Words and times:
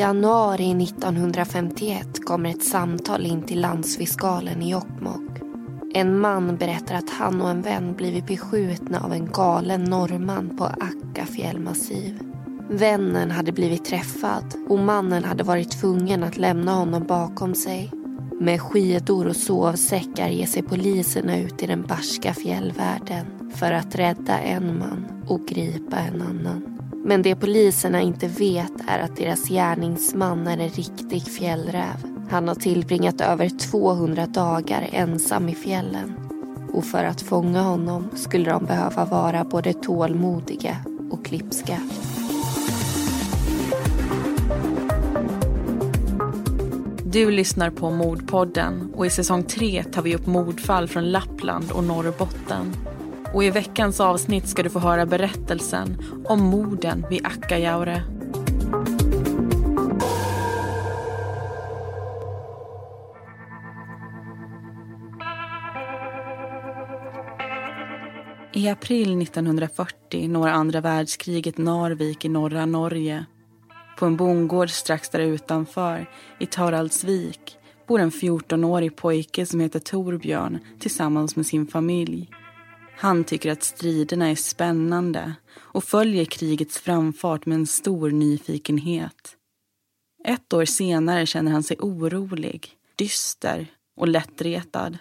januari 0.00 0.84
1951 0.84 2.24
kommer 2.24 2.50
ett 2.50 2.64
samtal 2.64 3.26
in 3.26 3.42
till 3.42 3.60
landsfiskalen 3.60 4.62
i 4.62 4.70
Jokkmokk. 4.70 5.40
En 5.94 6.20
man 6.20 6.56
berättar 6.56 6.94
att 6.94 7.10
han 7.10 7.42
och 7.42 7.50
en 7.50 7.62
vän 7.62 7.94
blivit 7.94 8.26
beskjutna 8.26 9.00
av 9.00 9.12
en 9.12 9.26
galen 9.32 9.84
norrman 9.84 10.56
på 10.56 10.64
Akka 10.64 11.26
fjällmassiv. 11.26 12.20
Vännen 12.70 13.30
hade 13.30 13.52
blivit 13.52 13.84
träffad 13.84 14.54
och 14.68 14.78
mannen 14.78 15.24
hade 15.24 15.44
varit 15.44 15.80
tvungen 15.80 16.24
att 16.24 16.36
lämna 16.36 16.74
honom 16.74 17.06
bakom 17.06 17.54
sig. 17.54 17.90
Med 18.40 18.60
skidor 18.60 19.26
och 19.26 19.36
sovsäckar 19.36 20.28
ger 20.28 20.46
sig 20.46 20.62
poliserna 20.62 21.38
ut 21.38 21.62
i 21.62 21.66
den 21.66 21.82
barska 21.82 22.34
fjällvärlden 22.34 23.26
för 23.54 23.72
att 23.72 23.94
rädda 23.94 24.38
en 24.38 24.78
man 24.78 25.24
och 25.26 25.46
gripa 25.46 25.96
en 25.96 26.22
annan. 26.22 26.79
Men 27.04 27.22
det 27.22 27.36
poliserna 27.36 28.00
inte 28.00 28.26
vet 28.26 28.72
är 28.88 28.98
att 28.98 29.16
deras 29.16 29.48
gärningsman 29.48 30.46
är 30.46 30.58
en 30.58 30.68
riktig 30.68 31.22
fjällräv. 31.22 32.26
Han 32.30 32.48
har 32.48 32.54
tillbringat 32.54 33.20
över 33.20 33.48
200 33.70 34.26
dagar 34.26 34.88
ensam 34.92 35.48
i 35.48 35.54
fjällen. 35.54 36.14
Och 36.72 36.84
för 36.84 37.04
att 37.04 37.20
fånga 37.20 37.62
honom 37.62 38.10
skulle 38.14 38.50
de 38.50 38.64
behöva 38.64 39.04
vara 39.04 39.44
både 39.44 39.72
tålmodiga 39.72 40.76
och 41.10 41.24
klipska. 41.24 41.80
Du 47.04 47.30
lyssnar 47.30 47.70
på 47.70 47.90
Mordpodden 47.90 48.92
och 48.94 49.06
i 49.06 49.10
säsong 49.10 49.42
3 49.42 49.82
tar 49.82 50.02
vi 50.02 50.14
upp 50.14 50.26
mordfall 50.26 50.88
från 50.88 51.10
Lappland 51.10 51.70
och 51.70 51.84
Norrbotten. 51.84 52.76
Och 53.34 53.44
i 53.44 53.50
veckans 53.50 54.00
avsnitt 54.00 54.48
ska 54.48 54.62
du 54.62 54.70
få 54.70 54.78
höra 54.78 55.06
berättelsen 55.06 56.02
om 56.24 56.40
morden 56.40 57.06
vid 57.10 57.26
Akkajaure. 57.26 58.02
I 68.52 68.68
april 68.68 69.22
1940 69.22 70.28
når 70.28 70.48
andra 70.48 70.80
världskriget 70.80 71.58
Narvik 71.58 72.24
i 72.24 72.28
norra 72.28 72.66
Norge. 72.66 73.24
På 73.98 74.06
en 74.06 74.16
bondgård 74.16 74.70
strax 74.70 75.08
där 75.08 75.20
utanför, 75.20 76.10
i 76.38 76.46
Taraldsvik, 76.46 77.56
bor 77.88 78.00
en 78.00 78.10
14-årig 78.10 78.96
pojke 78.96 79.46
som 79.46 79.60
heter 79.60 79.78
Torbjörn 79.78 80.58
tillsammans 80.78 81.36
med 81.36 81.46
sin 81.46 81.66
familj. 81.66 82.30
Han 83.00 83.24
tycker 83.24 83.52
att 83.52 83.62
striderna 83.62 84.30
är 84.30 84.34
spännande 84.34 85.34
och 85.56 85.84
följer 85.84 86.24
krigets 86.24 86.78
framfart 86.78 87.46
med 87.46 87.56
en 87.56 87.66
stor 87.66 88.10
nyfikenhet. 88.10 89.36
Ett 90.24 90.52
år 90.52 90.64
senare 90.64 91.26
känner 91.26 91.52
han 91.52 91.62
sig 91.62 91.76
orolig, 91.80 92.72
dyster 92.96 93.66
och 93.96 94.08
lättretad. 94.08 94.98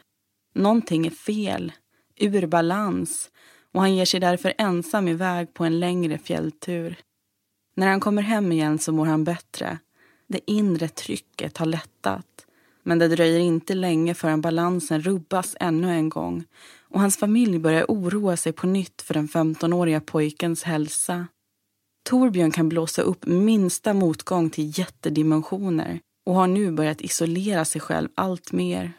Någonting 0.56 1.08
är 1.08 1.12
fel, 1.12 1.72
ur 2.16 2.48
balans 2.48 3.30
och 3.74 3.82
han 3.82 3.96
ger 3.96 4.06
sig 4.06 4.20
därför 4.20 4.54
ensam 4.58 5.08
iväg 5.08 5.54
på 5.54 5.66
en 5.66 5.80
längre 5.80 6.18
fjälltur. 6.18 7.00
När 7.76 7.88
han 7.88 8.00
kommer 8.00 8.22
hem 8.22 8.52
igen 8.52 8.80
så 8.80 8.92
mår 8.92 9.06
han 9.06 9.24
bättre. 9.24 9.78
Det 10.28 10.52
inre 10.52 10.88
trycket 10.88 11.58
har 11.58 11.66
lättat. 11.66 12.46
Men 12.84 13.00
det 13.00 13.08
dröjer 13.08 13.40
inte 13.40 13.74
länge 13.74 14.14
förrän 14.14 14.42
balansen 14.42 15.02
rubbas 15.02 15.56
ännu 15.60 15.92
en 15.92 16.10
gång 16.10 16.46
och 16.94 17.00
hans 17.00 17.18
familj 17.18 17.60
börjar 17.60 17.86
oroa 17.88 18.38
sig 18.38 18.52
på 18.52 18.68
nytt 18.68 19.02
för 19.02 19.14
den 19.14 19.28
15-åriga 19.28 20.02
pojkens 20.02 20.64
hälsa. 20.64 21.28
Torbjörn 22.10 22.52
kan 22.52 22.70
blåsa 22.70 23.02
upp 23.02 23.26
minsta 23.26 23.94
motgång 23.94 24.50
till 24.50 24.80
jättedimensioner 24.80 26.00
och 26.26 26.36
har 26.36 26.48
nu 26.48 26.72
börjat 26.72 27.02
isolera 27.02 27.66
sig 27.66 27.82
själv 27.82 28.10
allt 28.16 28.52
mer. 28.52 28.94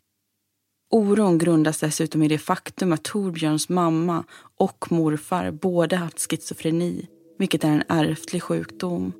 Oron 0.90 1.38
grundas 1.38 1.80
dessutom 1.80 2.22
i 2.22 2.28
det 2.28 2.38
faktum 2.38 2.92
att 2.92 3.02
Torbjörns 3.02 3.68
mamma 3.68 4.24
och 4.56 4.92
morfar 4.92 5.50
båda 5.50 5.96
haft 5.96 6.30
schizofreni, 6.30 7.08
vilket 7.38 7.64
är 7.64 7.68
en 7.68 7.82
ärftlig 7.88 8.42
sjukdom. 8.42 9.12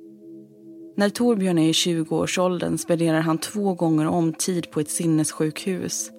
När 0.97 1.09
Torbjörn 1.09 1.57
är 1.57 1.69
i 1.69 1.71
20-årsåldern 1.71 2.77
spenderar 2.77 3.21
han 3.21 3.37
två 3.37 3.73
gånger 3.73 4.07
om 4.07 4.33
tid 4.33 4.71
på 4.71 4.79
ett 4.79 4.89
sinnessjukhus. 4.89 6.11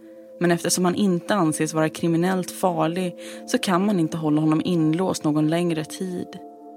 Men 0.42 0.50
eftersom 0.50 0.84
han 0.84 0.94
inte 0.94 1.34
anses 1.34 1.74
vara 1.74 1.88
kriminellt 1.88 2.50
farlig 2.50 3.14
så 3.46 3.58
kan 3.58 3.86
man 3.86 4.00
inte 4.00 4.16
hålla 4.16 4.40
honom 4.40 4.62
inlåst 4.64 5.24
någon 5.24 5.48
längre 5.48 5.84
tid. 5.84 6.26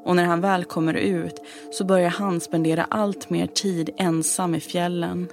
Och 0.06 0.16
när 0.16 0.24
han 0.24 0.42
väl 0.42 0.64
kommer 0.64 0.94
ut 0.94 1.42
så 1.72 1.86
börjar 1.86 2.09
han 2.09 2.40
spendera 2.40 2.84
allt 2.84 3.30
mer 3.30 3.48
tid 3.48 3.90
ensam 3.98 4.56
i 4.56 4.59
fjällen. 4.59 5.28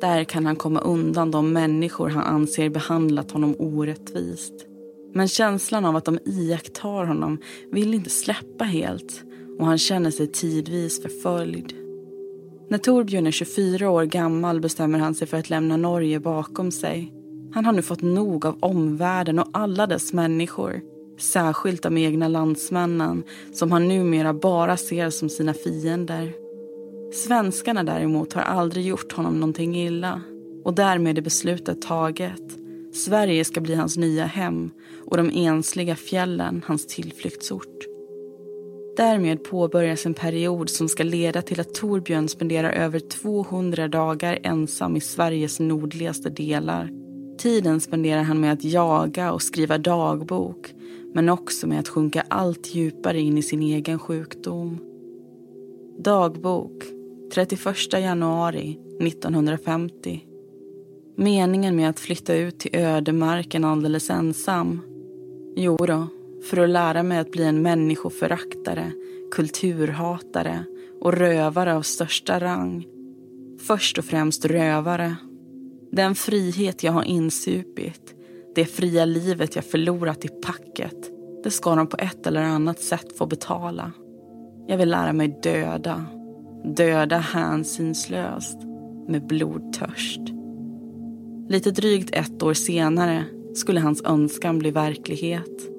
Där 0.00 0.24
kan 0.24 0.46
han 0.46 0.56
komma 0.56 0.80
undan 0.80 1.30
de 1.30 1.52
människor 1.52 2.08
han 2.08 2.24
anser 2.24 2.68
behandlat 2.68 3.30
honom 3.30 3.54
orättvist. 3.58 4.54
Men 5.14 5.28
känslan 5.28 5.84
av 5.84 5.96
att 5.96 6.04
de 6.04 6.18
iakttar 6.24 7.04
honom 7.04 7.38
vill 7.72 7.94
inte 7.94 8.10
släppa 8.10 8.64
helt 8.64 9.22
och 9.58 9.66
han 9.66 9.78
känner 9.78 10.10
sig 10.10 10.26
tidvis 10.26 11.02
förföljd. 11.02 11.72
När 12.68 12.78
Torbjörn 12.78 13.26
är 13.26 13.30
24 13.30 13.90
år 13.90 14.04
gammal 14.04 14.60
bestämmer 14.60 14.98
han 14.98 15.14
sig 15.14 15.26
för 15.26 15.36
att 15.36 15.50
lämna 15.50 15.76
Norge 15.76 16.20
bakom 16.20 16.70
sig. 16.70 17.21
Han 17.54 17.64
har 17.64 17.72
nu 17.72 17.82
fått 17.82 18.02
nog 18.02 18.46
av 18.46 18.56
omvärlden 18.60 19.38
och 19.38 19.48
alla 19.52 19.86
dess 19.86 20.12
människor. 20.12 20.80
Särskilt 21.18 21.82
de 21.82 21.98
egna 21.98 22.28
landsmännen 22.28 23.22
som 23.52 23.72
han 23.72 23.88
numera 23.88 24.34
bara 24.34 24.76
ser 24.76 25.10
som 25.10 25.28
sina 25.28 25.54
fiender. 25.54 26.32
Svenskarna 27.12 27.84
däremot 27.84 28.32
har 28.32 28.42
aldrig 28.42 28.86
gjort 28.86 29.12
honom 29.12 29.34
någonting 29.34 29.76
illa 29.76 30.20
och 30.64 30.74
därmed 30.74 31.18
är 31.18 31.22
beslutet 31.22 31.82
taget. 31.82 32.42
Sverige 32.92 33.44
ska 33.44 33.60
bli 33.60 33.74
hans 33.74 33.96
nya 33.96 34.24
hem 34.24 34.70
och 35.06 35.16
de 35.16 35.30
ensliga 35.34 35.96
fjällen 35.96 36.62
hans 36.66 36.86
tillflyktsort. 36.86 37.78
Därmed 38.96 39.44
påbörjas 39.44 40.06
en 40.06 40.14
period 40.14 40.70
som 40.70 40.88
ska 40.88 41.02
leda 41.02 41.42
till 41.42 41.60
att 41.60 41.74
Torbjörn 41.74 42.28
spenderar 42.28 42.70
över 42.70 42.98
200 42.98 43.88
dagar 43.88 44.38
ensam 44.42 44.96
i 44.96 45.00
Sveriges 45.00 45.60
nordligaste 45.60 46.30
delar. 46.30 47.01
Tiden 47.42 47.80
spenderar 47.80 48.22
han 48.22 48.40
med 48.40 48.52
att 48.52 48.64
jaga 48.64 49.32
och 49.32 49.42
skriva 49.42 49.78
dagbok 49.78 50.74
men 51.14 51.28
också 51.28 51.66
med 51.66 51.80
att 51.80 51.88
sjunka 51.88 52.24
allt 52.28 52.74
djupare 52.74 53.20
in 53.20 53.38
i 53.38 53.42
sin 53.42 53.62
egen 53.62 53.98
sjukdom. 53.98 54.78
Dagbok 55.98 56.84
31 57.34 57.76
januari 57.92 58.78
1950. 59.00 60.24
Meningen 61.16 61.76
med 61.76 61.90
att 61.90 62.00
flytta 62.00 62.34
ut 62.34 62.58
till 62.58 62.76
ödemarken 62.76 63.64
alldeles 63.64 64.10
ensam? 64.10 64.80
Jo 65.56 65.76
då, 65.76 66.06
för 66.50 66.56
att 66.56 66.70
lära 66.70 67.02
mig 67.02 67.18
att 67.18 67.30
bli 67.30 67.44
en 67.44 67.62
människoföraktare, 67.62 68.92
kulturhatare 69.30 70.64
och 71.00 71.12
rövare 71.12 71.76
av 71.76 71.82
största 71.82 72.40
rang. 72.40 72.86
Först 73.58 73.98
och 73.98 74.04
främst 74.04 74.44
rövare. 74.44 75.16
Den 75.92 76.14
frihet 76.14 76.82
jag 76.82 76.92
har 76.92 77.02
insupit, 77.02 78.14
det 78.54 78.64
fria 78.64 79.04
livet 79.04 79.56
jag 79.56 79.64
förlorat 79.64 80.24
i 80.24 80.28
packet, 80.28 81.10
det 81.44 81.50
ska 81.50 81.74
de 81.74 81.86
på 81.86 81.96
ett 81.96 82.26
eller 82.26 82.42
annat 82.42 82.80
sätt 82.80 83.18
få 83.18 83.26
betala. 83.26 83.92
Jag 84.66 84.78
vill 84.78 84.90
lära 84.90 85.12
mig 85.12 85.40
döda. 85.42 86.04
Döda 86.64 87.18
hänsynslöst, 87.18 88.58
med 89.08 89.26
blodtörst. 89.26 90.20
Lite 91.48 91.70
drygt 91.70 92.14
ett 92.14 92.42
år 92.42 92.54
senare 92.54 93.24
skulle 93.54 93.80
hans 93.80 94.02
önskan 94.02 94.58
bli 94.58 94.70
verklighet. 94.70 95.71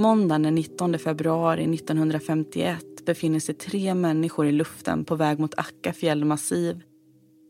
Måndagen 0.00 0.42
den 0.42 0.54
19 0.54 0.98
februari 0.98 1.74
1951 1.74 2.84
befinner 3.06 3.40
sig 3.40 3.54
tre 3.54 3.94
människor 3.94 4.46
i 4.46 4.52
luften 4.52 5.04
på 5.04 5.14
väg 5.14 5.38
mot 5.38 5.58
Akka 5.58 5.92
fjällmassiv. 5.92 6.82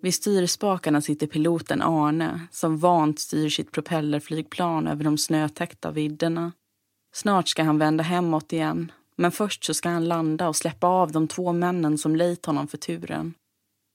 Vid 0.02 0.14
styrspakarna 0.14 1.00
sitter 1.00 1.26
piloten 1.26 1.82
Arne 1.82 2.40
som 2.50 2.78
vant 2.78 3.18
styr 3.18 3.48
sitt 3.48 3.72
propellerflygplan 3.72 4.86
över 4.86 5.04
de 5.04 5.18
snötäckta 5.18 5.90
vidderna. 5.90 6.52
Snart 7.14 7.48
ska 7.48 7.62
han 7.62 7.78
vända 7.78 8.04
hemåt 8.04 8.52
igen 8.52 8.92
men 9.16 9.32
först 9.32 9.64
så 9.64 9.74
ska 9.74 9.88
han 9.88 10.04
landa 10.04 10.48
och 10.48 10.56
släppa 10.56 10.86
av 10.86 11.12
de 11.12 11.28
två 11.28 11.52
männen 11.52 11.98
som 11.98 12.16
lejt 12.16 12.46
honom 12.46 12.68
för 12.68 12.78
turen. 12.78 13.34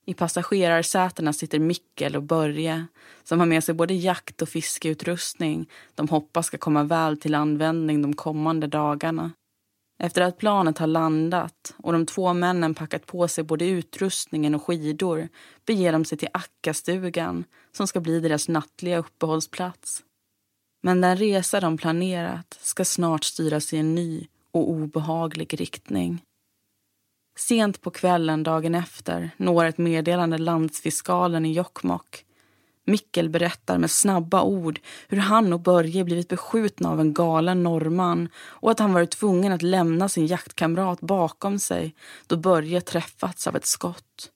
I 0.06 0.14
passagerarsätena 0.14 1.34
sitter 1.34 1.60
Mikkel 1.60 2.16
och 2.16 2.24
Börje 2.24 2.86
som 3.24 3.40
har 3.40 3.46
med 3.46 3.64
sig 3.64 3.76
både 3.76 3.94
jakt 3.94 4.42
och 4.42 4.50
fiskeutrustning 4.50 5.70
de 5.96 6.08
hoppas 6.08 6.46
ska 6.46 6.58
komma 6.58 6.84
väl 6.84 7.18
till 7.18 7.36
användning 7.36 8.02
de 8.02 8.14
kommande 8.14 8.68
dagarna. 8.68 9.32
Efter 10.00 10.22
att 10.22 10.38
planet 10.38 10.78
har 10.78 10.88
landat 10.88 11.76
och 11.78 11.94
de 11.94 12.06
två 12.06 12.34
männen 12.34 12.76
packat 12.76 13.06
på 13.06 13.28
sig 13.28 13.44
både 13.44 13.66
utrustningen 13.66 14.56
och 14.56 14.64
skidor 14.64 15.28
beger 15.66 15.92
de 15.92 16.06
sig 16.06 16.18
till 16.18 16.30
Akkastugan 16.34 17.44
som 17.72 17.88
ska 17.88 18.00
bli 18.00 18.20
deras 18.20 18.48
nattliga 18.48 18.98
uppehållsplats. 18.98 20.04
Men 20.84 21.02
den 21.02 21.18
resa 21.18 21.60
de 21.60 21.78
planerat 21.78 22.60
ska 22.62 22.86
snart 22.86 23.24
styras 23.24 23.74
i 23.74 23.78
en 23.78 23.96
ny 23.96 24.28
och 24.52 24.70
obehaglig 24.70 25.62
riktning. 25.62 26.22
Sent 27.38 27.82
på 27.82 27.92
kvällen 27.92 28.44
dagen 28.44 28.76
efter 28.76 29.32
når 29.38 29.66
ett 29.66 29.78
meddelande 29.78 30.38
landsfiskalen 30.38 31.46
i 31.46 31.54
Jokkmokk. 31.54 32.26
Mikkel 32.88 33.30
berättar 33.30 33.78
med 33.78 33.92
snabba 33.92 34.42
ord 34.44 34.80
hur 35.08 35.18
han 35.18 35.54
och 35.54 35.60
Börje 35.60 36.04
blivit 36.04 36.30
beskjutna 36.30 36.92
av 36.92 37.00
en 37.00 37.14
galen 37.14 37.64
norrman 37.64 38.30
och 38.38 38.72
att 38.72 38.80
han 38.80 38.94
varit 38.94 39.12
tvungen 39.12 39.52
att 39.52 39.62
lämna 39.62 40.10
sin 40.10 40.28
jaktkamrat 40.28 41.02
bakom 41.02 41.60
sig 41.60 41.96
då 42.28 42.38
Börje 42.38 42.82
träffats 42.82 43.48
av 43.48 43.56
ett 43.56 43.66
skott. 43.66 44.32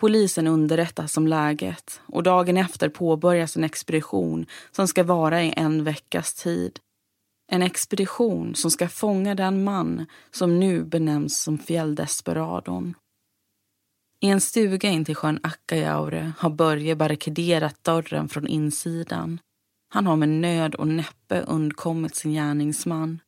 Polisen 0.00 0.46
underrättas 0.46 1.16
om 1.16 1.26
läget 1.26 2.00
och 2.06 2.22
dagen 2.22 2.56
efter 2.56 2.88
påbörjas 2.88 3.56
en 3.56 3.64
expedition 3.64 4.46
som 4.70 4.88
ska 4.88 5.04
vara 5.04 5.42
i 5.42 5.54
en 5.56 5.84
veckas 5.84 6.34
tid. 6.34 6.78
En 7.50 7.62
expedition 7.62 8.54
som 8.54 8.70
ska 8.70 8.88
fånga 8.88 9.34
den 9.34 9.64
man 9.64 10.06
som 10.30 10.60
nu 10.60 10.84
benämns 10.84 11.42
som 11.42 11.58
fjälldesperadon. 11.58 12.94
I 14.20 14.28
en 14.28 14.40
stuga 14.40 14.88
intill 14.88 15.14
sjön 15.14 15.40
Akkajaure 15.42 16.32
har 16.38 16.50
Börje 16.50 16.96
barrikaderat 16.96 17.84
dörren 17.84 18.28
från 18.28 18.46
insidan. 18.46 19.40
Han 19.88 20.06
har 20.06 20.16
med 20.16 20.28
nöd 20.28 20.74
och 20.74 20.88
näppe 20.88 21.40
undkommit 21.40 22.16
sin 22.16 22.32
gärningsman. 22.32 23.20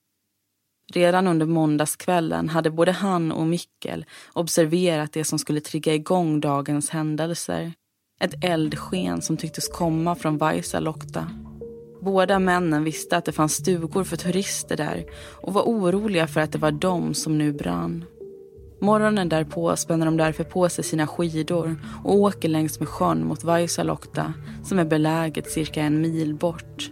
Redan 0.92 1.26
under 1.26 1.46
måndagskvällen 1.46 2.48
hade 2.48 2.70
både 2.70 2.92
han 2.92 3.32
och 3.32 3.46
Mikkel 3.46 4.04
observerat 4.32 5.12
det 5.12 5.24
som 5.24 5.38
skulle 5.38 5.60
trigga 5.60 5.94
igång 5.94 6.40
dagens 6.40 6.90
händelser. 6.90 7.72
Ett 8.20 8.44
eldsken 8.44 9.22
som 9.22 9.36
tycktes 9.36 9.68
komma 9.68 10.14
från 10.14 10.38
Vaisalokta. 10.38 11.49
Båda 12.00 12.38
männen 12.38 12.84
visste 12.84 13.16
att 13.16 13.24
det 13.24 13.32
fanns 13.32 13.54
stugor 13.54 14.04
för 14.04 14.16
turister 14.16 14.76
där 14.76 15.04
och 15.42 15.54
var 15.54 15.62
oroliga 15.62 16.26
för 16.26 16.40
att 16.40 16.52
det 16.52 16.58
var 16.58 16.70
de 16.70 17.14
som 17.14 17.38
nu 17.38 17.52
brann. 17.52 18.04
Morgonen 18.80 19.28
därpå 19.28 19.76
spänner 19.76 20.06
de 20.06 20.16
därför 20.16 20.44
på 20.44 20.68
sig 20.68 20.84
sina 20.84 21.06
skidor 21.06 21.76
och 22.04 22.14
åker 22.14 22.48
längs 22.48 22.80
med 22.80 22.88
sjön 22.88 23.26
mot 23.26 23.44
Vaisalokta 23.44 24.32
som 24.64 24.78
är 24.78 24.84
beläget 24.84 25.50
cirka 25.50 25.82
en 25.82 26.00
mil 26.00 26.34
bort. 26.34 26.90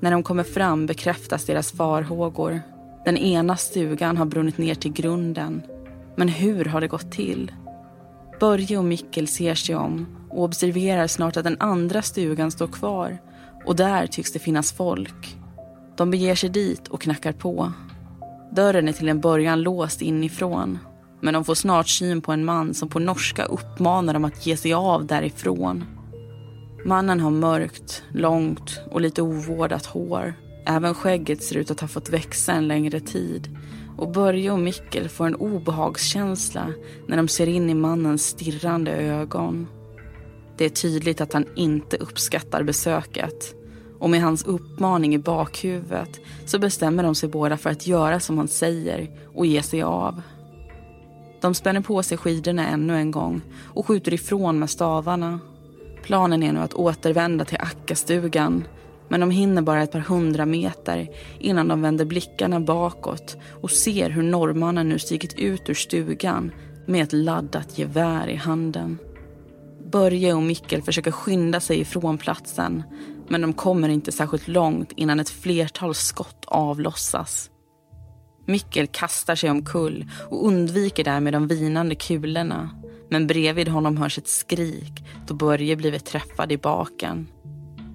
När 0.00 0.10
de 0.10 0.22
kommer 0.22 0.42
fram 0.42 0.86
bekräftas 0.86 1.44
deras 1.44 1.72
farhågor. 1.72 2.60
Den 3.04 3.16
ena 3.16 3.56
stugan 3.56 4.16
har 4.16 4.24
brunnit 4.24 4.58
ner 4.58 4.74
till 4.74 4.92
grunden. 4.92 5.62
Men 6.16 6.28
hur 6.28 6.64
har 6.64 6.80
det 6.80 6.88
gått 6.88 7.12
till? 7.12 7.52
Börje 8.40 8.78
och 8.78 8.84
Mikkel 8.84 9.28
ser 9.28 9.54
sig 9.54 9.74
om 9.74 10.06
och 10.30 10.44
observerar 10.44 11.06
snart 11.06 11.36
att 11.36 11.44
den 11.44 11.56
andra 11.60 12.02
stugan 12.02 12.50
står 12.50 12.66
kvar 12.66 13.18
och 13.66 13.76
där 13.76 14.06
tycks 14.06 14.32
det 14.32 14.38
finnas 14.38 14.72
folk. 14.72 15.36
De 15.96 16.10
beger 16.10 16.34
sig 16.34 16.48
dit 16.50 16.88
och 16.88 17.00
knackar 17.00 17.32
på. 17.32 17.72
Dörren 18.52 18.88
är 18.88 18.92
till 18.92 19.08
en 19.08 19.20
början 19.20 19.62
låst 19.62 20.02
inifrån 20.02 20.78
men 21.22 21.34
de 21.34 21.44
får 21.44 21.54
snart 21.54 21.88
syn 21.88 22.20
på 22.20 22.32
en 22.32 22.44
man 22.44 22.74
som 22.74 22.88
på 22.88 22.98
norska 22.98 23.44
uppmanar 23.44 24.12
dem 24.12 24.24
att 24.24 24.46
ge 24.46 24.56
sig 24.56 24.74
av 24.74 25.06
därifrån. 25.06 25.84
Mannen 26.84 27.20
har 27.20 27.30
mörkt, 27.30 28.02
långt 28.12 28.80
och 28.90 29.00
lite 29.00 29.22
ovårdat 29.22 29.86
hår. 29.86 30.34
Även 30.66 30.94
skägget 30.94 31.42
ser 31.42 31.56
ut 31.56 31.70
att 31.70 31.80
ha 31.80 31.88
fått 31.88 32.10
växa 32.10 32.52
en 32.52 32.68
längre 32.68 33.00
tid. 33.00 33.58
Och 33.96 34.12
Börje 34.12 34.50
och 34.50 34.58
Mikkel 34.58 35.08
får 35.08 35.26
en 35.26 35.34
obehagskänsla 35.34 36.66
när 37.08 37.16
de 37.16 37.28
ser 37.28 37.46
in 37.46 37.70
i 37.70 37.74
mannens 37.74 38.26
stirrande 38.26 38.92
ögon. 38.92 39.66
Det 40.56 40.64
är 40.64 40.68
tydligt 40.68 41.20
att 41.20 41.32
han 41.32 41.46
inte 41.56 41.96
uppskattar 41.96 42.62
besöket. 42.62 43.54
Och 43.98 44.10
med 44.10 44.22
hans 44.22 44.44
uppmaning 44.44 45.14
i 45.14 45.18
bakhuvudet 45.18 46.20
så 46.46 46.58
bestämmer 46.58 47.02
de 47.02 47.14
sig 47.14 47.28
båda 47.28 47.56
för 47.56 47.70
att 47.70 47.86
göra 47.86 48.20
som 48.20 48.38
han 48.38 48.48
säger 48.48 49.10
och 49.34 49.46
ge 49.46 49.62
sig 49.62 49.82
av. 49.82 50.22
De 51.40 51.54
spänner 51.54 51.80
på 51.80 52.02
sig 52.02 52.18
skidorna 52.18 52.68
ännu 52.68 52.96
en 52.96 53.10
gång 53.10 53.40
och 53.64 53.86
skjuter 53.86 54.14
ifrån 54.14 54.58
med 54.58 54.70
stavarna. 54.70 55.40
Planen 56.02 56.42
är 56.42 56.52
nu 56.52 56.60
att 56.60 56.74
återvända 56.74 57.44
till 57.44 57.58
Akkastugan 57.60 58.64
men 59.08 59.20
de 59.20 59.30
hinner 59.30 59.62
bara 59.62 59.82
ett 59.82 59.92
par 59.92 59.98
hundra 59.98 60.46
meter 60.46 61.10
innan 61.38 61.68
de 61.68 61.82
vänder 61.82 62.04
blickarna 62.04 62.60
bakåt 62.60 63.36
och 63.62 63.70
ser 63.70 64.10
hur 64.10 64.22
norrmannen 64.22 64.88
nu 64.88 64.98
stigit 64.98 65.38
ut 65.38 65.68
ur 65.68 65.74
stugan 65.74 66.52
med 66.86 67.02
ett 67.02 67.12
laddat 67.12 67.78
gevär 67.78 68.28
i 68.28 68.36
handen. 68.36 68.98
Börje 69.92 70.34
och 70.34 70.42
Mikkel 70.42 70.82
försöker 70.82 71.10
skynda 71.10 71.60
sig 71.60 71.80
ifrån 71.80 72.18
platsen 72.18 72.82
men 73.28 73.40
de 73.40 73.52
kommer 73.52 73.88
inte 73.88 74.12
särskilt 74.12 74.48
långt 74.48 74.92
innan 74.96 75.20
ett 75.20 75.30
flertal 75.30 75.94
skott 75.94 76.44
avlossas. 76.46 77.50
Mikkel 78.46 78.86
kastar 78.86 79.34
sig 79.34 79.50
omkull 79.50 80.10
och 80.30 80.46
undviker 80.46 81.04
därmed 81.04 81.32
de 81.32 81.48
vinande 81.48 81.94
kulorna. 81.94 82.70
Men 83.10 83.26
bredvid 83.26 83.68
honom 83.68 83.96
hörs 83.96 84.18
ett 84.18 84.28
skrik 84.28 85.04
då 85.26 85.34
Börje 85.34 85.76
blivit 85.76 86.04
träffad 86.04 86.52
i 86.52 86.58
baken. 86.58 87.28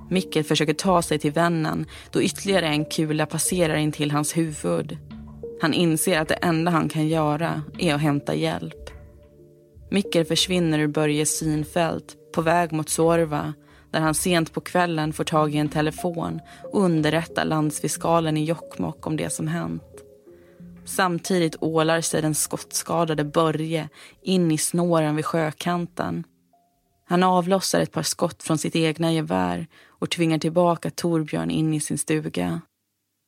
Mikkel 0.09 0.43
försöker 0.43 0.73
ta 0.73 1.01
sig 1.01 1.19
till 1.19 1.31
vännen 1.31 1.85
då 2.11 2.21
ytterligare 2.21 2.67
en 2.67 2.85
kula 2.85 3.25
passerar 3.25 3.75
in 3.75 3.91
till 3.91 4.11
hans 4.11 4.37
huvud. 4.37 4.97
Han 5.61 5.73
inser 5.73 6.19
att 6.19 6.27
det 6.27 6.35
enda 6.35 6.71
han 6.71 6.89
kan 6.89 7.07
göra 7.07 7.61
är 7.77 7.93
att 7.93 8.01
hämta 8.01 8.35
hjälp. 8.35 8.96
Mikkel 9.89 10.25
försvinner 10.25 10.79
ur 10.79 10.87
Börjes 10.87 11.37
synfält 11.37 12.15
på 12.33 12.41
väg 12.41 12.71
mot 12.71 12.89
Sorva 12.89 13.53
där 13.91 13.99
han 13.99 14.15
sent 14.15 14.53
på 14.53 14.61
kvällen 14.61 15.13
får 15.13 15.23
tag 15.23 15.55
i 15.55 15.57
en 15.57 15.69
telefon 15.69 16.39
och 16.73 16.81
underrättar 16.83 17.45
landsfiskalen 17.45 18.37
i 18.37 18.45
Jokkmokk 18.45 19.07
om 19.07 19.17
det 19.17 19.29
som 19.29 19.47
hänt. 19.47 19.83
Samtidigt 20.85 21.55
ålar 21.59 22.01
sig 22.01 22.21
den 22.21 22.35
skottskadade 22.35 23.23
Börje 23.23 23.89
in 24.21 24.51
i 24.51 24.57
snåren 24.57 25.15
vid 25.15 25.25
sjökanten. 25.25 26.23
Han 27.05 27.23
avlossar 27.23 27.79
ett 27.79 27.91
par 27.91 28.03
skott 28.03 28.43
från 28.43 28.57
sitt 28.57 28.75
egna 28.75 29.13
gevär 29.13 29.67
och 29.87 30.09
tvingar 30.09 30.37
tillbaka 30.37 30.89
Torbjörn 30.89 31.51
in 31.51 31.73
i 31.73 31.79
sin 31.79 31.97
stuga. 31.97 32.61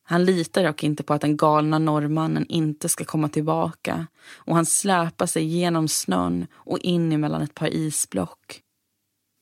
Han 0.09 0.25
litar 0.25 0.63
dock 0.63 0.83
inte 0.83 1.03
på 1.03 1.13
att 1.13 1.21
den 1.21 1.37
galna 1.37 1.79
norrmannen 1.79 2.45
inte 2.49 2.89
ska 2.89 3.05
komma 3.05 3.29
tillbaka 3.29 4.07
och 4.33 4.55
han 4.55 4.65
släpar 4.65 5.25
sig 5.25 5.43
genom 5.43 5.87
snön 5.87 6.47
och 6.53 6.79
in 6.79 7.11
emellan 7.11 7.41
ett 7.41 7.53
par 7.53 7.67
isblock. 7.67 8.61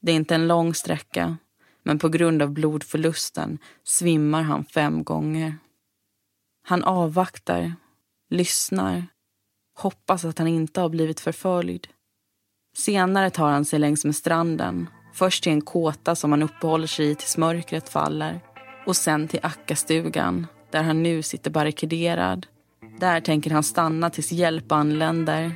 Det 0.02 0.12
är 0.12 0.16
inte 0.16 0.36
en 0.36 0.48
lång 0.48 0.74
sträcka, 0.74 1.38
men 1.84 2.00
på 2.00 2.10
grund 2.10 2.42
av 2.42 2.52
blodförlusten 2.52 3.58
svimmar 3.84 4.42
han 4.42 4.66
fem 4.66 5.04
gånger. 5.04 5.58
Han 6.64 6.84
avvaktar 6.84 7.74
lyssnar, 8.30 9.08
hoppas 9.80 10.26
att 10.26 10.38
han 10.38 10.48
inte 10.48 10.82
har 10.82 10.90
blivit 10.90 11.20
förföljd. 11.20 11.88
Senare 12.78 13.30
tar 13.30 13.50
han 13.50 13.66
sig 13.66 13.80
längs 13.80 14.06
med 14.06 14.16
stranden, 14.16 14.90
först 15.14 15.44
till 15.44 15.52
en 15.52 15.62
kåta 15.62 16.16
som 16.16 16.32
han 16.32 16.44
uppehåller 16.44 16.88
sig 16.88 17.12
i 17.12 17.16
tills 17.16 17.38
mörkret 17.38 17.90
faller 17.90 18.40
och 18.86 18.96
sen 18.96 19.28
till 19.28 19.40
Ackastugan 19.44 20.48
där 20.72 20.84
han 20.84 21.04
nu 21.04 21.22
sitter 21.22 21.52
barrikaderad. 21.52 22.48
Där 23.00 23.22
tänker 23.22 23.52
han 23.52 23.64
stanna 23.64 24.10
tills 24.10 24.32
hjälp 24.32 24.72
anländer. 24.72 25.56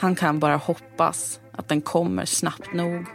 Han 0.00 0.14
kan 0.14 0.38
bara 0.38 0.56
hoppas 0.56 1.40
att 1.52 1.68
den 1.68 1.80
kommer 1.80 2.24
snabbt 2.24 2.72
nog. 2.72 3.06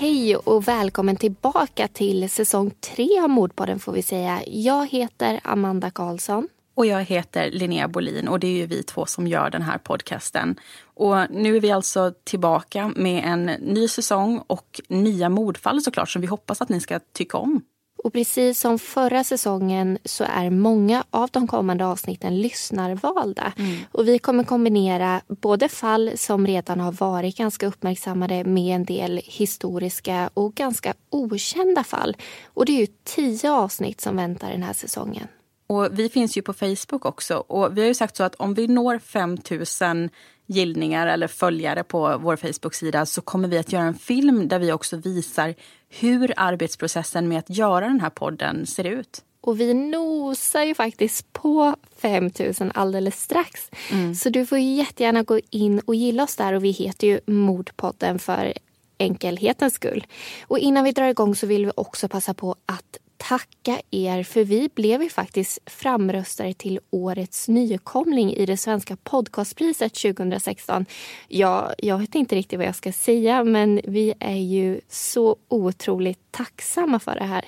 Hej 0.00 0.36
och 0.36 0.68
välkommen 0.68 1.16
tillbaka 1.16 1.88
till 1.88 2.30
säsong 2.30 2.70
tre 2.80 3.20
av 3.20 3.30
Mordpodden 3.30 3.78
får 3.78 3.92
vi 3.92 4.02
säga. 4.02 4.42
Jag 4.46 4.86
heter 4.86 5.40
Amanda 5.44 5.90
Karlsson. 5.90 6.48
Och 6.74 6.86
jag 6.86 7.04
heter 7.04 7.50
Linnea 7.50 7.88
Bolin 7.88 8.28
och 8.28 8.40
det 8.40 8.46
är 8.46 8.52
ju 8.52 8.66
vi 8.66 8.82
två 8.82 9.06
som 9.06 9.26
gör 9.26 9.50
den 9.50 9.62
här 9.62 9.78
podcasten. 9.78 10.56
Och 10.94 11.16
nu 11.30 11.56
är 11.56 11.60
vi 11.60 11.70
alltså 11.70 12.12
tillbaka 12.24 12.92
med 12.96 13.24
en 13.24 13.44
ny 13.46 13.88
säsong 13.88 14.42
och 14.46 14.80
nya 14.88 15.28
mordfall 15.28 15.82
såklart 15.82 16.10
som 16.10 16.20
vi 16.22 16.26
hoppas 16.26 16.62
att 16.62 16.68
ni 16.68 16.80
ska 16.80 17.00
tycka 17.12 17.38
om. 17.38 17.62
Och 18.04 18.12
precis 18.12 18.60
som 18.60 18.78
förra 18.78 19.24
säsongen 19.24 19.98
så 20.04 20.24
är 20.24 20.50
många 20.50 21.04
av 21.10 21.28
de 21.32 21.46
kommande 21.46 21.86
avsnitten 21.86 22.40
lyssnarvalda. 22.40 23.52
Mm. 23.58 23.76
Och 23.92 24.08
vi 24.08 24.18
kommer 24.18 24.44
kombinera 24.44 25.20
både 25.28 25.68
fall 25.68 26.12
som 26.16 26.46
redan 26.46 26.80
har 26.80 26.92
varit 26.92 27.36
ganska 27.36 27.66
uppmärksammade 27.66 28.44
med 28.44 28.74
en 28.74 28.84
del 28.84 29.20
historiska 29.24 30.30
och 30.34 30.54
ganska 30.54 30.94
okända 31.10 31.84
fall. 31.84 32.16
Och 32.46 32.66
det 32.66 32.72
är 32.72 32.80
ju 32.80 32.86
tio 33.04 33.52
avsnitt 33.52 34.00
som 34.00 34.16
väntar 34.16 34.50
den 34.50 34.62
här 34.62 34.72
säsongen. 34.72 35.28
Och 35.68 35.98
vi 35.98 36.08
finns 36.08 36.36
ju 36.36 36.42
på 36.42 36.52
Facebook 36.52 37.04
också. 37.04 37.36
Och 37.36 37.76
vi 37.76 37.80
har 37.80 37.88
ju 37.88 37.94
sagt 37.94 38.16
så 38.16 38.24
att 38.24 38.34
om 38.34 38.54
vi 38.54 38.68
når 38.68 38.98
5000 38.98 40.10
gillningar 40.46 41.06
eller 41.06 41.26
följare 41.26 41.84
på 41.84 42.18
vår 42.18 42.36
Facebook-sida 42.36 43.06
så 43.06 43.20
kommer 43.20 43.48
vi 43.48 43.58
att 43.58 43.72
göra 43.72 43.84
en 43.84 43.94
film 43.94 44.48
där 44.48 44.58
vi 44.58 44.72
också 44.72 44.96
visar 44.96 45.54
hur 45.88 46.32
arbetsprocessen 46.36 47.28
med 47.28 47.38
att 47.38 47.50
göra 47.50 47.88
den 47.88 48.00
här 48.00 48.10
podden 48.10 48.66
ser 48.66 48.84
ut. 48.84 49.24
Och 49.40 49.60
vi 49.60 49.74
nosar 49.74 50.62
ju 50.62 50.74
faktiskt 50.74 51.32
på 51.32 51.76
5000 51.98 52.72
alldeles 52.74 53.22
strax. 53.22 53.70
Mm. 53.90 54.14
Så 54.14 54.30
du 54.30 54.46
får 54.46 54.58
jättegärna 54.58 55.22
gå 55.22 55.40
in 55.50 55.80
och 55.80 55.94
gilla 55.94 56.22
oss 56.22 56.36
där 56.36 56.52
och 56.52 56.64
vi 56.64 56.70
heter 56.70 57.06
ju 57.06 57.20
Mordpodden 57.26 58.18
för 58.18 58.52
enkelhetens 58.98 59.74
skull. 59.74 60.06
Och 60.42 60.58
innan 60.58 60.84
vi 60.84 60.92
drar 60.92 61.08
igång 61.08 61.34
så 61.34 61.46
vill 61.46 61.66
vi 61.66 61.72
också 61.76 62.08
passa 62.08 62.34
på 62.34 62.56
att 62.66 62.98
tacka 63.28 63.80
er 63.90 64.22
för 64.22 64.44
vi 64.44 64.70
blev 64.74 65.02
ju 65.02 65.08
faktiskt 65.08 65.58
framröstade 65.66 66.54
till 66.54 66.80
årets 66.90 67.48
nykomling 67.48 68.32
i 68.32 68.46
det 68.46 68.56
svenska 68.56 68.96
podcastpriset 68.96 69.94
2016. 69.94 70.86
Ja, 71.28 71.72
jag 71.78 71.98
vet 71.98 72.14
inte 72.14 72.34
riktigt 72.34 72.58
vad 72.58 72.66
jag 72.66 72.74
ska 72.74 72.92
säga 72.92 73.44
men 73.44 73.80
vi 73.84 74.14
är 74.20 74.36
ju 74.36 74.80
så 74.88 75.36
otroligt 75.48 76.18
tacksamma 76.30 76.98
för 76.98 77.14
det 77.14 77.24
här. 77.24 77.44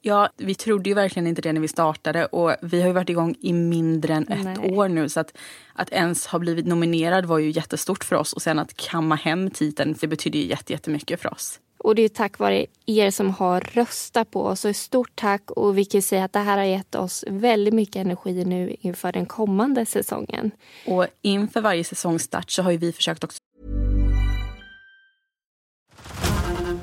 Ja, 0.00 0.28
vi 0.36 0.54
trodde 0.54 0.90
ju 0.90 0.94
verkligen 0.94 1.26
inte 1.26 1.42
det 1.42 1.52
när 1.52 1.60
vi 1.60 1.68
startade 1.68 2.26
och 2.26 2.56
vi 2.62 2.80
har 2.80 2.88
ju 2.88 2.94
varit 2.94 3.10
igång 3.10 3.34
i 3.40 3.52
mindre 3.52 4.14
än 4.14 4.28
ett 4.28 4.44
Nej. 4.44 4.72
år 4.72 4.88
nu 4.88 5.08
så 5.08 5.20
att, 5.20 5.36
att 5.74 5.90
ens 5.90 6.26
ha 6.26 6.38
blivit 6.38 6.66
nominerad 6.66 7.26
var 7.26 7.38
ju 7.38 7.50
jättestort 7.50 8.04
för 8.04 8.16
oss 8.16 8.32
och 8.32 8.42
sen 8.42 8.58
att 8.58 8.76
kamma 8.76 9.14
hem 9.14 9.50
titeln 9.50 9.96
det 10.00 10.06
betyder 10.06 10.38
ju 10.38 10.56
jättemycket 10.66 11.20
för 11.20 11.32
oss. 11.32 11.60
Och 11.84 11.94
det 11.94 12.02
är 12.02 12.08
tack 12.08 12.38
vare 12.38 12.66
er 12.86 13.10
som 13.10 13.30
har 13.30 13.60
röstat 13.60 14.30
på 14.30 14.44
oss. 14.46 14.60
Så 14.60 14.72
stort 14.72 15.10
tack 15.14 15.50
och 15.50 15.78
vi 15.78 15.84
kan 15.84 16.02
säga 16.02 16.24
att 16.24 16.32
det 16.32 16.38
här 16.38 16.58
har 16.58 16.64
gett 16.64 16.94
oss 16.94 17.24
väldigt 17.28 17.74
mycket 17.74 17.96
energi 17.96 18.44
nu 18.44 18.76
inför 18.80 19.12
den 19.12 19.26
kommande 19.26 19.86
säsongen. 19.86 20.50
Och 20.86 21.06
inför 21.22 21.60
varje 21.60 21.84
säsongstart 21.84 22.50
så 22.50 22.62
har 22.62 22.70
ju 22.70 22.78
vi 22.78 22.92
försökt 22.92 23.24
också 23.24 23.38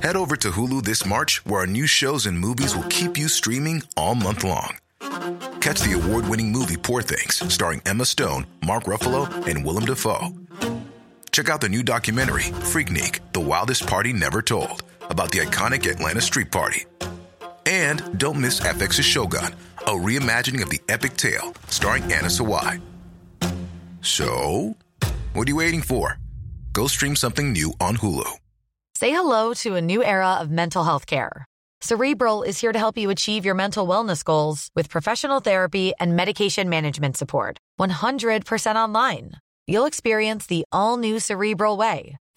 Head 0.02 0.16
over 0.16 0.36
to 0.38 0.50
Hulu 0.52 0.82
this 0.82 1.06
March 1.06 1.46
where 1.46 1.60
our 1.60 1.68
new 1.68 1.86
shows 1.86 2.26
and 2.26 2.40
movies 2.40 2.76
will 2.76 2.90
keep 2.90 3.18
you 3.18 3.28
streaming 3.28 3.82
all 3.96 4.16
month 4.16 4.46
long. 4.46 4.78
Catch 5.60 5.82
the 5.82 5.94
award-winning 5.94 6.52
movie 6.52 6.78
Poor 6.78 7.02
things 7.02 7.54
starring 7.54 7.82
Emma 7.86 8.06
Stone, 8.06 8.46
Mark 8.66 8.86
Ruffalo 8.86 9.28
and 9.48 9.66
Willem 9.66 9.86
Dafoe. 9.86 10.30
Check 11.32 11.50
out 11.50 11.62
the 11.62 11.70
new 11.70 11.84
documentary, 11.84 12.44
Freaknik 12.72 13.20
The 13.34 13.42
Wildest 13.42 13.88
Party 13.88 14.14
Never 14.14 14.42
Told, 14.42 14.84
about 15.10 15.32
the 15.32 15.40
iconic 15.40 15.90
Atlanta 15.90 16.22
Street 16.22 16.52
Party. 16.52 16.86
And 17.66 18.18
don't 18.18 18.40
miss 18.40 18.60
FX's 18.60 19.06
Shogun, 19.06 19.54
a 19.80 19.92
reimagining 19.92 20.62
of 20.64 20.70
the 20.70 20.82
epic 20.90 21.18
tale 21.18 21.54
starring 21.68 22.04
Anna 22.04 22.30
Sawai. 22.30 22.82
So, 24.02 24.76
what 25.34 25.48
are 25.48 25.52
you 25.52 25.58
waiting 25.58 25.82
for? 25.82 26.18
Go 26.74 26.88
stream 26.88 27.16
something 27.16 27.52
new 27.52 27.74
on 27.80 27.98
Hulu. 27.98 28.30
Say 28.96 29.12
hello 29.12 29.54
to 29.56 29.76
a 29.76 29.82
new 29.82 30.04
era 30.04 30.36
of 30.42 30.50
mental 30.50 30.84
health 30.84 31.06
care. 31.06 31.46
Cerebral 31.82 32.44
is 32.44 32.60
here 32.60 32.74
to 32.74 32.80
help 32.80 32.98
you 32.98 33.10
achieve 33.10 33.46
your 33.46 33.56
mental 33.56 33.88
wellness 33.88 34.24
goals 34.24 34.70
with 34.76 34.90
professional 34.90 35.40
therapy 35.40 35.94
and 36.00 36.16
medication 36.16 36.68
management 36.68 37.16
support. 37.16 37.58
100% 37.80 38.76
online. 38.76 39.32
You'll 39.66 39.86
experience 39.86 40.46
the 40.48 40.66
all 40.74 40.98
new 40.98 41.20
Cerebral 41.20 41.78
Way, 41.78 42.18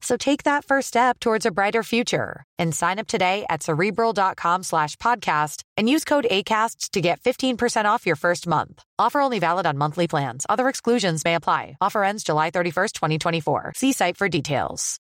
So 0.00 0.16
take 0.16 0.42
that 0.44 0.64
first 0.64 0.88
step 0.88 1.18
towards 1.18 1.46
a 1.46 1.50
brighter 1.50 1.82
future 1.82 2.44
and 2.58 2.74
sign 2.74 2.98
up 2.98 3.06
today 3.06 3.44
at 3.48 3.62
cerebral.com 3.62 4.62
slash 4.62 4.96
podcast 4.96 5.62
and 5.76 5.88
use 5.88 6.04
code 6.04 6.26
ACasts 6.30 6.90
to 6.90 7.00
get 7.00 7.20
15% 7.20 7.86
off 7.86 8.06
your 8.06 8.16
first 8.16 8.46
month. 8.46 8.82
Offer 8.98 9.20
only 9.20 9.38
valid 9.38 9.66
on 9.66 9.78
monthly 9.78 10.06
plans. 10.08 10.46
Other 10.48 10.68
exclusions 10.68 11.24
may 11.24 11.34
apply. 11.34 11.76
Offer 11.80 12.04
ends 12.04 12.24
July 12.24 12.50
31st, 12.50 12.92
2024. 12.92 13.72
See 13.74 13.92
site 13.92 14.16
for 14.16 14.28
details. 14.28 15.00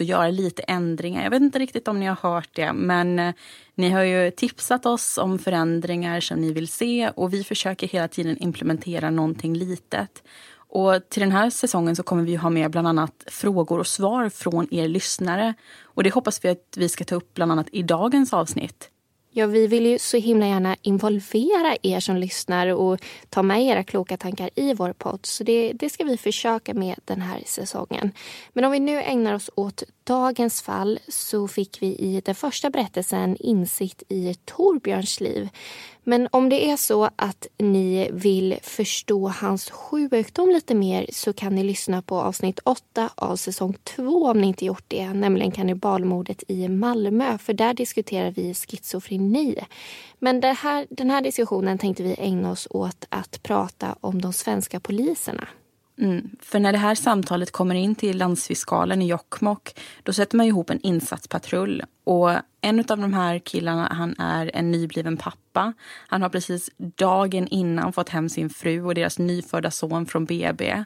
Att 0.00 0.06
göra 0.06 0.30
lite 0.30 0.62
ändringar. 0.62 1.22
Jag 1.22 1.30
vet 1.30 1.42
inte 1.42 1.58
riktigt 1.58 1.88
om 1.88 2.00
ni 2.00 2.06
har 2.06 2.16
hört 2.30 2.48
det, 2.52 2.72
men 2.72 3.18
eh, 3.18 3.34
ni 3.74 3.90
har 3.90 4.02
ju 4.02 4.30
tipsat 4.30 4.86
oss 4.86 5.18
om 5.18 5.38
förändringar 5.38 6.20
som 6.20 6.40
ni 6.40 6.52
vill 6.52 6.68
se 6.68 7.10
och 7.10 7.34
vi 7.34 7.44
försöker 7.44 7.88
hela 7.88 8.08
tiden 8.08 8.38
implementera 8.38 9.10
någonting 9.10 9.54
litet. 9.54 10.22
Och 10.68 11.08
till 11.08 11.20
den 11.20 11.32
här 11.32 11.50
säsongen 11.50 11.96
så 11.96 12.02
kommer 12.02 12.22
vi 12.22 12.36
ha 12.36 12.50
med 12.50 12.70
bland 12.70 12.88
annat 12.88 13.24
frågor 13.26 13.78
och 13.78 13.86
svar 13.86 14.28
från 14.28 14.74
er 14.74 14.88
lyssnare. 14.88 15.54
Och 15.82 16.02
det 16.02 16.14
hoppas 16.14 16.44
vi 16.44 16.48
att 16.48 16.74
vi 16.76 16.88
ska 16.88 17.04
ta 17.04 17.14
upp 17.14 17.34
bland 17.34 17.52
annat 17.52 17.68
i 17.72 17.82
dagens 17.82 18.32
avsnitt. 18.32 18.90
Ja, 19.38 19.46
vi 19.46 19.66
vill 19.66 19.86
ju 19.86 19.98
så 19.98 20.16
himla 20.16 20.46
gärna 20.46 20.76
involvera 20.82 21.76
er 21.82 22.00
som 22.00 22.16
lyssnar 22.16 22.66
och 22.66 23.00
ta 23.28 23.42
med 23.42 23.62
era 23.62 23.84
kloka 23.84 24.16
tankar 24.16 24.50
i 24.54 24.74
vår 24.74 24.92
podd. 24.92 25.26
Så 25.26 25.44
det, 25.44 25.72
det 25.72 25.90
ska 25.90 26.04
vi 26.04 26.16
försöka 26.16 26.74
med 26.74 26.96
den 27.04 27.20
här 27.20 27.42
säsongen. 27.46 28.12
Men 28.52 28.64
om 28.64 28.72
vi 28.72 28.80
nu 28.80 29.02
ägnar 29.02 29.34
oss 29.34 29.50
åt 29.54 29.82
dagens 30.04 30.62
fall 30.62 30.98
så 31.08 31.48
fick 31.48 31.82
vi 31.82 31.86
i 31.86 32.22
den 32.24 32.34
första 32.34 32.70
berättelsen 32.70 33.36
insikt 33.40 34.02
i 34.08 34.34
Torbjörns 34.44 35.20
liv. 35.20 35.48
Men 36.08 36.28
om 36.30 36.48
det 36.48 36.70
är 36.70 36.76
så 36.76 37.10
att 37.16 37.46
ni 37.58 38.10
vill 38.12 38.56
förstå 38.62 39.28
hans 39.28 39.70
sjukdom 39.70 40.50
lite 40.50 40.74
mer 40.74 41.06
så 41.12 41.32
kan 41.32 41.54
ni 41.54 41.64
lyssna 41.64 42.02
på 42.02 42.20
avsnitt 42.20 42.60
8 42.64 43.10
av 43.14 43.36
säsong 43.36 43.76
2 43.84 44.24
om 44.24 44.40
ni 44.40 44.46
inte 44.46 44.64
gjort 44.64 44.84
det, 44.88 45.12
nämligen 45.12 45.50
kannibalmordet 45.50 46.42
i 46.48 46.68
Malmö. 46.68 47.38
För 47.38 47.52
där 47.52 47.74
diskuterar 47.74 48.30
vi 48.30 48.54
schizofreni. 48.54 49.56
Men 50.18 50.42
här, 50.42 50.86
den 50.90 51.10
här 51.10 51.20
diskussionen 51.20 51.78
tänkte 51.78 52.02
vi 52.02 52.14
ägna 52.18 52.50
oss 52.50 52.68
åt 52.70 53.06
att 53.08 53.42
prata 53.42 53.96
om 54.00 54.22
de 54.22 54.32
svenska 54.32 54.80
poliserna. 54.80 55.48
Mm. 55.98 56.30
För 56.40 56.58
när 56.58 56.72
det 56.72 56.78
här 56.78 56.94
samtalet 56.94 57.50
kommer 57.50 57.74
in 57.74 57.94
till 57.94 58.18
landsfiskalen 58.18 59.02
i 59.02 59.06
Jokkmokk 59.06 59.80
då 60.02 60.12
sätter 60.12 60.36
man 60.36 60.46
ihop 60.46 60.70
en 60.70 60.80
insatspatrull. 60.80 61.82
Och 62.04 62.30
en 62.60 62.78
av 62.78 62.98
de 62.98 63.14
här 63.14 63.38
killarna 63.38 63.88
han 63.92 64.14
är 64.18 64.50
en 64.54 64.70
nybliven 64.70 65.16
pappa. 65.16 65.72
Han 66.08 66.22
har 66.22 66.28
precis 66.28 66.70
dagen 66.78 67.48
innan 67.48 67.92
fått 67.92 68.08
hem 68.08 68.28
sin 68.28 68.50
fru 68.50 68.82
och 68.82 68.94
deras 68.94 69.18
nyfödda 69.18 69.70
son 69.70 70.06
från 70.06 70.24
BB. 70.24 70.84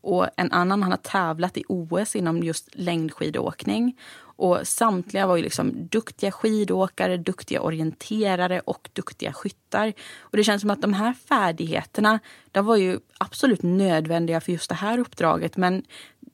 Och 0.00 0.28
en 0.36 0.52
annan 0.52 0.82
han 0.82 0.92
har 0.92 0.98
tävlat 0.98 1.56
i 1.56 1.64
OS 1.68 2.16
inom 2.16 2.42
just 2.42 2.68
längdskidåkning. 2.72 3.98
Och 4.36 4.66
samtliga 4.66 5.26
var 5.26 5.36
ju 5.36 5.42
liksom 5.42 5.88
duktiga 5.88 6.32
skidåkare, 6.32 7.16
duktiga 7.16 7.60
orienterare 7.60 8.60
och 8.60 8.88
duktiga 8.92 9.32
skyttar. 9.32 9.92
Och 10.18 10.36
det 10.36 10.44
känns 10.44 10.60
som 10.60 10.70
att 10.70 10.82
de 10.82 10.94
här 10.94 11.12
färdigheterna, 11.12 12.18
de 12.52 12.66
var 12.66 12.76
ju 12.76 12.98
absolut 13.18 13.62
nödvändiga 13.62 14.40
för 14.40 14.52
just 14.52 14.68
det 14.68 14.74
här 14.74 14.98
uppdraget. 14.98 15.56
Men 15.56 15.82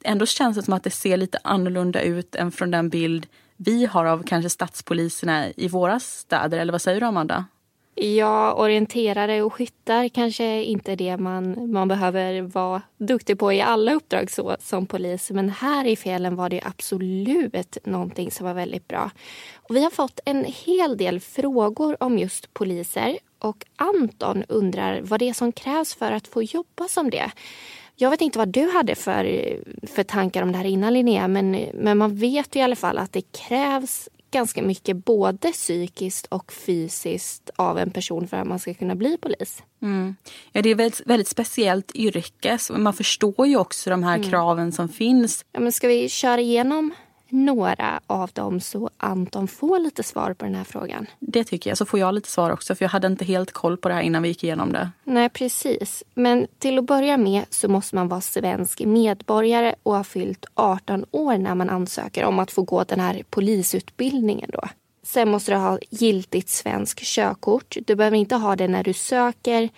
ändå 0.05 0.27
känns 0.27 0.57
det 0.57 0.63
som 0.63 0.75
att 0.75 0.85
det 0.85 0.91
ser 0.91 1.17
lite 1.17 1.39
annorlunda 1.45 2.03
ut 2.03 2.35
än 2.35 2.53
från 2.53 2.71
den 2.71 2.89
bild 2.89 3.27
vi 3.57 3.87
har 3.87 4.05
av 4.05 4.23
kanske 4.23 4.51
stadspoliserna 4.51 5.51
i 5.51 5.69
våra 5.69 6.01
städer. 6.01 6.59
Eller 6.59 6.73
vad 6.73 6.83
säger 6.83 7.01
du 7.01 7.07
Amanda? 7.07 7.45
Ja, 7.95 8.55
orienterare 8.55 9.43
och 9.43 9.55
skyttar 9.55 10.09
kanske 10.09 10.63
inte 10.63 10.93
är 10.93 10.97
det 10.97 11.17
man, 11.17 11.73
man 11.73 11.89
behöver 11.89 12.41
vara 12.41 12.83
duktig 12.99 13.39
på 13.39 13.53
i 13.53 13.61
alla 13.61 13.95
uppdrag 13.95 14.31
så, 14.31 14.57
som 14.61 14.87
polis. 14.87 15.31
Men 15.31 15.49
här 15.49 15.87
i 15.87 15.97
fjällen 15.97 16.37
var 16.37 16.49
det 16.49 16.61
absolut 16.65 17.79
någonting 17.85 18.31
som 18.31 18.47
var 18.47 18.55
väldigt 18.55 18.89
bra. 18.89 19.11
Och 19.57 19.77
vi 19.77 19.83
har 19.83 19.91
fått 19.91 20.21
en 20.25 20.45
hel 20.45 20.97
del 20.97 21.21
frågor 21.21 21.97
om 22.01 22.19
just 22.19 22.55
poliser. 22.55 23.19
Och 23.39 23.67
Anton 23.77 24.45
undrar 24.49 25.01
vad 25.01 25.21
det 25.21 25.29
är 25.29 25.33
som 25.33 25.53
krävs 25.53 25.95
för 25.95 26.13
att 26.13 26.29
få 26.29 26.43
jobba 26.43 26.89
som 26.89 27.11
det. 27.11 27.31
Jag 27.97 28.11
vet 28.11 28.21
inte 28.21 28.39
vad 28.39 28.49
du 28.49 28.71
hade 28.71 28.95
för, 28.95 29.57
för 29.87 30.03
tankar 30.03 30.43
om 30.43 30.53
det 30.53 30.59
här 30.59 30.65
innan 30.65 30.93
Linnea 30.93 31.29
men, 31.29 31.51
men 31.75 31.99
man 31.99 32.17
vet 32.17 32.57
ju 32.57 32.61
i 32.61 32.63
alla 32.63 32.77
fall 32.77 32.99
att 32.99 33.13
det 33.13 33.33
krävs 33.33 34.09
ganska 34.33 34.63
mycket 34.63 34.97
både 34.97 35.53
psykiskt 35.53 36.27
och 36.27 36.53
fysiskt 36.53 37.51
av 37.57 37.79
en 37.79 37.91
person 37.91 38.29
för 38.29 38.37
att 38.37 38.47
man 38.47 38.59
ska 38.59 38.75
kunna 38.75 38.95
bli 38.95 39.17
polis. 39.17 39.63
Mm. 39.83 40.17
Ja, 40.53 40.63
det 40.63 40.71
är 40.71 40.81
ett 40.81 41.03
väldigt, 41.07 41.29
speciellt 41.29 41.95
yrke. 41.95 42.59
Så 42.59 42.73
man 42.73 42.95
förstår 42.95 43.47
ju 43.47 43.57
också 43.57 43.91
de 43.91 44.03
här 44.03 44.17
mm. 44.17 44.31
kraven 44.31 44.73
som 44.73 44.89
finns. 44.89 45.45
Ja, 45.53 45.61
men 45.61 45.73
ska 45.73 45.89
vi 45.89 46.09
köra 46.09 46.41
igenom 46.41 46.95
några 47.33 48.01
av 48.07 48.31
dem 48.33 48.61
så 48.61 48.91
Anton 48.97 49.49
får 49.49 49.79
lite 49.79 50.03
svar 50.03 50.35
på 50.35 50.45
den 50.45 50.55
här 50.55 50.65
frågan. 50.65 51.07
Det 51.19 51.45
tycker 51.45 51.71
jag. 51.71 51.79
Så 51.79 51.87
får 51.87 52.01
jag 52.01 52.15
lite 52.15 52.29
svar 52.29 52.51
också 52.51 52.75
för 52.75 52.85
jag 52.85 52.91
hade 52.91 53.07
inte 53.07 53.25
helt 53.25 53.53
koll 53.53 53.77
på 53.77 53.89
det 53.89 53.95
här 53.95 54.03
innan 54.03 54.23
vi 54.23 54.29
gick 54.29 54.45
igenom 54.45 54.73
det. 54.73 54.91
Nej, 55.05 55.29
precis. 55.29 56.05
Men 56.15 56.47
till 56.59 56.79
att 56.79 56.85
börja 56.85 57.17
med 57.17 57.45
så 57.51 57.69
måste 57.69 57.97
man 57.97 58.09
vara 58.09 58.21
svensk 58.21 58.81
medborgare 58.81 59.75
och 59.83 59.97
ha 59.97 60.05
fyllt 60.05 60.47
18 60.55 61.05
år 61.11 61.39
när 61.39 61.55
man 61.55 61.71
ansöker 61.71 62.25
om 62.25 62.39
att 62.39 62.51
få 62.51 62.63
gå 62.63 62.85
den 62.85 63.01
här 63.01 63.23
polisutbildningen 63.31 64.51
då. 64.53 64.63
Sen 65.03 65.31
måste 65.31 65.53
du 65.53 65.57
ha 65.57 65.79
giltigt 65.91 66.49
svensk 66.49 67.01
körkort. 67.01 67.77
Du 67.87 67.95
behöver 67.95 68.17
inte 68.17 68.37
ha 68.37 68.57
det 68.57 68.69
när 68.69 68.85
du 68.85 68.93
söker 68.93 69.69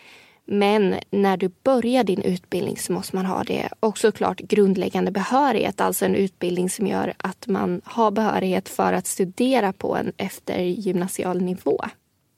men 0.46 0.94
när 1.10 1.36
du 1.36 1.50
börjar 1.62 2.04
din 2.04 2.22
utbildning 2.22 2.76
så 2.76 2.92
måste 2.92 3.16
man 3.16 3.26
ha 3.26 3.44
det. 3.44 3.68
Och 3.80 3.98
såklart 3.98 4.38
grundläggande 4.40 5.10
behörighet, 5.10 5.80
alltså 5.80 6.04
en 6.04 6.14
utbildning 6.14 6.70
som 6.70 6.86
gör 6.86 7.14
att 7.16 7.46
man 7.46 7.80
har 7.84 8.10
behörighet 8.10 8.68
för 8.68 8.92
att 8.92 9.06
studera 9.06 9.72
på 9.72 9.96
en 9.96 10.12
eftergymnasial 10.16 11.40
nivå. 11.42 11.80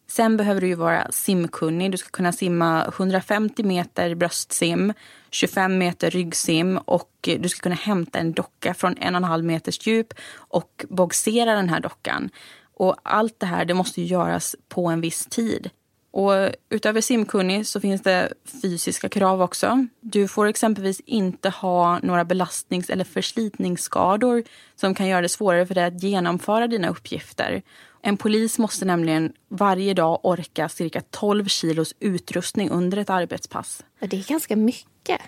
Sen 0.09 0.37
behöver 0.37 0.61
du 0.61 0.67
ju 0.67 0.75
vara 0.75 1.13
simkunnig. 1.13 1.91
Du 1.91 1.97
ska 1.97 2.11
kunna 2.11 2.33
simma 2.33 2.87
150 2.87 3.63
meter 3.63 4.15
bröstsim, 4.15 4.93
25 5.31 5.79
meter 5.79 6.11
ryggsim 6.11 6.79
och 6.79 7.11
du 7.21 7.49
ska 7.49 7.63
kunna 7.63 7.75
hämta 7.75 8.19
en 8.19 8.33
docka 8.33 8.75
från 8.75 8.97
en 9.01 9.15
och 9.15 9.19
en 9.19 9.25
halv 9.25 9.45
meters 9.45 9.87
djup 9.87 10.15
och 10.35 10.85
bogsera 10.89 11.55
den 11.55 11.69
här 11.69 11.81
dockan. 11.81 12.31
Och 12.75 12.97
allt 13.03 13.41
det 13.41 13.47
här 13.47 13.65
det 13.65 13.75
måste 13.75 14.03
göras 14.03 14.57
på 14.69 14.87
en 14.87 15.01
viss 15.01 15.27
tid. 15.27 15.71
Och 16.16 16.50
utöver 16.70 17.00
simkunnig 17.00 17.66
så 17.66 17.80
finns 17.80 18.02
det 18.02 18.32
fysiska 18.62 19.08
krav 19.08 19.42
också. 19.42 19.87
Du 20.00 20.28
får 20.28 20.46
exempelvis 20.46 21.00
inte 21.00 21.49
ha 21.49 21.99
några 21.99 22.25
belastnings 22.25 22.90
eller 22.90 23.04
förslitningsskador 23.04 24.42
som 24.75 24.94
kan 24.94 25.06
göra 25.06 25.20
det 25.20 25.28
svårare 25.28 25.66
för 25.66 25.75
dig 25.75 25.85
att 25.85 26.02
genomföra 26.02 26.66
dina 26.66 26.88
uppgifter. 26.88 27.62
En 28.02 28.16
polis 28.16 28.58
måste 28.58 28.85
nämligen 28.85 29.32
varje 29.49 29.94
dag 29.94 30.20
orka 30.23 30.68
cirka 30.68 31.02
12 31.11 31.46
kilos 31.46 31.94
utrustning 32.00 32.70
under 32.70 32.99
ett 32.99 33.11
arbetspass. 33.11 33.85
Det 34.00 34.16
är 34.16 34.28
ganska 34.28 34.56
mycket. 34.56 35.20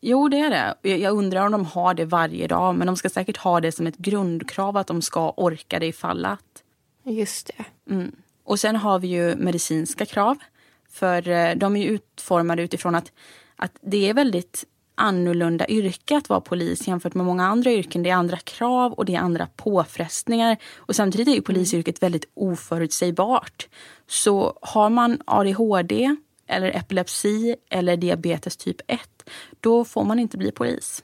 Jo, 0.00 0.28
det 0.28 0.38
är 0.38 0.50
det. 0.82 0.96
Jag 0.96 1.18
undrar 1.18 1.46
om 1.46 1.52
de 1.52 1.64
har 1.64 1.94
det 1.94 2.04
varje 2.04 2.46
dag. 2.46 2.74
Men 2.74 2.86
de 2.86 2.96
ska 2.96 3.08
säkert 3.08 3.36
ha 3.36 3.60
det 3.60 3.72
som 3.72 3.86
ett 3.86 3.96
grundkrav 3.96 4.76
att 4.76 4.86
de 4.86 5.02
ska 5.02 5.30
orka 5.36 5.78
det 5.78 5.86
ifall 5.86 6.24
att. 6.24 6.62
Just 7.04 7.46
det. 7.46 7.92
Mm. 7.94 8.12
Och 8.46 8.60
sen 8.60 8.76
har 8.76 8.98
vi 8.98 9.08
ju 9.08 9.36
medicinska 9.36 10.06
krav. 10.06 10.38
För 10.88 11.28
eh, 11.28 11.54
de 11.56 11.76
är 11.76 11.86
utformade 11.86 12.62
utifrån 12.62 12.94
att, 12.94 13.12
att 13.56 13.72
det 13.80 14.08
är 14.08 14.14
väldigt 14.14 14.64
annorlunda 14.94 15.68
yrke 15.68 16.16
att 16.16 16.28
vara 16.28 16.40
polis 16.40 16.88
jämfört 16.88 17.14
med 17.14 17.26
många 17.26 17.46
andra 17.46 17.70
yrken. 17.70 18.02
Det 18.02 18.10
är 18.10 18.14
andra 18.14 18.36
krav 18.36 18.92
och 18.92 19.04
det 19.04 19.14
är 19.14 19.20
andra 19.20 19.48
påfrestningar. 19.56 20.56
Och 20.76 20.96
samtidigt 20.96 21.28
är 21.28 21.32
ju 21.32 21.42
polisyrket 21.42 22.02
väldigt 22.02 22.28
oförutsägbart. 22.34 23.68
Så 24.06 24.58
har 24.62 24.90
man 24.90 25.22
ADHD 25.24 26.16
eller 26.46 26.76
epilepsi 26.76 27.56
eller 27.70 27.96
diabetes 27.96 28.56
typ 28.56 28.80
1, 28.86 29.00
då 29.60 29.84
får 29.84 30.04
man 30.04 30.18
inte 30.18 30.38
bli 30.38 30.52
polis. 30.52 31.02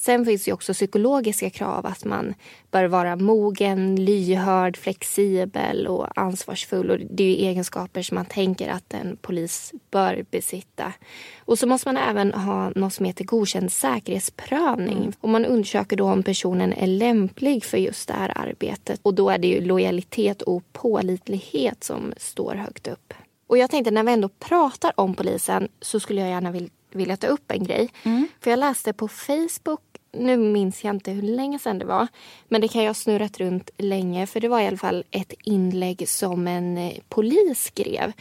Sen 0.00 0.24
finns 0.24 0.44
det 0.44 0.52
också 0.52 0.72
psykologiska 0.72 1.50
krav 1.50 1.86
att 1.86 2.04
man 2.04 2.34
bör 2.70 2.84
vara 2.84 3.16
mogen, 3.16 4.04
lyhörd, 4.04 4.76
flexibel 4.76 5.86
och 5.86 6.18
ansvarsfull. 6.18 6.90
Och 6.90 6.98
det 7.10 7.24
är 7.24 7.48
egenskaper 7.48 8.02
som 8.02 8.14
man 8.14 8.24
tänker 8.24 8.68
att 8.68 8.94
en 8.94 9.16
polis 9.20 9.72
bör 9.90 10.24
besitta. 10.30 10.92
Och 11.38 11.58
så 11.58 11.66
måste 11.66 11.88
man 11.88 11.96
även 11.96 12.32
ha 12.32 12.70
något 12.70 12.94
som 12.94 13.06
heter 13.06 13.24
godkänd 13.24 13.72
säkerhetsprövning. 13.72 14.98
Mm. 14.98 15.12
Och 15.20 15.28
man 15.28 15.44
undersöker 15.46 15.96
då 15.96 16.04
om 16.04 16.22
personen 16.22 16.72
är 16.72 16.86
lämplig 16.86 17.64
för 17.64 17.78
just 17.78 18.08
det 18.08 18.14
här 18.14 18.32
arbetet. 18.34 19.00
Och 19.02 19.14
då 19.14 19.30
är 19.30 19.38
det 19.38 19.48
ju 19.48 19.60
lojalitet 19.60 20.42
och 20.42 20.72
pålitlighet 20.72 21.84
som 21.84 22.12
står 22.16 22.54
högt 22.54 22.88
upp. 22.88 23.14
Och 23.46 23.58
jag 23.58 23.70
tänkte 23.70 23.90
när 23.90 24.04
vi 24.04 24.12
ändå 24.12 24.28
pratar 24.28 24.92
om 24.94 25.14
polisen 25.14 25.68
så 25.80 26.00
skulle 26.00 26.20
jag 26.20 26.30
gärna 26.30 26.50
vilja 26.50 26.70
vilja 26.94 27.16
ta 27.16 27.26
upp 27.26 27.50
en 27.50 27.64
grej. 27.64 27.88
Mm. 28.02 28.28
För 28.40 28.50
jag 28.50 28.58
läste 28.58 28.92
på 28.92 29.08
Facebook 29.08 29.80
nu 30.12 30.36
minns 30.36 30.84
jag 30.84 30.94
inte 30.94 31.10
hur 31.10 31.22
länge 31.22 31.58
sedan 31.58 31.78
det 31.78 31.84
var. 31.84 32.08
Men 32.48 32.60
det 32.60 32.68
kan 32.68 32.82
jag 32.82 32.88
ha 32.88 32.94
snurrat 32.94 33.40
runt 33.40 33.70
länge. 33.76 34.26
För 34.26 34.40
det 34.40 34.48
var 34.48 34.60
i 34.60 34.66
alla 34.66 34.76
fall 34.76 35.04
ett 35.10 35.34
inlägg 35.44 36.08
som 36.08 36.48
en 36.48 36.78
eh, 36.78 36.92
polis 37.08 37.64
skrev. 37.64 38.12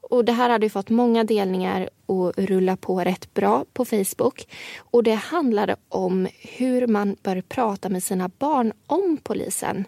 Och 0.00 0.24
det 0.24 0.32
här 0.32 0.50
hade 0.50 0.70
fått 0.70 0.90
många 0.90 1.24
delningar 1.24 1.90
och 2.06 2.32
rulla 2.36 2.76
på 2.76 3.00
rätt 3.00 3.34
bra 3.34 3.64
på 3.72 3.84
Facebook. 3.84 4.46
Och 4.78 5.02
det 5.02 5.14
handlade 5.14 5.76
om 5.88 6.28
hur 6.40 6.86
man 6.86 7.16
bör 7.22 7.40
prata 7.40 7.88
med 7.88 8.02
sina 8.02 8.28
barn 8.28 8.72
om 8.86 9.18
polisen. 9.22 9.84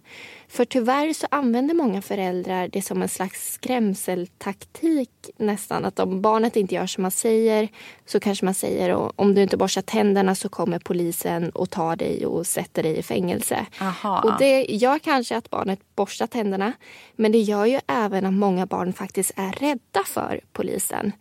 För 0.49 0.65
tyvärr 0.65 1.13
så 1.13 1.27
använder 1.31 1.75
många 1.75 2.03
föräldrar 2.03 2.69
det 2.69 2.83
som 2.83 3.03
en 3.03 3.09
slags 3.09 3.53
skrämseltaktik 3.53 5.11
nästan. 5.37 5.85
Att 5.85 5.99
om 5.99 6.23
barnet 6.23 6.57
inte 6.57 6.75
gör 6.75 6.87
som 6.87 7.03
man 7.03 7.11
säger 7.11 7.69
så 8.07 8.21
kanske 8.21 8.45
man 8.45 8.55
säger 8.55 9.21
om 9.21 9.35
du 9.35 9.43
inte 9.43 9.57
borstar 9.57 9.83
tänderna 9.83 10.35
så 10.35 10.49
kommer 10.49 10.79
polisen 10.79 11.51
och 11.51 11.71
tar 11.71 11.97
dig 11.97 12.27
och 12.27 12.47
sätter 12.47 12.83
dig 12.83 12.97
i 12.99 13.03
fängelse. 13.03 13.67
Aha. 13.81 14.21
Och 14.21 14.39
det 14.39 14.67
gör 14.69 14.99
kanske 14.99 15.37
att 15.37 15.51
barnet 15.51 15.81
borstar 15.97 16.27
tänderna. 16.27 16.73
Men 17.17 17.33
det 17.33 17.39
gör 17.39 17.67
ju 17.67 17.81
även 17.87 18.27
att 18.27 18.33
många 18.33 18.67
barn 18.67 18.93
faktiskt 18.93 19.33
är 19.37 19.53
rädda 19.53 20.05
för 20.07 20.41
polisen. 20.53 21.13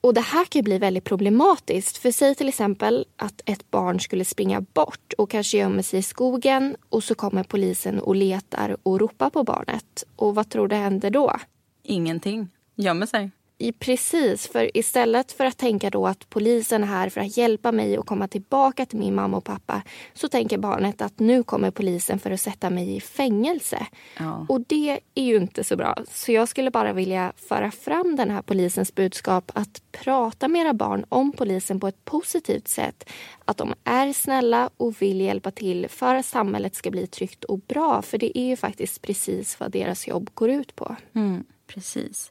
Och 0.00 0.14
det 0.14 0.20
här 0.20 0.44
kan 0.44 0.62
bli 0.62 0.78
väldigt 0.78 1.04
problematiskt. 1.04 1.96
För 1.96 2.10
säg 2.10 2.34
till 2.34 2.48
exempel 2.48 3.06
att 3.16 3.42
ett 3.44 3.70
barn 3.70 4.00
skulle 4.00 4.24
springa 4.24 4.60
bort 4.60 5.12
och 5.18 5.30
kanske 5.30 5.58
gömmer 5.58 5.82
sig 5.82 5.98
i 5.98 6.02
skogen 6.02 6.76
och 6.88 7.04
så 7.04 7.14
kommer 7.14 7.42
polisen 7.42 8.00
och 8.00 8.16
letar 8.16 8.76
och 8.82 9.00
ropar 9.00 9.30
på 9.30 9.44
barnet. 9.44 10.04
Och 10.16 10.34
vad 10.34 10.48
tror 10.48 10.68
du 10.68 10.76
händer 10.76 11.10
då? 11.10 11.36
Ingenting. 11.82 12.48
Gömmer 12.76 13.06
sig. 13.06 13.30
Precis, 13.78 14.48
för 14.48 14.76
istället 14.76 15.32
för 15.32 15.44
att 15.44 15.56
tänka 15.56 15.90
då 15.90 16.06
att 16.06 16.30
polisen 16.30 16.82
är 16.82 16.86
här 16.86 17.08
för 17.08 17.20
att 17.20 17.36
hjälpa 17.36 17.72
mig 17.72 17.96
att 17.96 18.06
komma 18.06 18.28
tillbaka 18.28 18.86
till 18.86 18.98
min 18.98 19.14
mamma 19.14 19.36
och 19.36 19.44
pappa 19.44 19.82
så 20.14 20.28
tänker 20.28 20.58
barnet 20.58 21.02
att 21.02 21.18
nu 21.18 21.42
kommer 21.42 21.70
polisen 21.70 22.18
för 22.18 22.30
att 22.30 22.40
sätta 22.40 22.70
mig 22.70 22.96
i 22.96 23.00
fängelse. 23.00 23.86
Ja. 24.18 24.46
Och 24.48 24.60
det 24.60 25.00
är 25.14 25.22
ju 25.22 25.36
inte 25.36 25.64
så 25.64 25.76
bra. 25.76 25.96
Så 26.10 26.32
jag 26.32 26.48
skulle 26.48 26.70
bara 26.70 26.92
vilja 26.92 27.32
föra 27.36 27.70
fram 27.70 28.16
den 28.16 28.30
här 28.30 28.42
polisens 28.42 28.94
budskap 28.94 29.52
att 29.54 29.82
prata 29.92 30.48
med 30.48 30.62
era 30.62 30.74
barn 30.74 31.04
om 31.08 31.32
polisen 31.32 31.80
på 31.80 31.88
ett 31.88 32.04
positivt 32.04 32.68
sätt. 32.68 33.10
Att 33.44 33.56
de 33.56 33.74
är 33.84 34.12
snälla 34.12 34.70
och 34.76 35.02
vill 35.02 35.20
hjälpa 35.20 35.50
till 35.50 35.88
för 35.88 36.14
att 36.14 36.26
samhället 36.26 36.74
ska 36.74 36.90
bli 36.90 37.06
tryggt 37.06 37.44
och 37.44 37.58
bra. 37.58 38.02
För 38.02 38.18
det 38.18 38.38
är 38.38 38.44
ju 38.44 38.56
faktiskt 38.56 39.02
precis 39.02 39.60
vad 39.60 39.70
deras 39.70 40.08
jobb 40.08 40.30
går 40.34 40.50
ut 40.50 40.76
på. 40.76 40.96
Mm, 41.14 41.44
precis. 41.66 42.30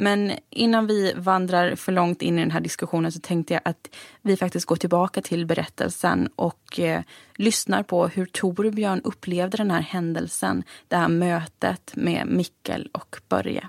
Men 0.00 0.32
innan 0.50 0.86
vi 0.86 1.12
vandrar 1.16 1.74
för 1.74 1.92
långt 1.92 2.22
in 2.22 2.38
i 2.38 2.40
den 2.40 2.50
här 2.50 2.60
diskussionen 2.60 3.12
så 3.12 3.20
tänkte 3.20 3.54
jag 3.54 3.60
att 3.64 3.88
vi 4.22 4.36
faktiskt 4.36 4.66
går 4.66 4.76
tillbaka 4.76 5.22
till 5.22 5.46
berättelsen 5.46 6.28
och 6.36 6.80
eh, 6.80 7.02
lyssnar 7.36 7.82
på 7.82 8.06
hur 8.08 8.26
Torbjörn 8.26 9.00
upplevde 9.04 9.56
den 9.56 9.70
här 9.70 9.80
händelsen, 9.80 10.62
det 10.88 10.96
här 10.96 11.08
mötet 11.08 11.92
med 11.96 12.26
Mikkel 12.26 12.88
och 12.92 13.16
Börje. 13.28 13.68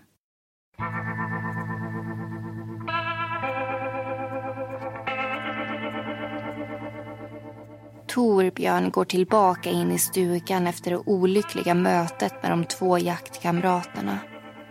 Torbjörn 8.07 8.91
går 8.91 9.05
tillbaka 9.05 9.69
in 9.69 9.91
i 9.91 9.99
stugan 9.99 10.67
efter 10.67 10.91
det 10.91 10.97
olyckliga 10.97 11.73
mötet 11.73 12.33
med 12.41 12.51
de 12.51 12.65
två 12.65 12.97
jaktkamraterna. 12.97 14.19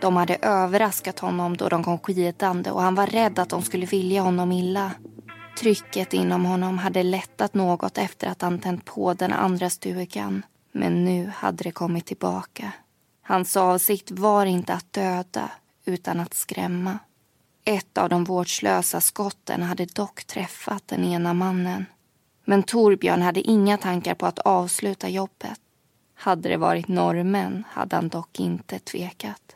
De 0.00 0.16
hade 0.16 0.36
överraskat 0.42 1.18
honom 1.18 1.56
då 1.56 1.68
de 1.68 1.84
kom 1.84 1.98
skidande 1.98 2.70
och 2.70 2.82
han 2.82 2.94
var 2.94 3.06
rädd 3.06 3.38
att 3.38 3.48
de 3.48 3.62
skulle 3.62 3.86
vilja 3.86 4.22
honom 4.22 4.52
illa. 4.52 4.92
Trycket 5.58 6.14
inom 6.14 6.44
honom 6.44 6.78
hade 6.78 7.02
lättat 7.02 7.54
något 7.54 7.98
efter 7.98 8.26
att 8.28 8.42
han 8.42 8.58
tänt 8.58 8.84
på 8.84 9.14
den 9.14 9.32
andra 9.32 9.70
stugan. 9.70 10.42
Men 10.72 11.04
nu 11.04 11.32
hade 11.36 11.64
det 11.64 11.72
kommit 11.72 12.06
tillbaka. 12.06 12.72
Hans 13.22 13.56
avsikt 13.56 14.10
var 14.10 14.46
inte 14.46 14.74
att 14.74 14.92
döda, 14.92 15.50
utan 15.84 16.20
att 16.20 16.34
skrämma. 16.34 16.98
Ett 17.64 17.98
av 17.98 18.08
de 18.08 18.24
vårdslösa 18.24 19.00
skotten 19.00 19.62
hade 19.62 19.84
dock 19.84 20.24
träffat 20.24 20.88
den 20.88 21.04
ena 21.04 21.34
mannen. 21.34 21.86
Men 22.44 22.62
Torbjörn 22.62 23.22
hade 23.22 23.40
inga 23.40 23.76
tankar 23.76 24.14
på 24.14 24.26
att 24.26 24.38
avsluta 24.38 25.08
jobbet. 25.08 25.60
Hade 26.14 26.48
det 26.48 26.56
varit 26.56 26.88
norrmän 26.88 27.64
hade 27.68 27.96
han 27.96 28.08
dock 28.08 28.40
inte 28.40 28.78
tvekat. 28.78 29.49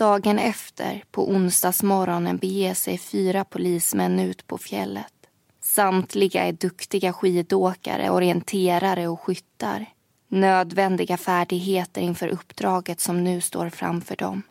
Dagen 0.00 0.38
efter, 0.38 1.04
på 1.10 1.30
onsdagsmorgonen, 1.30 2.36
beger 2.36 2.74
sig 2.74 2.98
fyra 2.98 3.44
polismän 3.44 4.20
ut 4.20 4.46
på 4.46 4.58
fjället. 4.58 5.12
Samtliga 5.60 6.44
är 6.44 6.52
duktiga 6.52 7.12
skidåkare, 7.12 8.10
orienterare 8.10 9.08
och 9.08 9.20
skyttar. 9.20 9.86
Nödvändiga 10.28 11.16
färdigheter 11.16 12.00
inför 12.00 12.28
uppdraget 12.28 13.00
som 13.00 13.24
nu 13.24 13.40
står 13.40 13.68
framför 13.68 14.16
dem. 14.16 14.42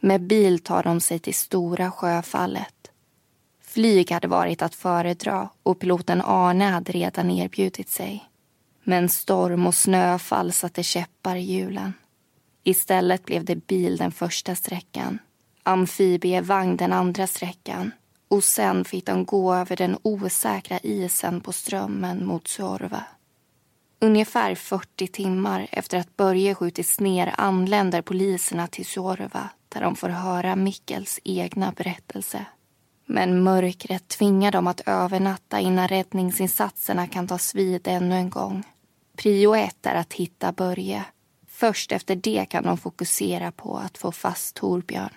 Med 0.00 0.20
bil 0.20 0.58
tar 0.58 0.82
de 0.82 1.00
sig 1.00 1.18
till 1.18 1.34
Stora 1.34 1.90
sjöfallet. 1.90 2.90
Flyg 3.64 4.10
hade 4.10 4.28
varit 4.28 4.62
att 4.62 4.74
föredra 4.74 5.48
och 5.62 5.80
piloten 5.80 6.22
Arne 6.24 6.64
hade 6.64 6.92
redan 6.92 7.30
erbjudit 7.30 7.88
sig. 7.88 8.24
Men 8.84 9.08
storm 9.08 9.66
och 9.66 9.74
snöfall 9.74 10.52
satte 10.52 10.82
käppar 10.82 11.36
i 11.36 11.40
hjulen. 11.40 11.92
Istället 12.64 13.24
blev 13.24 13.44
det 13.44 13.66
bil 13.66 13.96
den 13.96 14.12
första 14.12 14.54
sträckan, 14.54 15.18
amfibievagn 15.62 16.76
den 16.76 16.92
andra 16.92 17.26
sträckan 17.26 17.90
och 18.28 18.44
sen 18.44 18.84
fick 18.84 19.06
de 19.06 19.24
gå 19.24 19.54
över 19.54 19.76
den 19.76 19.98
osäkra 20.02 20.78
isen 20.78 21.40
på 21.40 21.52
strömmen 21.52 22.26
mot 22.26 22.48
Suorva. 22.48 23.04
Ungefär 24.00 24.54
40 24.54 25.06
timmar 25.06 25.68
efter 25.72 25.98
att 25.98 26.16
Börje 26.16 26.54
skjutits 26.54 27.00
ner 27.00 27.34
anländer 27.38 28.02
poliserna 28.02 28.66
till 28.66 28.86
Suorva 28.86 29.50
där 29.68 29.80
de 29.80 29.96
får 29.96 30.08
höra 30.08 30.56
Mikkels 30.56 31.20
egna 31.24 31.72
berättelse. 31.76 32.46
Men 33.06 33.42
mörkret 33.42 34.08
tvingar 34.08 34.52
dem 34.52 34.66
att 34.66 34.80
övernatta 34.86 35.60
innan 35.60 35.88
räddningsinsatserna 35.88 37.06
kan 37.06 37.28
tas 37.28 37.54
vid 37.54 37.88
ännu 37.88 38.14
en 38.14 38.30
gång. 38.30 38.62
Prio 39.16 39.54
ett 39.54 39.86
är 39.86 39.94
att 39.94 40.12
hitta 40.12 40.52
Börje. 40.52 41.04
Först 41.62 41.92
efter 41.92 42.16
det 42.16 42.44
kan 42.44 42.64
de 42.64 42.76
fokusera 42.76 43.52
på 43.52 43.76
att 43.76 43.98
få 43.98 44.12
fast 44.12 44.56
Torbjörn. 44.56 45.10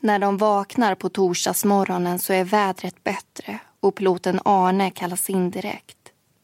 När 0.00 0.18
de 0.18 0.36
vaknar 0.36 0.94
på 0.94 1.08
torsdagsmorgonen 1.08 2.18
så 2.18 2.32
är 2.32 2.44
vädret 2.44 3.04
bättre 3.04 3.58
och 3.80 3.94
piloten 3.94 4.40
Arne 4.44 4.90
kallas 4.90 5.30
in 5.30 5.50
direkt. 5.50 5.98